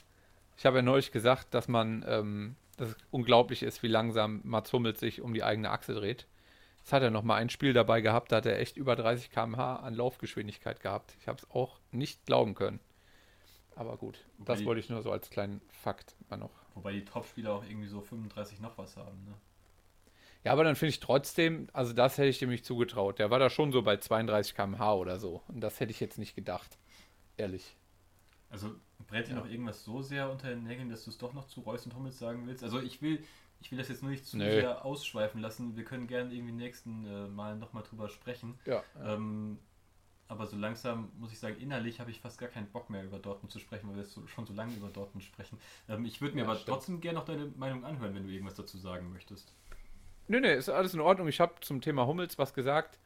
[0.57, 4.71] Ich habe ja neulich gesagt, dass man, ähm, dass es unglaublich ist, wie langsam Mats
[4.71, 6.25] Hummels sich um die eigene Achse dreht.
[6.89, 9.29] Jetzt hat er noch mal ein Spiel dabei gehabt, da hat er echt über 30
[9.29, 11.15] km/h an Laufgeschwindigkeit gehabt.
[11.19, 12.79] Ich habe es auch nicht glauben können.
[13.75, 16.49] Aber gut, Wobei das wollte ich nur so als kleinen Fakt mal noch.
[16.73, 19.23] Wobei die Topspieler auch irgendwie so 35 noch was haben.
[19.23, 19.35] Ne?
[20.43, 23.19] Ja, aber dann finde ich trotzdem, also das hätte ich dem nicht zugetraut.
[23.19, 25.43] Der war da schon so bei 32 km/h oder so.
[25.47, 26.79] Und das hätte ich jetzt nicht gedacht.
[27.37, 27.75] Ehrlich.
[28.49, 28.73] Also
[29.07, 29.39] brennt dir Ja.
[29.41, 31.93] noch irgendwas so sehr unter den Nägeln, dass du es doch noch zu Reus und
[31.93, 32.63] Hummels sagen willst?
[32.63, 33.23] Also ich will,
[33.61, 34.49] ich will das jetzt nur nicht zu Nö.
[34.49, 35.75] sehr ausschweifen lassen.
[35.75, 38.57] Wir können gerne irgendwie nächsten äh, Mal nochmal drüber sprechen.
[38.65, 38.83] Ja.
[39.03, 39.59] Ähm,
[40.27, 43.17] aber so langsam muss ich sagen, innerlich habe ich fast gar keinen Bock mehr über
[43.17, 45.59] Dortmund zu sprechen, weil wir jetzt so, schon so lange über Dortmund sprechen.
[45.89, 46.69] Ähm, ich würde mir Ja, aber stimmt.
[46.69, 49.53] trotzdem gerne noch deine Meinung anhören, wenn du irgendwas dazu sagen möchtest.
[50.27, 51.27] Nö, nö, ist alles in Ordnung.
[51.27, 52.99] Ich habe zum Thema Hummels was gesagt.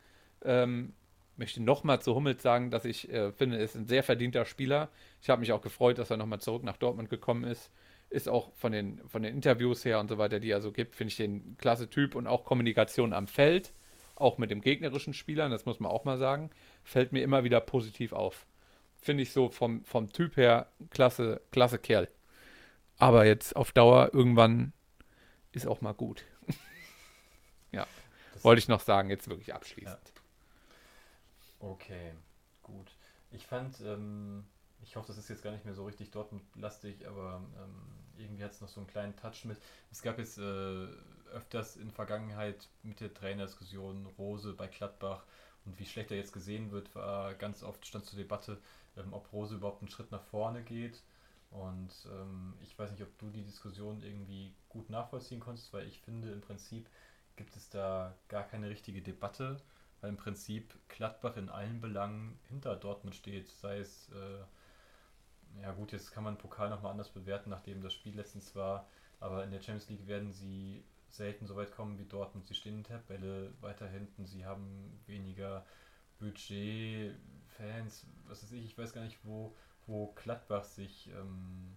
[0.44, 0.94] Ähm,
[1.38, 4.90] möchte nochmal zu Hummels sagen, dass ich äh, finde, er ist ein sehr verdienter Spieler.
[5.22, 7.72] Ich habe mich auch gefreut, dass er nochmal zurück nach Dortmund gekommen ist.
[8.14, 10.96] Ist auch von den, von den Interviews her und so weiter, die er so gibt,
[10.96, 13.74] finde ich den klasse Typ und auch Kommunikation am Feld,
[14.16, 16.52] auch mit dem gegnerischen Spielern, das muss man auch mal sagen,
[16.84, 18.46] fällt mir immer wieder positiv auf.
[19.02, 22.08] Finde ich so vom, vom Typ her klasse, klasse Kerl.
[23.00, 24.74] Aber jetzt auf Dauer irgendwann
[25.52, 26.24] ist auch mal gut.
[27.72, 27.88] ja,
[28.34, 30.14] Das- wollte ich noch sagen, jetzt wirklich abschließend.
[31.60, 32.12] Okay,
[32.62, 32.92] gut.
[33.32, 34.46] Ich fand, ähm,
[34.84, 37.76] ich hoffe, das ist jetzt gar nicht mehr so richtig Dortmund-lastig, aber ähm,
[38.18, 39.58] irgendwie hat es noch so einen kleinen Touch mit.
[39.92, 40.88] Es gab jetzt äh,
[41.32, 45.24] öfters in Vergangenheit mit der Trainerdiskussion Rose bei Gladbach
[45.66, 48.60] und wie schlecht er jetzt gesehen wird, war ganz oft stand zur Debatte,
[48.98, 51.02] ähm, ob Rose überhaupt einen Schritt nach vorne geht.
[51.52, 56.00] Und ähm, ich weiß nicht, ob du die Diskussion irgendwie gut nachvollziehen konntest, weil ich
[56.02, 56.90] finde, im Prinzip
[57.36, 59.62] gibt es da gar keine richtige Debatte
[60.04, 63.48] weil im Prinzip Gladbach in allen Belangen hinter Dortmund steht.
[63.48, 64.44] Sei es, äh,
[65.62, 68.88] ja gut, jetzt kann man Pokal nochmal anders bewerten, nachdem das Spiel letztens war,
[69.20, 72.48] aber in der Champions League werden sie selten so weit kommen wie Dortmund.
[72.48, 75.66] Sie stehen in der Tabelle weiter hinten, sie haben weniger
[76.20, 77.16] Budget,
[77.58, 79.56] Fans, was weiß ich, ich weiß gar nicht, wo,
[79.86, 81.76] wo Gladbach sich ähm,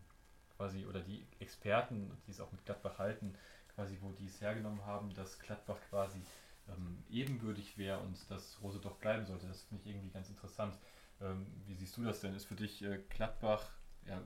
[0.57, 3.35] quasi, oder die Experten, die es auch mit Gladbach halten,
[3.75, 6.21] quasi, wo die es hergenommen haben, dass Gladbach quasi
[6.69, 9.47] ähm, ebenbürtig wäre und dass Rose doch bleiben sollte.
[9.47, 10.79] Das finde ich irgendwie ganz interessant.
[11.21, 12.35] Ähm, wie siehst du das denn?
[12.35, 13.71] Ist für dich äh, Gladbach,
[14.07, 14.21] ja,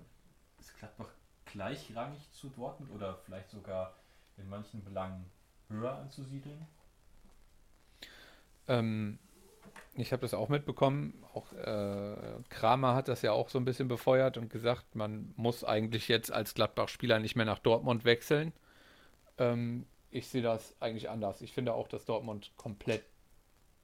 [0.58, 1.08] ist Gladbach
[1.46, 3.96] gleichrangig zu Dortmund oder vielleicht sogar
[4.36, 5.30] in manchen Belangen
[5.68, 6.66] höher anzusiedeln?
[8.68, 9.18] Ähm,
[9.94, 11.24] ich habe das auch mitbekommen.
[11.32, 15.64] Auch äh, Kramer hat das ja auch so ein bisschen befeuert und gesagt, man muss
[15.64, 18.52] eigentlich jetzt als Gladbach-Spieler nicht mehr nach Dortmund wechseln.
[19.38, 21.40] Ähm, ich sehe das eigentlich anders.
[21.40, 23.04] Ich finde auch, dass Dortmund komplett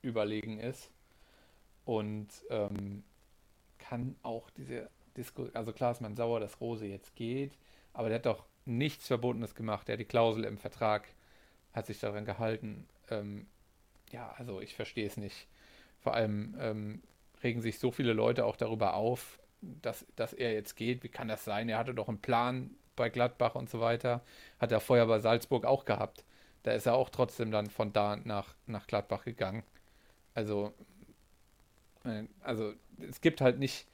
[0.03, 0.91] überlegen ist
[1.87, 3.03] und ähm,
[3.79, 7.57] kann auch diese Diskussion, also klar ist man sauer, dass Rose jetzt geht,
[7.95, 9.89] aber der hat doch nichts Verbotenes gemacht.
[9.89, 11.09] Der hat die Klausel im Vertrag,
[11.73, 12.87] hat sich daran gehalten.
[13.09, 13.47] Ähm,
[14.11, 15.47] ja, also ich verstehe es nicht.
[16.01, 17.03] Vor allem ähm,
[17.43, 21.05] regen sich so viele Leute auch darüber auf, dass, dass er jetzt geht.
[21.05, 21.69] Wie kann das sein?
[21.69, 24.23] Er hatte doch einen Plan bei Gladbach und so weiter.
[24.59, 26.25] Hat er vorher bei Salzburg auch gehabt.
[26.65, 29.63] Da ist er auch trotzdem dann von da nach, nach Gladbach gegangen.
[30.35, 30.75] Also,
[32.07, 32.73] äh, also
[33.09, 33.87] es gibt halt nicht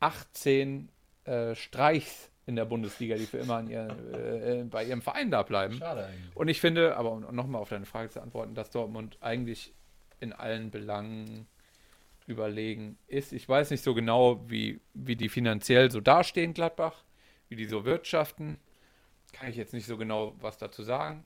[0.00, 0.88] 18
[1.24, 5.42] äh, Streichs in der Bundesliga, die für immer an ihr, äh, bei ihrem Verein da
[5.42, 5.74] bleiben.
[5.74, 6.36] Schade eigentlich.
[6.36, 9.72] Und ich finde, aber um nochmal auf deine Frage zu antworten, dass Dortmund eigentlich
[10.20, 11.46] in allen Belangen
[12.26, 13.32] überlegen ist.
[13.32, 17.04] Ich weiß nicht so genau, wie, wie die finanziell so dastehen, Gladbach,
[17.48, 18.58] wie die so wirtschaften.
[19.32, 21.24] Kann ich jetzt nicht so genau was dazu sagen.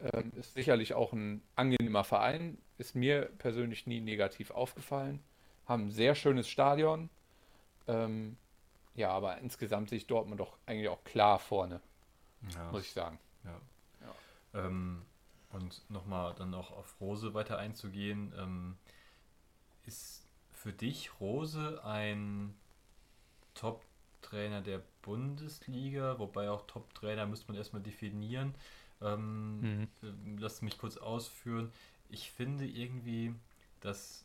[0.00, 2.58] Ähm, ist sicherlich auch ein angenehmer Verein.
[2.78, 5.20] Ist mir persönlich nie negativ aufgefallen.
[5.66, 7.08] Haben ein sehr schönes Stadion.
[7.86, 8.36] Ähm,
[8.94, 11.80] ja, aber insgesamt sehe ich Dortmund doch eigentlich auch klar vorne,
[12.54, 12.70] Ja.
[12.72, 13.18] muss ich sagen.
[14.54, 15.02] Ähm,
[15.50, 18.32] und nochmal dann auch auf Rose weiter einzugehen.
[18.38, 18.76] Ähm,
[19.84, 22.54] ist für dich Rose ein
[23.54, 26.18] Top-Trainer der Bundesliga?
[26.18, 28.54] Wobei auch Top-Trainer müsste man erstmal definieren.
[29.02, 29.88] Ähm, Mhm.
[30.02, 31.72] äh, Lass mich kurz ausführen.
[32.14, 33.34] Ich finde irgendwie,
[33.80, 34.24] dass,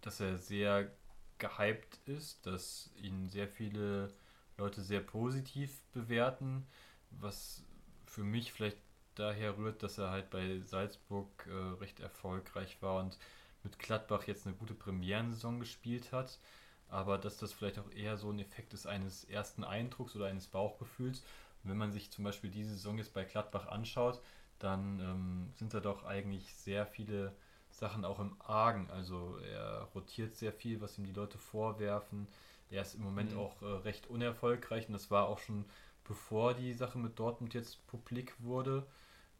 [0.00, 0.90] dass er sehr
[1.38, 4.12] gehypt ist, dass ihn sehr viele
[4.58, 6.66] Leute sehr positiv bewerten,
[7.12, 7.62] was
[8.04, 8.78] für mich vielleicht
[9.14, 13.16] daher rührt, dass er halt bei Salzburg äh, recht erfolgreich war und
[13.62, 16.40] mit Gladbach jetzt eine gute Premierensaison gespielt hat,
[16.88, 20.48] aber dass das vielleicht auch eher so ein Effekt ist eines ersten Eindrucks oder eines
[20.48, 21.20] Bauchgefühls.
[21.62, 24.20] Und wenn man sich zum Beispiel diese Saison jetzt bei Gladbach anschaut,
[24.58, 27.32] dann ähm, sind da doch eigentlich sehr viele
[27.70, 28.90] Sachen auch im Argen.
[28.90, 32.28] Also er rotiert sehr viel, was ihm die Leute vorwerfen.
[32.70, 33.36] Er ist im Moment Mhm.
[33.36, 35.64] auch äh, recht unerfolgreich und das war auch schon
[36.04, 38.86] bevor die Sache mit Dortmund jetzt publik wurde.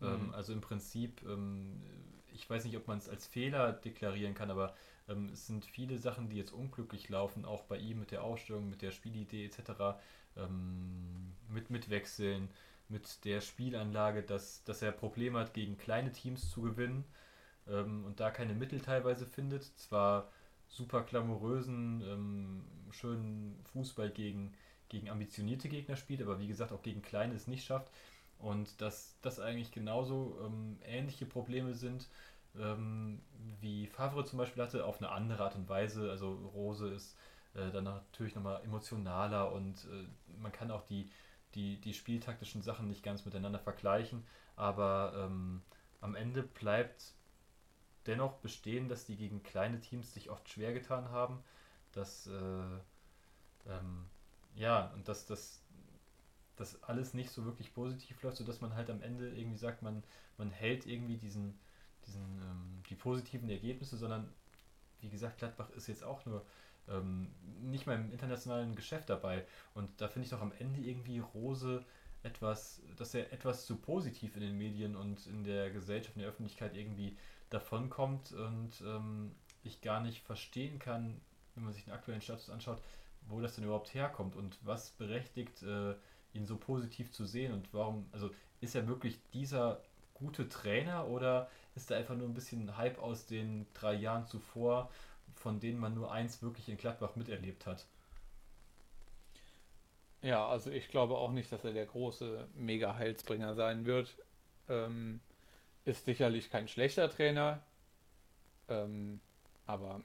[0.03, 0.35] Ähm, Mhm.
[0.35, 1.83] also im Prinzip, ähm,
[2.33, 4.75] ich weiß nicht, ob man es als Fehler deklarieren kann, aber
[5.09, 8.69] ähm, es sind viele Sachen, die jetzt unglücklich laufen, auch bei ihm mit der Ausstellung,
[8.69, 9.99] mit der Spielidee etc.,
[10.37, 12.51] ähm, mit, mit Wechseln,
[12.89, 17.05] mit der Spielanlage, dass, dass er Probleme hat, gegen kleine Teams zu gewinnen
[17.69, 19.65] ähm, und da keine Mittel teilweise findet.
[19.79, 20.31] Zwar
[20.69, 24.55] super glamourösen, ähm, schönen Fußball gegen,
[24.89, 27.91] gegen ambitionierte Gegner spielt, aber wie gesagt auch gegen kleine es nicht schafft.
[28.39, 32.09] Und dass das eigentlich genauso ähm, ähnliche Probleme sind,
[32.59, 33.21] ähm,
[33.61, 36.11] wie Favre zum Beispiel hatte, auf eine andere Art und Weise.
[36.11, 37.17] Also Rose ist
[37.55, 40.07] äh, dann natürlich nochmal emotionaler und äh,
[40.41, 41.11] man kann auch die,
[41.57, 44.25] die, die spieltaktischen Sachen nicht ganz miteinander vergleichen.
[44.55, 45.63] Aber ähm,
[46.01, 47.15] am Ende bleibt
[48.07, 51.43] dennoch bestehen, dass die gegen kleine Teams sich oft schwer getan haben.
[51.93, 52.31] Dass, äh,
[53.69, 54.07] ähm,
[54.55, 55.67] ja, und dass das
[56.57, 60.03] dass alles nicht so wirklich positiv läuft, sodass man halt am Ende irgendwie sagt, man,
[60.39, 61.59] man hält irgendwie diesen,
[62.07, 64.33] diesen, ähm, die positiven Ergebnisse, sondern
[65.01, 66.45] wie gesagt, Gladbach ist jetzt auch nur
[66.89, 67.29] ähm,
[67.63, 69.45] nicht mal im internationalen Geschäft dabei.
[69.75, 71.85] Und da finde ich doch am Ende irgendwie Rose
[72.23, 76.31] etwas, dass er etwas zu positiv in den Medien und in der Gesellschaft, in der
[76.31, 77.17] Öffentlichkeit irgendwie
[77.51, 79.33] davonkommt und ähm,
[79.63, 81.21] ich gar nicht verstehen kann,
[81.55, 82.83] wenn man sich den aktuellen Status anschaut,
[83.29, 85.95] wo das denn überhaupt herkommt und was berechtigt, äh,
[86.33, 88.31] ihn so positiv zu sehen und warum, also
[88.61, 89.81] ist er wirklich dieser
[90.15, 94.91] gute Trainer oder ist er einfach nur ein bisschen Hype aus den drei Jahren zuvor,
[95.37, 97.87] von denen man nur eins wirklich in Gladbach miterlebt hat?
[100.23, 104.17] Ja, also ich glaube auch nicht, dass er der große Mega-Heilsbringer sein wird.
[104.69, 105.21] Ähm,
[105.85, 107.63] ist sicherlich kein schlechter Trainer.
[108.69, 109.21] Ähm,
[109.67, 110.03] aber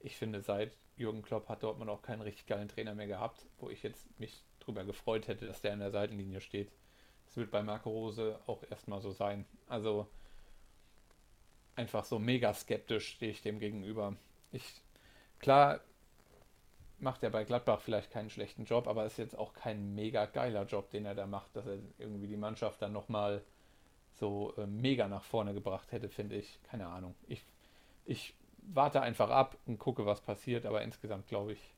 [0.00, 3.70] ich finde, seit Jürgen Klopp hat Dortmund auch keinen richtig geilen Trainer mehr gehabt, wo
[3.70, 6.70] ich jetzt mich drüber gefreut hätte, dass der an der Seitenlinie steht.
[7.26, 9.46] Das wird bei Marco Rose auch erstmal so sein.
[9.66, 10.08] Also
[11.74, 14.16] einfach so mega skeptisch stehe ich dem gegenüber.
[14.54, 14.82] Ich,
[15.40, 15.80] klar,
[16.98, 20.64] macht er bei Gladbach vielleicht keinen schlechten Job, aber ist jetzt auch kein mega geiler
[20.64, 23.42] Job, den er da macht, dass er irgendwie die Mannschaft dann nochmal
[24.12, 26.60] so äh, mega nach vorne gebracht hätte, finde ich.
[26.62, 27.14] Keine Ahnung.
[27.26, 27.44] Ich,
[28.04, 30.66] ich warte einfach ab und gucke, was passiert.
[30.66, 31.74] Aber insgesamt glaube ich,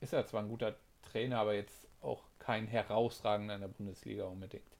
[0.00, 4.76] ist er zwar ein guter Trainer, aber jetzt auch kein herausragender in der Bundesliga unbedingt.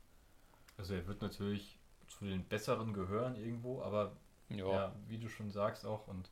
[0.77, 1.79] Also er wird natürlich
[2.09, 4.17] zu den Besseren gehören irgendwo, aber
[4.49, 6.31] ja, ja wie du schon sagst auch, und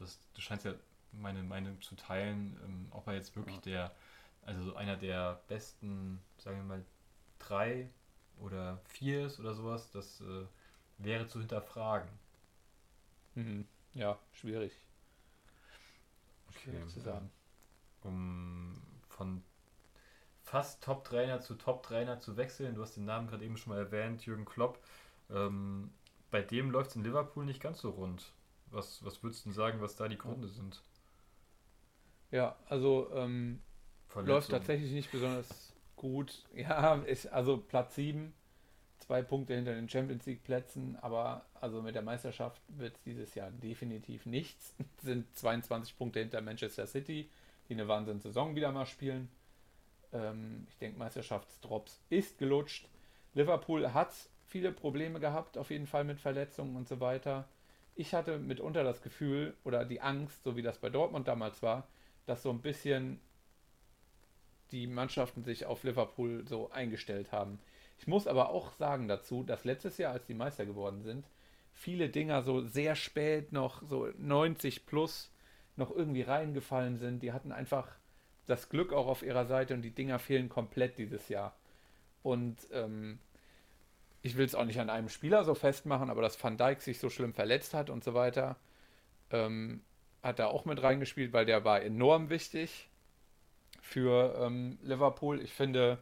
[0.00, 0.74] das, du scheinst ja
[1.12, 3.62] meine Meinung zu teilen, ähm, ob er jetzt wirklich ja.
[3.62, 3.94] der,
[4.42, 6.84] also einer der besten, sagen wir mal,
[7.38, 7.90] drei
[8.38, 10.46] oder vier ist oder sowas, das äh,
[10.98, 12.08] wäre zu hinterfragen.
[13.34, 13.66] Mhm.
[13.94, 14.72] Ja, schwierig.
[16.62, 17.30] Schwierig zu sagen.
[18.02, 19.42] Um von
[20.42, 24.24] fast Top-Trainer zu Top-Trainer zu wechseln, du hast den Namen gerade eben schon mal erwähnt,
[24.24, 24.82] Jürgen Klopp.
[25.30, 25.92] Ähm,
[26.30, 28.32] bei dem läuft es in Liverpool nicht ganz so rund.
[28.70, 30.82] Was, was würdest du sagen, was da die Gründe sind?
[32.30, 33.60] Ja, also ähm,
[34.14, 36.44] läuft tatsächlich nicht besonders gut.
[36.54, 38.34] Ja, ist also Platz 7
[39.08, 43.34] zwei Punkte hinter den Champions League Plätzen, aber also mit der Meisterschaft wird es dieses
[43.34, 44.74] Jahr definitiv nichts.
[45.02, 47.30] sind 22 Punkte hinter Manchester City,
[47.68, 49.30] die eine Wahnsinnssaison wieder mal spielen.
[50.12, 52.86] Ähm, ich denke, Meisterschaftsdrops ist gelutscht.
[53.34, 54.12] Liverpool hat
[54.46, 57.48] viele Probleme gehabt, auf jeden Fall mit Verletzungen und so weiter.
[57.98, 61.88] Ich hatte mitunter das Gefühl oder die Angst, so wie das bei Dortmund damals war,
[62.26, 63.20] dass so ein bisschen
[64.70, 67.58] die Mannschaften sich auf Liverpool so eingestellt haben.
[67.98, 71.26] Ich muss aber auch sagen dazu, dass letztes Jahr, als die Meister geworden sind,
[71.72, 75.32] viele Dinger so sehr spät noch, so 90 plus,
[75.74, 77.24] noch irgendwie reingefallen sind.
[77.24, 77.96] Die hatten einfach
[78.46, 81.56] das Glück auch auf ihrer Seite und die Dinger fehlen komplett dieses Jahr.
[82.22, 83.18] Und ähm,
[84.22, 86.98] ich will es auch nicht an einem Spieler so festmachen, aber dass Van Dijk sich
[86.98, 88.56] so schlimm verletzt hat und so weiter,
[89.30, 89.82] ähm,
[90.22, 92.88] hat er auch mit reingespielt, weil der war enorm wichtig
[93.80, 95.40] für ähm, Liverpool.
[95.40, 95.98] Ich finde,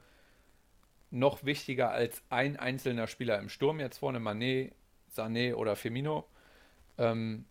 [1.10, 4.74] noch wichtiger als ein einzelner Spieler im Sturm jetzt vorne, Manet,
[5.14, 6.26] Sané oder Firmino.
[6.98, 7.44] Ähm,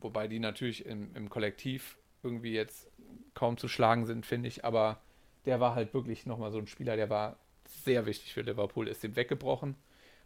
[0.00, 2.90] wobei die natürlich im, im Kollektiv irgendwie jetzt
[3.34, 4.64] kaum zu schlagen sind, finde ich.
[4.64, 5.00] Aber
[5.44, 9.02] der war halt wirklich nochmal so ein Spieler, der war sehr wichtig für Liverpool, ist
[9.02, 9.76] dem weggebrochen.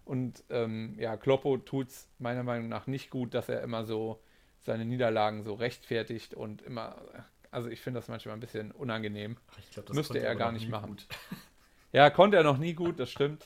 [0.04, 4.20] Und ähm, ja, Kloppo tut es meiner Meinung nach nicht gut, dass er immer so
[4.60, 6.96] seine Niederlagen so rechtfertigt und immer,
[7.50, 9.36] also ich finde das manchmal ein bisschen unangenehm.
[9.72, 10.96] Glaub, Müsste er gar nicht machen.
[11.94, 13.44] Ja, konnte er noch nie gut, das stimmt.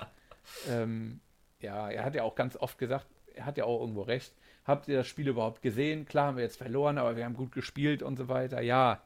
[0.69, 1.19] Ähm,
[1.59, 4.33] ja, er hat ja auch ganz oft gesagt, er hat ja auch irgendwo recht.
[4.65, 6.07] Habt ihr das Spiel überhaupt gesehen?
[6.07, 8.61] Klar haben wir jetzt verloren, aber wir haben gut gespielt und so weiter.
[8.61, 9.03] Ja,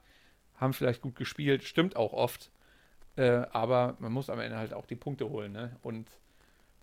[0.57, 2.51] haben vielleicht gut gespielt, stimmt auch oft.
[3.17, 5.53] Äh, aber man muss am Ende halt auch die Punkte holen.
[5.53, 5.77] Ne?
[5.83, 6.09] Und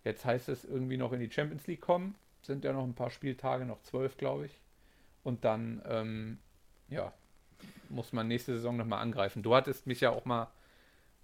[0.08, 2.16] jetzt heißt es irgendwie noch in die Champions League kommen.
[2.42, 4.62] Sind ja noch ein paar Spieltage, noch zwölf, glaube ich.
[5.24, 6.40] Und dann, ähm,
[6.90, 7.14] ja,
[7.90, 9.44] muss man nächste Saison nochmal angreifen.
[9.44, 10.48] Du hattest mich ja auch mal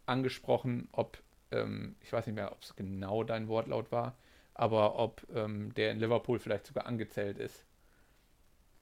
[0.06, 1.18] angesprochen, ob,
[1.52, 4.16] ähm, ich weiß nicht mehr, ob es genau dein Wortlaut war,
[4.54, 7.64] aber ob ähm, der in Liverpool vielleicht sogar angezählt ist.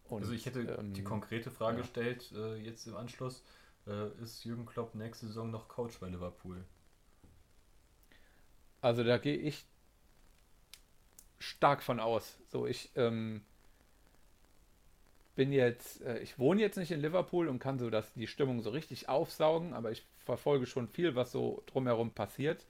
[0.09, 1.81] Und, also ich hätte ähm, die konkrete Frage ja.
[1.83, 3.43] gestellt, äh, jetzt im Anschluss,
[3.87, 6.65] äh, ist Jürgen Klopp nächste Saison noch Coach bei Liverpool?
[8.81, 9.65] Also da gehe ich
[11.41, 12.37] stark von aus.
[12.47, 13.41] So, ich ähm,
[15.35, 18.61] bin jetzt, äh, ich wohne jetzt nicht in Liverpool und kann so das, die Stimmung
[18.61, 22.65] so richtig aufsaugen, aber ich verfolge schon viel, was so drumherum passiert.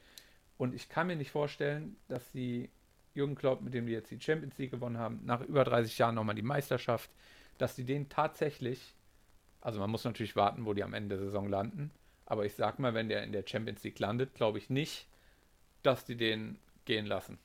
[0.58, 2.70] Und ich kann mir nicht vorstellen, dass die
[3.14, 6.16] Jürgen Klopp, mit dem die jetzt die Champions League gewonnen haben, nach über 30 Jahren
[6.16, 7.10] nochmal die Meisterschaft,
[7.58, 8.94] dass die den tatsächlich,
[9.60, 11.92] also man muss natürlich warten, wo die am Ende der Saison landen,
[12.26, 15.08] aber ich sag mal, wenn der in der Champions League landet, glaube ich nicht,
[15.84, 17.38] dass die den gehen lassen.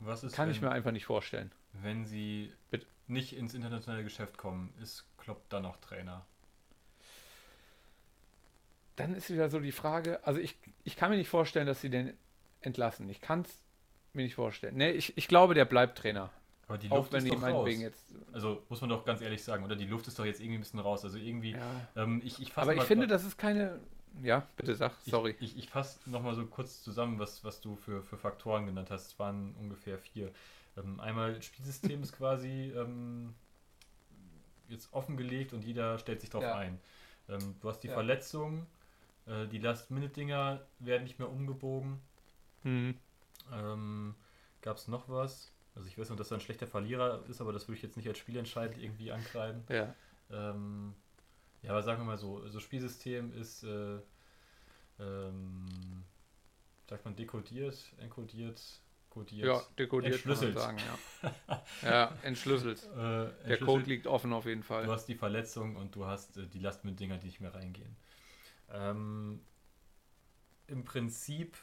[0.00, 1.50] Was ist, Kann wenn, ich mir einfach nicht vorstellen.
[1.72, 2.86] Wenn sie Bitte?
[3.06, 6.24] nicht ins internationale Geschäft kommen, ist Klopp dann noch Trainer?
[8.98, 11.90] dann ist wieder so die Frage, also ich, ich kann mir nicht vorstellen, dass sie
[11.90, 12.14] den
[12.60, 13.08] entlassen.
[13.08, 13.60] Ich kann es
[14.12, 14.76] mir nicht vorstellen.
[14.76, 16.30] Nee, ich, ich glaube, der bleibt Trainer.
[16.66, 17.68] Aber die Luft Auch wenn ist doch raus.
[17.70, 20.58] Jetzt, also muss man doch ganz ehrlich sagen, oder die Luft ist doch jetzt irgendwie
[20.58, 21.04] ein bisschen raus.
[21.04, 21.88] Also irgendwie, ja.
[21.96, 23.80] ähm, ich, ich Aber ich finde, das ist keine.
[24.22, 25.36] Ja, bitte sag, sorry.
[25.40, 28.90] Ich, ich, ich fasse nochmal so kurz zusammen, was, was du für, für Faktoren genannt
[28.90, 29.06] hast.
[29.06, 30.30] Es waren ungefähr vier.
[30.76, 33.34] Ähm, einmal Spielsystem ist quasi ähm,
[34.68, 36.56] jetzt offengelegt und jeder stellt sich darauf ja.
[36.56, 36.78] ein.
[37.28, 37.94] Ähm, du hast die ja.
[37.94, 38.66] Verletzung,
[39.26, 42.00] äh, die Last-Minute-Dinger werden nicht mehr umgebogen.
[42.64, 42.96] Mhm.
[43.52, 44.14] Ähm,
[44.62, 45.52] Gab es noch was?
[45.74, 47.96] Also ich weiß nur, dass er ein schlechter Verlierer ist, aber das würde ich jetzt
[47.96, 49.64] nicht als spielentscheidend irgendwie ankreiden.
[49.68, 49.94] Ja.
[50.30, 50.94] Ähm,
[51.62, 53.98] ja, aber sagen wir mal so, so Spielsystem ist, äh,
[55.00, 56.04] ähm,
[56.88, 58.60] sagt man dekodiert, enkodiert,
[59.10, 59.46] kodiert.
[59.46, 60.56] Ja, dekodiert entschlüsselt.
[60.56, 61.00] kann man sagen,
[61.52, 61.62] ja.
[61.82, 62.82] ja, entschlüsselt.
[62.84, 63.48] Äh, entschlüsselt.
[63.48, 64.84] Der Code liegt offen auf jeden Fall.
[64.84, 67.54] Du hast die Verletzung und du hast äh, die Last mit Dinger, die nicht mehr
[67.54, 67.96] reingehen.
[68.70, 69.40] Ähm,
[70.66, 71.56] Im Prinzip,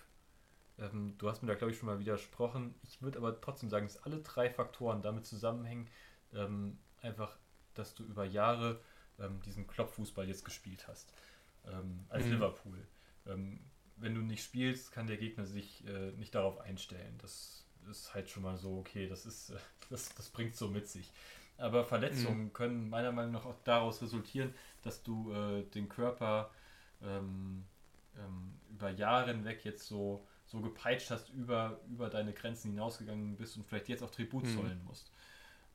[0.77, 3.87] ähm, du hast mir da glaube ich schon mal widersprochen, ich würde aber trotzdem sagen,
[3.87, 5.87] dass alle drei Faktoren damit zusammenhängen,
[6.33, 7.37] ähm, einfach
[7.75, 8.79] dass du über Jahre
[9.19, 11.13] ähm, diesen Kloppfußball jetzt gespielt hast.
[11.65, 12.29] Ähm, als Mhm.
[12.29, 12.87] Liverpool.
[13.27, 13.59] Ähm,
[13.97, 17.17] wenn du nicht spielst, kann der Gegner sich äh, nicht darauf einstellen.
[17.21, 19.57] Das ist halt schon mal so, okay, das ist, äh,
[19.89, 21.11] das, das bringt so mit sich.
[21.57, 26.51] Aber Verletzungen können meiner Meinung nach auch daraus resultieren, dass du äh, den Körper
[27.01, 27.65] ähm,
[28.17, 33.57] ähm, über Jahre hinweg jetzt so, so gepeitscht hast, über, über deine Grenzen hinausgegangen bist
[33.57, 34.49] und vielleicht jetzt auch Tribut Mhm.
[34.49, 35.11] zollen musst.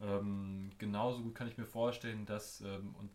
[0.00, 3.10] Ähm, genauso gut kann ich mir vorstellen, dass, ähm, und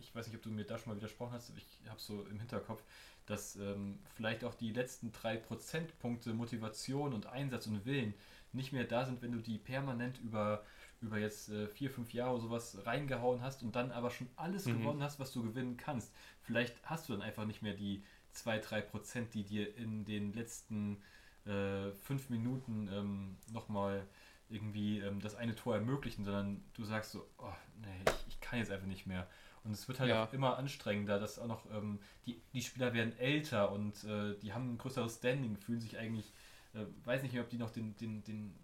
[0.00, 2.38] ich weiß nicht, ob du mir da schon mal widersprochen hast, ich habe so im
[2.38, 2.82] Hinterkopf,
[3.26, 8.14] dass ähm, vielleicht auch die letzten drei Prozentpunkte Motivation und Einsatz und Willen
[8.52, 10.64] nicht mehr da sind, wenn du die permanent über,
[11.02, 14.72] über jetzt äh, vier, fünf Jahre sowas reingehauen hast und dann aber schon alles Mhm.
[14.78, 16.12] gewonnen hast, was du gewinnen kannst.
[16.42, 18.02] Vielleicht hast du dann einfach nicht mehr die
[18.32, 21.02] zwei, drei Prozent, die dir in den letzten
[21.44, 24.06] äh, fünf Minuten ähm, nochmal
[24.48, 27.52] irgendwie ähm, das eine Tor ermöglichen, sondern du sagst so, oh,
[27.82, 29.28] nee, ich, ich kann jetzt einfach nicht mehr.
[29.64, 30.24] Und es wird halt Ja.
[30.24, 34.52] auch immer anstrengender, dass auch noch ähm, die, die Spieler werden älter und äh, die
[34.52, 36.32] haben ein größeres Standing, fühlen sich eigentlich,
[36.74, 38.54] äh, weiß nicht mehr, ob die noch den, den, den,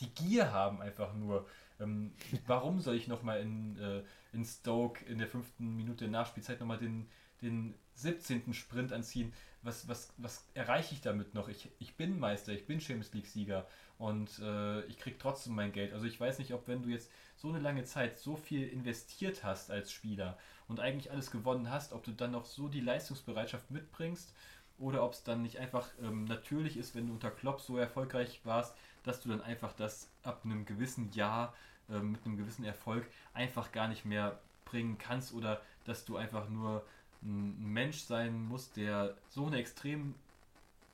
[0.00, 1.46] die Gier haben einfach nur.
[1.80, 2.12] Ähm,
[2.46, 4.02] warum soll ich nochmal in, äh,
[4.32, 7.08] in Stoke in der fünften Minute der Nachspielzeit nochmal den,
[7.42, 8.54] den 17.
[8.54, 9.32] Sprint anziehen?
[9.62, 11.48] Was, was, was erreiche ich damit noch?
[11.48, 13.66] Ich, ich bin Meister, ich bin Champions League-Sieger
[13.98, 15.92] und äh, ich kriege trotzdem mein Geld.
[15.92, 19.44] Also ich weiß nicht, ob wenn du jetzt so eine lange Zeit so viel investiert
[19.44, 20.38] hast als Spieler
[20.68, 24.32] und eigentlich alles gewonnen hast, ob du dann noch so die Leistungsbereitschaft mitbringst
[24.78, 28.40] oder ob es dann nicht einfach ähm, natürlich ist, wenn du unter Klopp so erfolgreich
[28.44, 31.54] warst, dass du dann einfach das ab einem gewissen Jahr
[31.90, 36.48] ähm, mit einem gewissen Erfolg einfach gar nicht mehr bringen kannst oder dass du einfach
[36.48, 36.84] nur
[37.22, 40.14] ein Mensch sein musst, der so eine extrem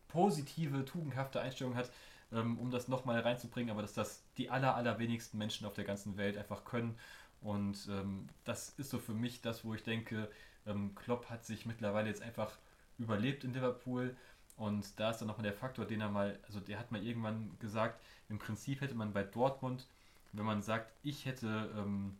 [0.09, 1.91] positive, tugendhafte Einstellung hat,
[2.33, 6.17] ähm, um das nochmal reinzubringen, aber dass das die aller, allerwenigsten Menschen auf der ganzen
[6.17, 6.99] Welt einfach können.
[7.41, 10.31] Und ähm, das ist so für mich das, wo ich denke,
[10.67, 12.57] ähm, Klopp hat sich mittlerweile jetzt einfach
[12.99, 14.17] überlebt in Liverpool.
[14.57, 17.57] Und da ist dann nochmal der Faktor, den er mal, also der hat mal irgendwann
[17.59, 19.87] gesagt, im Prinzip hätte man bei Dortmund,
[20.33, 22.17] wenn man sagt, ich hätte ähm,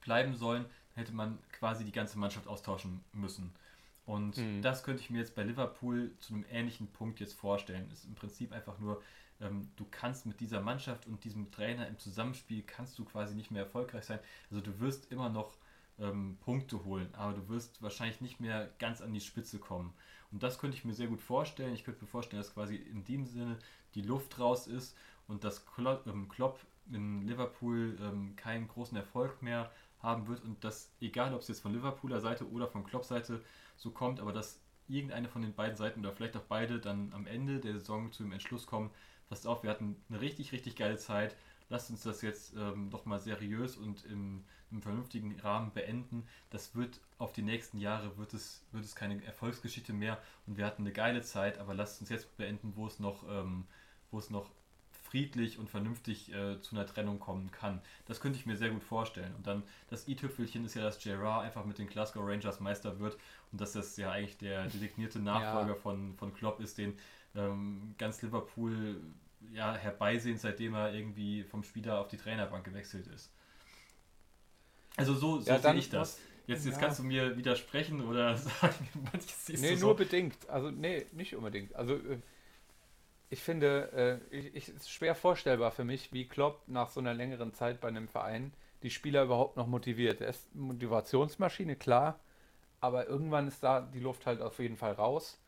[0.00, 0.64] bleiben sollen,
[0.94, 3.52] hätte man quasi die ganze Mannschaft austauschen müssen.
[4.06, 4.62] Und Mhm.
[4.62, 7.90] das könnte ich mir jetzt bei Liverpool zu einem ähnlichen Punkt jetzt vorstellen.
[7.92, 9.02] Ist im Prinzip einfach nur,
[9.40, 13.50] ähm, du kannst mit dieser Mannschaft und diesem Trainer im Zusammenspiel kannst du quasi nicht
[13.50, 14.20] mehr erfolgreich sein.
[14.50, 15.56] Also du wirst immer noch
[15.98, 19.92] ähm, Punkte holen, aber du wirst wahrscheinlich nicht mehr ganz an die Spitze kommen.
[20.30, 21.74] Und das könnte ich mir sehr gut vorstellen.
[21.74, 23.58] Ich könnte mir vorstellen, dass quasi in dem Sinne
[23.94, 24.96] die Luft raus ist
[25.26, 26.60] und dass Klopp, ähm, Klopp
[26.92, 29.70] in Liverpool ähm, keinen großen Erfolg mehr
[30.00, 33.42] haben wird und dass, egal ob es jetzt von Liverpooler Seite oder von Klopp Seite
[33.76, 37.26] so kommt, aber dass irgendeine von den beiden Seiten oder vielleicht auch beide dann am
[37.26, 38.90] Ende der Saison zu dem Entschluss kommen,
[39.28, 41.36] passt auf, wir hatten eine richtig, richtig geile Zeit,
[41.68, 46.26] lasst uns das jetzt ähm, doch mal seriös und im, im vernünftigen Rahmen beenden.
[46.50, 50.66] Das wird auf die nächsten Jahre, wird es, wird es keine Erfolgsgeschichte mehr und wir
[50.66, 53.66] hatten eine geile Zeit, aber lasst uns jetzt beenden, wo es noch, ähm,
[54.10, 54.50] wo es noch
[55.08, 57.80] friedlich und vernünftig äh, zu einer Trennung kommen kann.
[58.06, 59.34] Das könnte ich mir sehr gut vorstellen.
[59.36, 63.16] Und dann das i-Tüpfelchen ist ja, dass Gerard einfach mit den Glasgow Rangers Meister wird
[63.52, 65.74] und dass das ja eigentlich der designierte Nachfolger Ja.
[65.76, 66.98] von, von Klopp ist, den
[67.34, 69.00] ähm, ganz Liverpool
[69.52, 73.30] ja, herbeisehnt, seitdem er irgendwie vom Spieler auf die Trainerbank gewechselt ist.
[74.96, 76.18] Also so, so Ja, sehe ich das.
[76.46, 76.80] Jetzt, jetzt ja.
[76.80, 79.94] kannst du mir widersprechen oder sagen, manches siehst Nee, du nur so.
[79.94, 80.48] bedingt.
[80.48, 81.74] Also, nee, nicht unbedingt.
[81.74, 82.20] Also, äh,
[83.28, 87.14] ich finde, äh, ich, ich, ist schwer vorstellbar für mich, wie Klopp nach so einer
[87.14, 90.20] längeren Zeit bei einem Verein die Spieler überhaupt noch motiviert.
[90.20, 92.20] Er ist Motivationsmaschine, klar,
[92.80, 95.40] aber irgendwann ist da die Luft halt auf jeden Fall raus.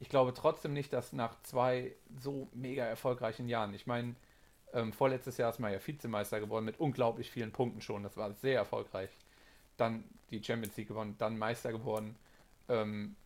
[0.00, 4.14] Ich glaube trotzdem nicht, dass nach zwei so mega erfolgreichen Jahren, ich meine,
[4.72, 8.32] ähm, vorletztes Jahr ist man ja Vizemeister geworden mit unglaublich vielen Punkten schon, das war
[8.34, 9.10] sehr erfolgreich.
[9.76, 12.16] Dann die Champions League gewonnen, dann Meister geworden.
[12.68, 13.16] Ähm,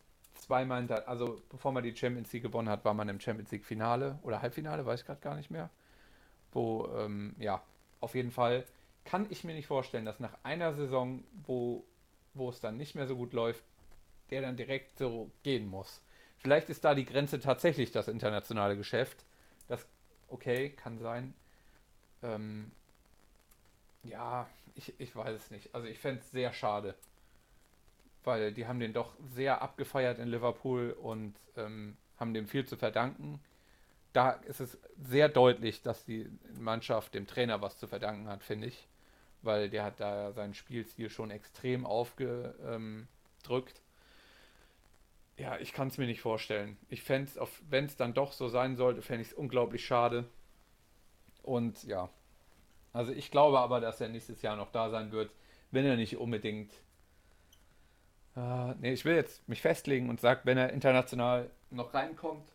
[0.42, 3.64] zweimal, hinter, also bevor man die Champions League gewonnen hat, war man im Champions League
[3.64, 5.70] Finale oder Halbfinale, weiß ich gerade gar nicht mehr.
[6.52, 7.62] Wo, ähm, ja,
[8.00, 8.64] auf jeden Fall
[9.04, 11.84] kann ich mir nicht vorstellen, dass nach einer Saison, wo,
[12.34, 13.64] wo es dann nicht mehr so gut läuft,
[14.30, 16.02] der dann direkt so gehen muss.
[16.38, 19.24] Vielleicht ist da die Grenze tatsächlich das internationale Geschäft.
[19.68, 19.86] Das,
[20.28, 21.34] okay, kann sein.
[22.22, 22.72] Ähm,
[24.02, 25.74] ja, ich, ich weiß es nicht.
[25.74, 26.94] Also ich fände es sehr schade.
[28.24, 32.76] Weil die haben den doch sehr abgefeiert in Liverpool und ähm, haben dem viel zu
[32.76, 33.40] verdanken.
[34.12, 36.28] Da ist es sehr deutlich, dass die
[36.58, 38.86] Mannschaft dem Trainer was zu verdanken hat, finde ich.
[39.42, 43.80] Weil der hat da seinen Spielstil schon extrem aufgedrückt.
[45.36, 46.76] Ja, ich kann es mir nicht vorstellen.
[46.88, 50.28] Ich fände es, wenn es dann doch so sein sollte, fände ich es unglaublich schade.
[51.42, 52.08] Und ja,
[52.92, 55.32] also ich glaube aber, dass er nächstes Jahr noch da sein wird,
[55.70, 56.72] wenn er nicht unbedingt.
[58.36, 62.52] Äh, nee, ich will jetzt mich festlegen und sage, wenn er international noch reinkommt,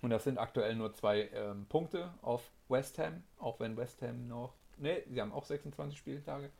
[0.00, 4.28] und das sind aktuell nur zwei ähm, Punkte auf West Ham, auch wenn West Ham
[4.28, 4.54] noch.
[4.76, 6.50] Nee, sie haben auch 26 Spieltage.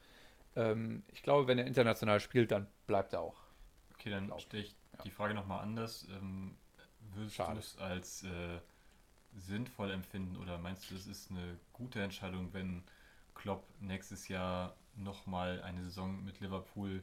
[0.57, 3.37] Ähm, ich glaube, wenn er international spielt, dann bleibt er auch.
[3.95, 5.05] Okay, dann stelle ich ja.
[5.05, 6.07] die Frage nochmal anders.
[6.11, 6.57] Ähm,
[7.15, 7.55] würdest Schade.
[7.55, 8.59] du es als äh,
[9.37, 12.83] sinnvoll empfinden oder meinst du, es ist eine gute Entscheidung, wenn
[13.35, 17.03] Klopp nächstes Jahr nochmal eine Saison mit Liverpool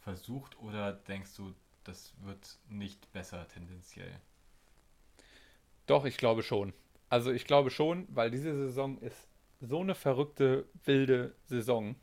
[0.00, 1.54] versucht oder denkst du,
[1.84, 4.20] das wird nicht besser tendenziell?
[5.86, 6.72] Doch, ich glaube schon.
[7.08, 9.28] Also ich glaube schon, weil diese Saison ist
[9.60, 11.96] so eine verrückte, wilde Saison,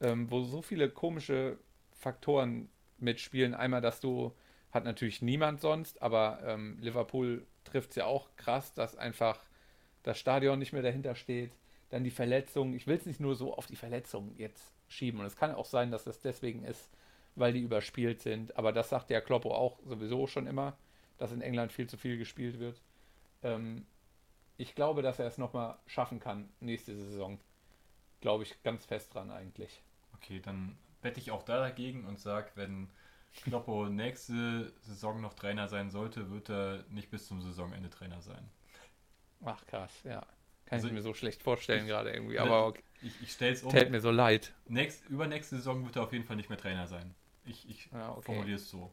[0.00, 1.58] ähm, wo so viele komische
[1.92, 2.68] Faktoren
[2.98, 3.54] mitspielen.
[3.54, 4.32] Einmal, dass du,
[4.70, 9.44] hat natürlich niemand sonst, aber ähm, Liverpool trifft es ja auch krass, dass einfach
[10.02, 11.52] das Stadion nicht mehr dahinter steht.
[11.90, 12.74] Dann die Verletzungen.
[12.74, 15.20] Ich will es nicht nur so auf die Verletzungen jetzt schieben.
[15.20, 16.90] Und es kann auch sein, dass das deswegen ist,
[17.36, 18.56] weil die überspielt sind.
[18.56, 20.76] Aber das sagt der Kloppo auch sowieso schon immer,
[21.18, 22.82] dass in England viel zu viel gespielt wird.
[23.42, 23.86] Ähm,
[24.58, 27.40] ich glaube, dass er es nochmal schaffen kann nächste Saison.
[28.20, 29.82] Glaube ich ganz fest dran eigentlich.
[30.14, 32.88] Okay, dann wette ich auch da dagegen und sag, wenn
[33.42, 38.50] Kloppo nächste Saison noch Trainer sein sollte, wird er nicht bis zum Saisonende Trainer sein.
[39.44, 40.26] Ach krass, ja.
[40.66, 42.38] Kann Also ich mir so schlecht vorstellen gerade irgendwie.
[42.38, 43.70] Aber okay, Ich, ich stelle es um.
[43.70, 44.52] täte mir so leid.
[44.66, 47.14] Nächst, übernächste Saison wird er auf jeden Fall nicht mehr Trainer sein.
[47.44, 48.22] Ich, ich Ja, okay.
[48.22, 48.92] formuliere es so.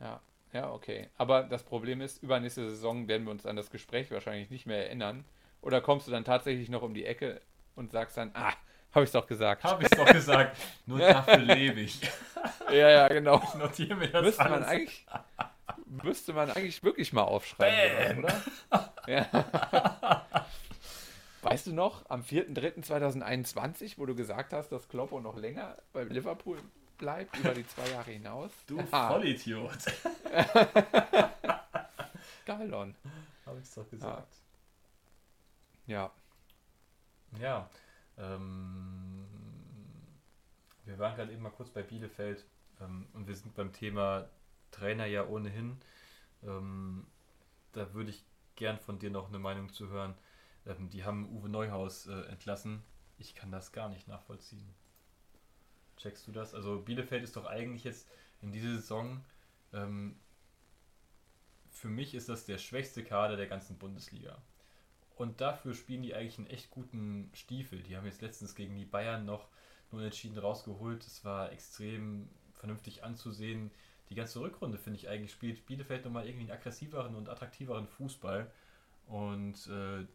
[0.00, 0.20] Ja,
[0.52, 1.08] ja, okay.
[1.16, 4.84] Aber das Problem ist, übernächste Saison werden wir uns an das Gespräch wahrscheinlich nicht mehr
[4.86, 5.24] erinnern.
[5.60, 7.40] Oder kommst du dann tatsächlich noch um die Ecke
[7.74, 8.52] und sagst dann, ah,
[8.94, 9.64] habe ich doch gesagt.
[9.64, 10.56] Habe ich doch gesagt.
[10.86, 12.00] Nur dafür lebe ich.
[12.70, 13.40] Ja, ja, genau.
[13.42, 14.68] Ich notiere mir das Müsste man alles.
[14.68, 15.06] eigentlich,
[15.86, 18.34] müsste man eigentlich wirklich mal aufschreiben, sowas,
[18.70, 18.94] oder?
[19.06, 20.24] Ja.
[21.44, 26.58] Weißt du noch, am 4.3.2021, wo du gesagt hast, dass Kloppo noch länger bei Liverpool
[26.96, 28.50] bleibt, über die zwei Jahre hinaus?
[28.66, 29.76] Du Ah, Vollidiot.
[32.46, 32.94] Galon.
[33.44, 34.34] Habe ich doch gesagt.
[35.86, 36.10] Ja.
[37.38, 37.68] Ja.
[38.16, 39.26] ähm,
[40.86, 42.44] wir waren gerade eben mal kurz bei Bielefeld
[42.80, 44.28] ähm, und wir sind beim Thema
[44.70, 45.78] Trainer ja ohnehin.
[46.42, 47.06] Ähm,
[47.72, 48.24] da würde ich
[48.56, 50.14] gern von dir noch eine Meinung zu hören.
[50.66, 52.82] Ähm, die haben Uwe Neuhaus äh, entlassen.
[53.18, 54.68] Ich kann das gar nicht nachvollziehen.
[55.96, 56.54] Checkst du das?
[56.54, 58.08] Also Bielefeld ist doch eigentlich jetzt
[58.42, 59.24] in dieser Saison,
[59.72, 60.16] ähm,
[61.70, 64.40] für mich ist das der schwächste Kader der ganzen Bundesliga.
[65.16, 67.82] Und dafür spielen die eigentlich einen echt guten Stiefel.
[67.82, 69.48] Die haben jetzt letztens gegen die Bayern noch
[69.90, 71.04] nur entschieden rausgeholt.
[71.04, 73.70] Es war extrem vernünftig anzusehen.
[74.08, 78.50] Die ganze Rückrunde, finde ich eigentlich, spielt Bielefeld nochmal irgendwie einen aggressiveren und attraktiveren Fußball.
[79.06, 80.06] Und äh,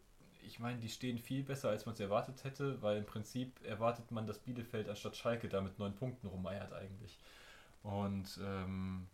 [0.41, 4.11] ich meine, die stehen viel besser, als man es erwartet hätte, weil im Prinzip erwartet
[4.11, 7.18] man, dass Bielefeld anstatt Schalke da mit neun Punkten rumeiert eigentlich.
[7.84, 9.07] Und ähm,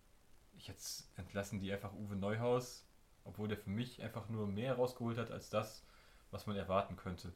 [0.58, 2.86] jetzt entlassen die einfach Uwe Neuhaus,
[3.24, 5.84] obwohl der für mich einfach nur mehr rausgeholt hat als das,
[6.32, 7.34] was man erwarten könnte.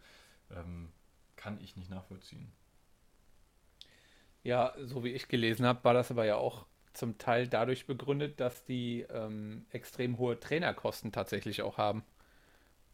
[0.52, 0.92] Ähm,
[1.36, 2.52] kann ich nicht nachvollziehen.
[4.44, 8.40] Ja, so wie ich gelesen habe, war das aber ja auch zum Teil dadurch begründet,
[8.40, 12.04] dass die ähm, extrem hohe Trainerkosten tatsächlich auch haben.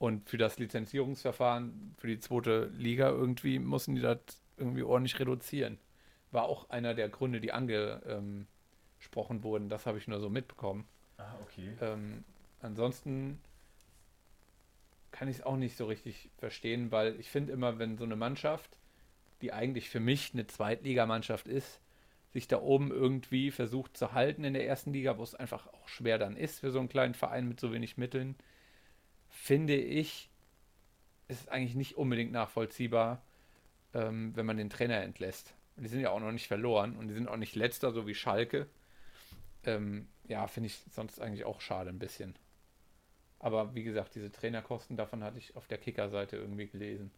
[0.06, 4.20] Und für das Lizenzierungsverfahren für die zweite Liga irgendwie mussten die das
[4.56, 5.80] irgendwie ordentlich reduzieren.
[6.30, 8.46] War auch einer der Gründe, die angesprochen
[9.42, 9.68] wurden.
[9.68, 10.86] Das habe ich nur so mitbekommen.
[11.18, 11.72] Ah, okay.
[11.82, 12.24] Ähm,
[12.62, 13.40] ansonsten
[15.10, 18.16] kann ich es auch nicht so richtig verstehen, weil ich finde immer, wenn so eine
[18.16, 18.78] Mannschaft,
[19.42, 21.80] die eigentlich für mich eine Zweitligamannschaft ist,
[22.32, 25.88] sich da oben irgendwie versucht zu halten in der ersten Liga, wo es einfach auch
[25.88, 28.36] schwer dann ist für so einen kleinen Verein mit so wenig Mitteln,
[29.36, 30.30] finde ich,
[31.28, 33.22] ist eigentlich nicht unbedingt nachvollziehbar,
[33.94, 35.54] ähm, wenn man den Trainer entlässt.
[35.76, 38.08] Und die sind ja auch noch nicht verloren und die sind auch nicht letzter, so
[38.08, 38.68] wie Schalke.
[39.66, 42.36] Ähm, ja, finde ich sonst eigentlich auch schade ein bisschen.
[43.40, 47.12] Aber wie gesagt, diese Trainerkosten, davon hatte ich auf der Kicker-Seite irgendwie gelesen.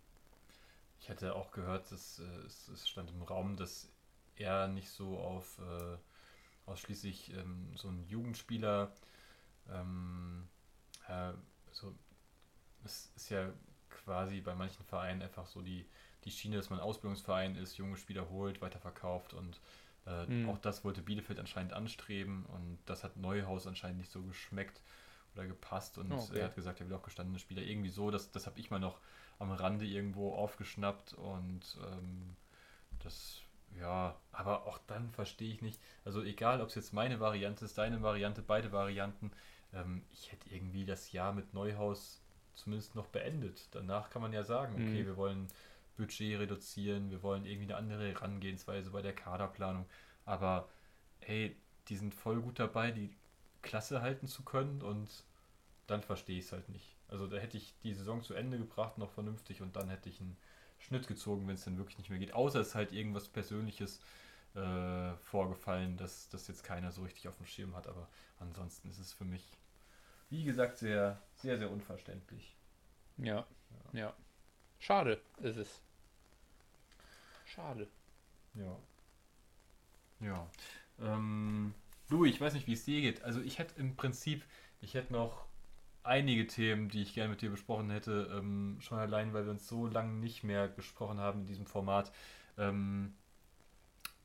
[0.99, 3.89] Ich hatte auch gehört, dass äh, es, es stand im Raum, dass
[4.35, 5.98] er nicht so auf äh,
[6.65, 8.91] ausschließlich ähm, so einen Jugendspieler,
[9.69, 10.48] ähm,
[11.07, 11.34] äh,
[11.72, 11.94] so,
[12.88, 13.49] es ist ja
[13.89, 15.85] quasi bei manchen Vereinen einfach so die,
[16.26, 19.61] die Schiene, dass man Ausbildungsverein ist, junge Spieler holt, weiterverkauft und
[20.05, 20.47] äh, Hm.
[20.47, 24.81] auch das wollte Bielefeld anscheinend anstreben und das hat Neuhaus anscheinend nicht so geschmeckt
[25.35, 26.39] oder gepasst und Oh, okay.
[26.39, 28.80] er hat gesagt, er will auch gestandene Spieler irgendwie so, das, das habe ich mal
[28.80, 28.99] noch
[29.39, 32.35] am Rande irgendwo aufgeschnappt und ähm,
[32.99, 33.41] das,
[33.80, 37.77] ja, aber auch dann verstehe ich nicht, also egal, ob es jetzt meine Variante ist,
[37.77, 39.31] deine Variante, beide Varianten,
[39.73, 42.22] ähm, ich hätte irgendwie das Jahr mit Neuhaus
[42.58, 43.68] zumindest noch beendet.
[43.72, 45.08] Danach kann man ja sagen, okay, Mhm.
[45.08, 45.48] wir wollen
[45.96, 49.86] Budget reduzieren, wir wollen irgendwie eine andere Herangehensweise bei der Kaderplanung.
[50.26, 50.70] Aber
[51.22, 51.56] hey,
[51.88, 53.16] die sind voll gut dabei, die
[53.62, 55.10] Klasse halten zu können und
[55.88, 56.96] dann verstehe ich es halt nicht.
[57.08, 60.20] Also da hätte ich die Saison zu Ende gebracht, noch vernünftig und dann hätte ich
[60.20, 60.38] einen
[60.80, 62.34] Schnitt gezogen, wenn es dann wirklich nicht mehr geht.
[62.34, 64.02] Außer es ist halt irgendwas Persönliches
[64.54, 67.88] äh, vorgefallen, dass das jetzt keiner so richtig auf dem Schirm hat.
[67.88, 68.08] Aber
[68.40, 69.44] ansonsten ist es für mich,
[70.30, 72.56] wie gesagt, sehr, sehr, sehr unverständlich.
[73.18, 73.45] Ja,
[73.94, 74.14] ja.
[74.80, 75.82] Schade ist es.
[77.45, 77.88] Schade.
[78.54, 78.78] Ja.
[80.20, 80.48] Ja.
[80.99, 81.74] Ähm,
[82.10, 83.24] du, ich weiß nicht, wie es dir geht.
[83.24, 84.44] Also ich hätte im Prinzip,
[84.82, 85.45] ich hätte noch
[86.04, 89.68] einige Themen, die ich gerne mit dir besprochen hätte, ähm, schon allein, weil wir uns
[89.68, 92.12] so lange nicht mehr gesprochen haben in diesem Format.
[92.58, 93.14] Ähm,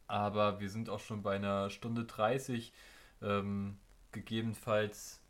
[0.07, 2.73] aber wir sind auch schon bei einer Stunde 30.
[3.23, 3.79] Ähm,
[4.11, 5.22] gegebenenfalls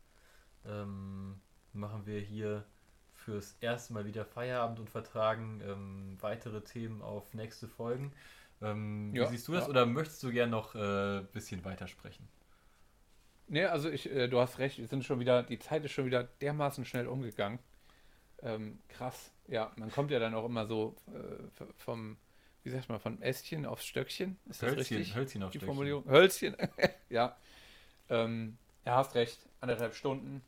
[0.66, 1.40] ähm,
[1.72, 2.64] machen wir hier
[3.14, 8.12] fürs erste Mal wieder Feierabend und vertragen ähm, weitere Themen auf nächste Folgen.
[8.60, 9.70] Ähm, Ja, wie siehst du das ja.
[9.70, 12.28] oder möchtest du gern noch ein äh, bisschen weitersprechen?
[13.48, 16.06] Nee, also ich, äh, du hast recht, wir sind schon wieder, die Zeit ist schon
[16.06, 17.58] wieder dermaßen schnell umgegangen.
[18.42, 19.30] Ähm, krass.
[19.46, 22.16] Ja, man kommt ja dann auch immer so äh, vom,
[22.64, 24.38] wie sagt man, vom Ästchen aufs Stöckchen.
[24.48, 25.14] Ist das Hölzchen, richtig?
[25.16, 25.66] Hölzchen auf die Stöckchen.
[25.66, 26.04] Formulierung?
[26.08, 26.56] Hölzchen,
[27.08, 27.36] ja.
[28.08, 29.38] Ähm, ja, hast recht.
[29.60, 30.42] Anderthalb Stunden.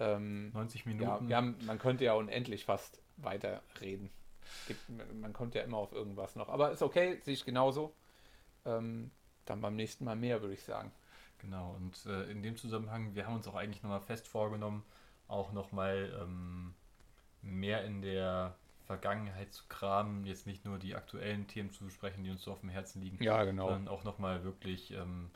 [0.00, 1.28] Ähm, 90 ja, Minuten.
[1.28, 4.10] wir haben, man könnte ja unendlich fast weiterreden.
[4.66, 4.80] Gibt,
[5.20, 6.48] man kommt ja immer auf irgendwas noch.
[6.48, 7.92] Aber ist okay, sehe ich genauso.
[8.64, 9.10] Ähm,
[9.44, 10.92] dann beim nächsten Mal mehr, würde ich sagen.
[11.38, 14.84] Genau, und äh, in dem Zusammenhang, wir haben uns auch eigentlich nochmal fest vorgenommen,
[15.28, 16.74] auch nochmal ähm,
[17.42, 18.56] mehr in der
[18.86, 22.60] Vergangenheit zu kramen, jetzt nicht nur die aktuellen Themen zu besprechen, die uns so auf
[22.60, 23.68] dem Herzen liegen, Ja, genau.
[23.68, 25.30] sondern auch nochmal wirklich, ähm,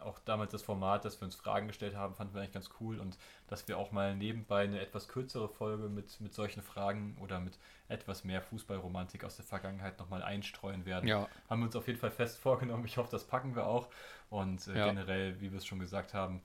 [0.00, 2.98] auch damals das Format, dass wir uns Fragen gestellt haben, fanden wir eigentlich ganz cool
[2.98, 7.40] und dass wir auch mal nebenbei eine etwas kürzere Folge mit, mit solchen Fragen oder
[7.40, 7.58] mit
[7.88, 11.98] etwas mehr Fußballromantik aus der Vergangenheit nochmal einstreuen werden Ja, haben wir uns auf jeden
[11.98, 12.84] Fall fest vorgenommen.
[12.84, 13.88] Ich hoffe, das packen wir auch.
[14.30, 14.80] Und äh, Ja.
[14.80, 16.42] generell, wie wir es schon gesagt haben,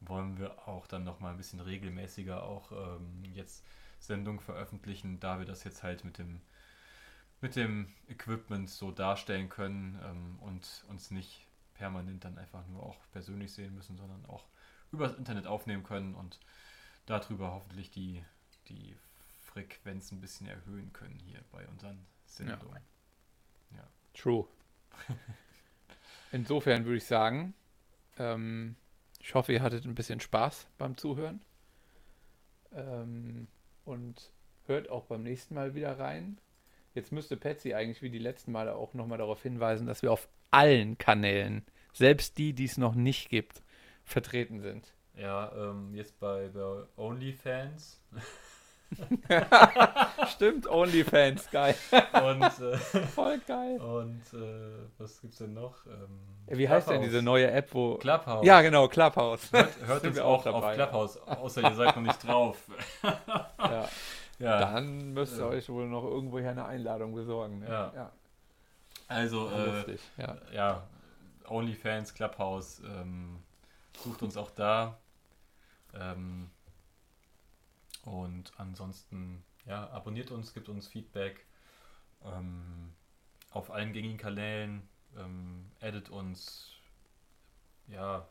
[0.00, 3.64] wollen wir auch dann nochmal ein bisschen regelmäßiger auch ähm, jetzt
[3.98, 6.40] Sendungen veröffentlichen, da wir das jetzt halt mit dem
[7.40, 11.46] mit dem Equipment so darstellen können ähm, und uns nicht
[11.80, 14.44] permanent dann einfach nur auch persönlich sehen müssen, sondern auch
[14.92, 16.38] übers Internet aufnehmen können und
[17.06, 18.22] darüber hoffentlich die,
[18.68, 18.94] die
[19.40, 22.82] Frequenz ein bisschen erhöhen können hier bei unseren Sendungen.
[24.12, 24.46] true.
[26.32, 27.54] Insofern würde ich sagen,
[28.18, 28.76] ähm,
[29.18, 31.40] ich hoffe, ihr hattet ein bisschen Spaß beim Zuhören.
[32.72, 33.48] Ähm,
[33.86, 34.32] und
[34.66, 36.38] hört auch beim nächsten Mal wieder rein.
[36.92, 40.28] Jetzt müsste Patsy eigentlich wie die letzten Male auch nochmal darauf hinweisen, dass wir auf
[40.50, 43.62] allen Kanälen, selbst die, die es noch nicht gibt,
[44.04, 44.92] vertreten sind.
[45.16, 48.00] Ja, ähm, jetzt bei, bei OnlyFans
[50.28, 51.74] Stimmt, OnlyFans, geil.
[52.24, 53.78] und, äh, Voll geil.
[53.80, 55.86] und äh, was gibt's denn noch?
[55.86, 57.96] Ähm, Wie heißt denn diese neue App, wo.
[57.96, 58.44] Clubhouse.
[58.44, 59.52] Ja, genau, Clubhouse.
[59.52, 60.74] Hört, hört uns auch auch dabei, auf ja.
[60.74, 62.56] Clubhouse, außer ihr seid noch nicht drauf.
[63.58, 63.88] ja.
[64.38, 65.48] Ja, Dann müsst ihr Ja.
[65.48, 67.58] euch wohl noch irgendwoher eine Einladung besorgen.
[67.60, 67.68] Ne?
[67.68, 68.12] Ja.
[69.10, 70.00] Also Ja, äh, lustig.
[70.16, 70.36] Ja.
[70.52, 70.88] ja,
[71.48, 73.42] OnlyFans, Clubhouse, ähm,
[74.02, 74.98] sucht uns auch da.
[75.94, 76.50] Ähm,
[78.04, 81.44] und ansonsten, ja, abonniert uns, gibt uns Feedback
[82.24, 82.92] ähm,
[83.50, 84.88] auf allen gängigen Kanälen,
[85.18, 86.70] ähm, edit uns,
[87.88, 88.28] ja,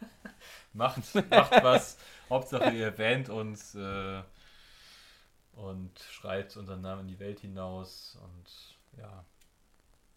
[0.74, 1.96] macht, macht was.
[2.28, 4.22] Hauptsache ihr erwähnt uns äh,
[5.52, 9.24] und schreit unseren Namen in die Welt hinaus und ja,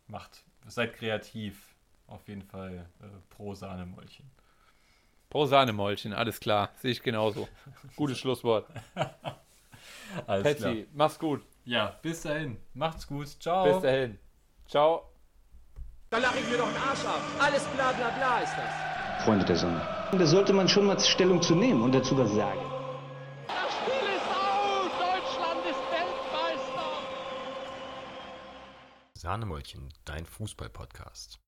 [0.07, 1.76] macht, seid kreativ.
[2.07, 4.30] Auf jeden Fall äh, pro Sahnemäulchen.
[5.30, 6.69] Pro Sahnemäulchen, alles klar.
[6.76, 7.48] Sehe ich genauso.
[7.95, 8.68] Gutes Schlusswort.
[10.28, 11.41] Alles Patsy, mach's gut.
[11.64, 12.57] Ja, bis dahin.
[12.73, 13.28] Macht's gut.
[13.40, 13.64] Ciao.
[13.64, 14.19] Bis dahin.
[14.68, 15.10] Ciao.
[16.10, 17.22] Da lache ich mir doch den Arsch ab.
[17.40, 19.23] Alles bla bla bla ist das.
[19.23, 19.82] Freunde der Sonne.
[20.11, 22.60] Da sollte man schon mal Stellung zu nehmen und dazu was sagen.
[23.48, 24.91] Das Spiel ist aus!
[24.99, 25.80] Deutschland ist
[29.22, 31.41] Sahnemäulchen, dein Fußball-Podcast.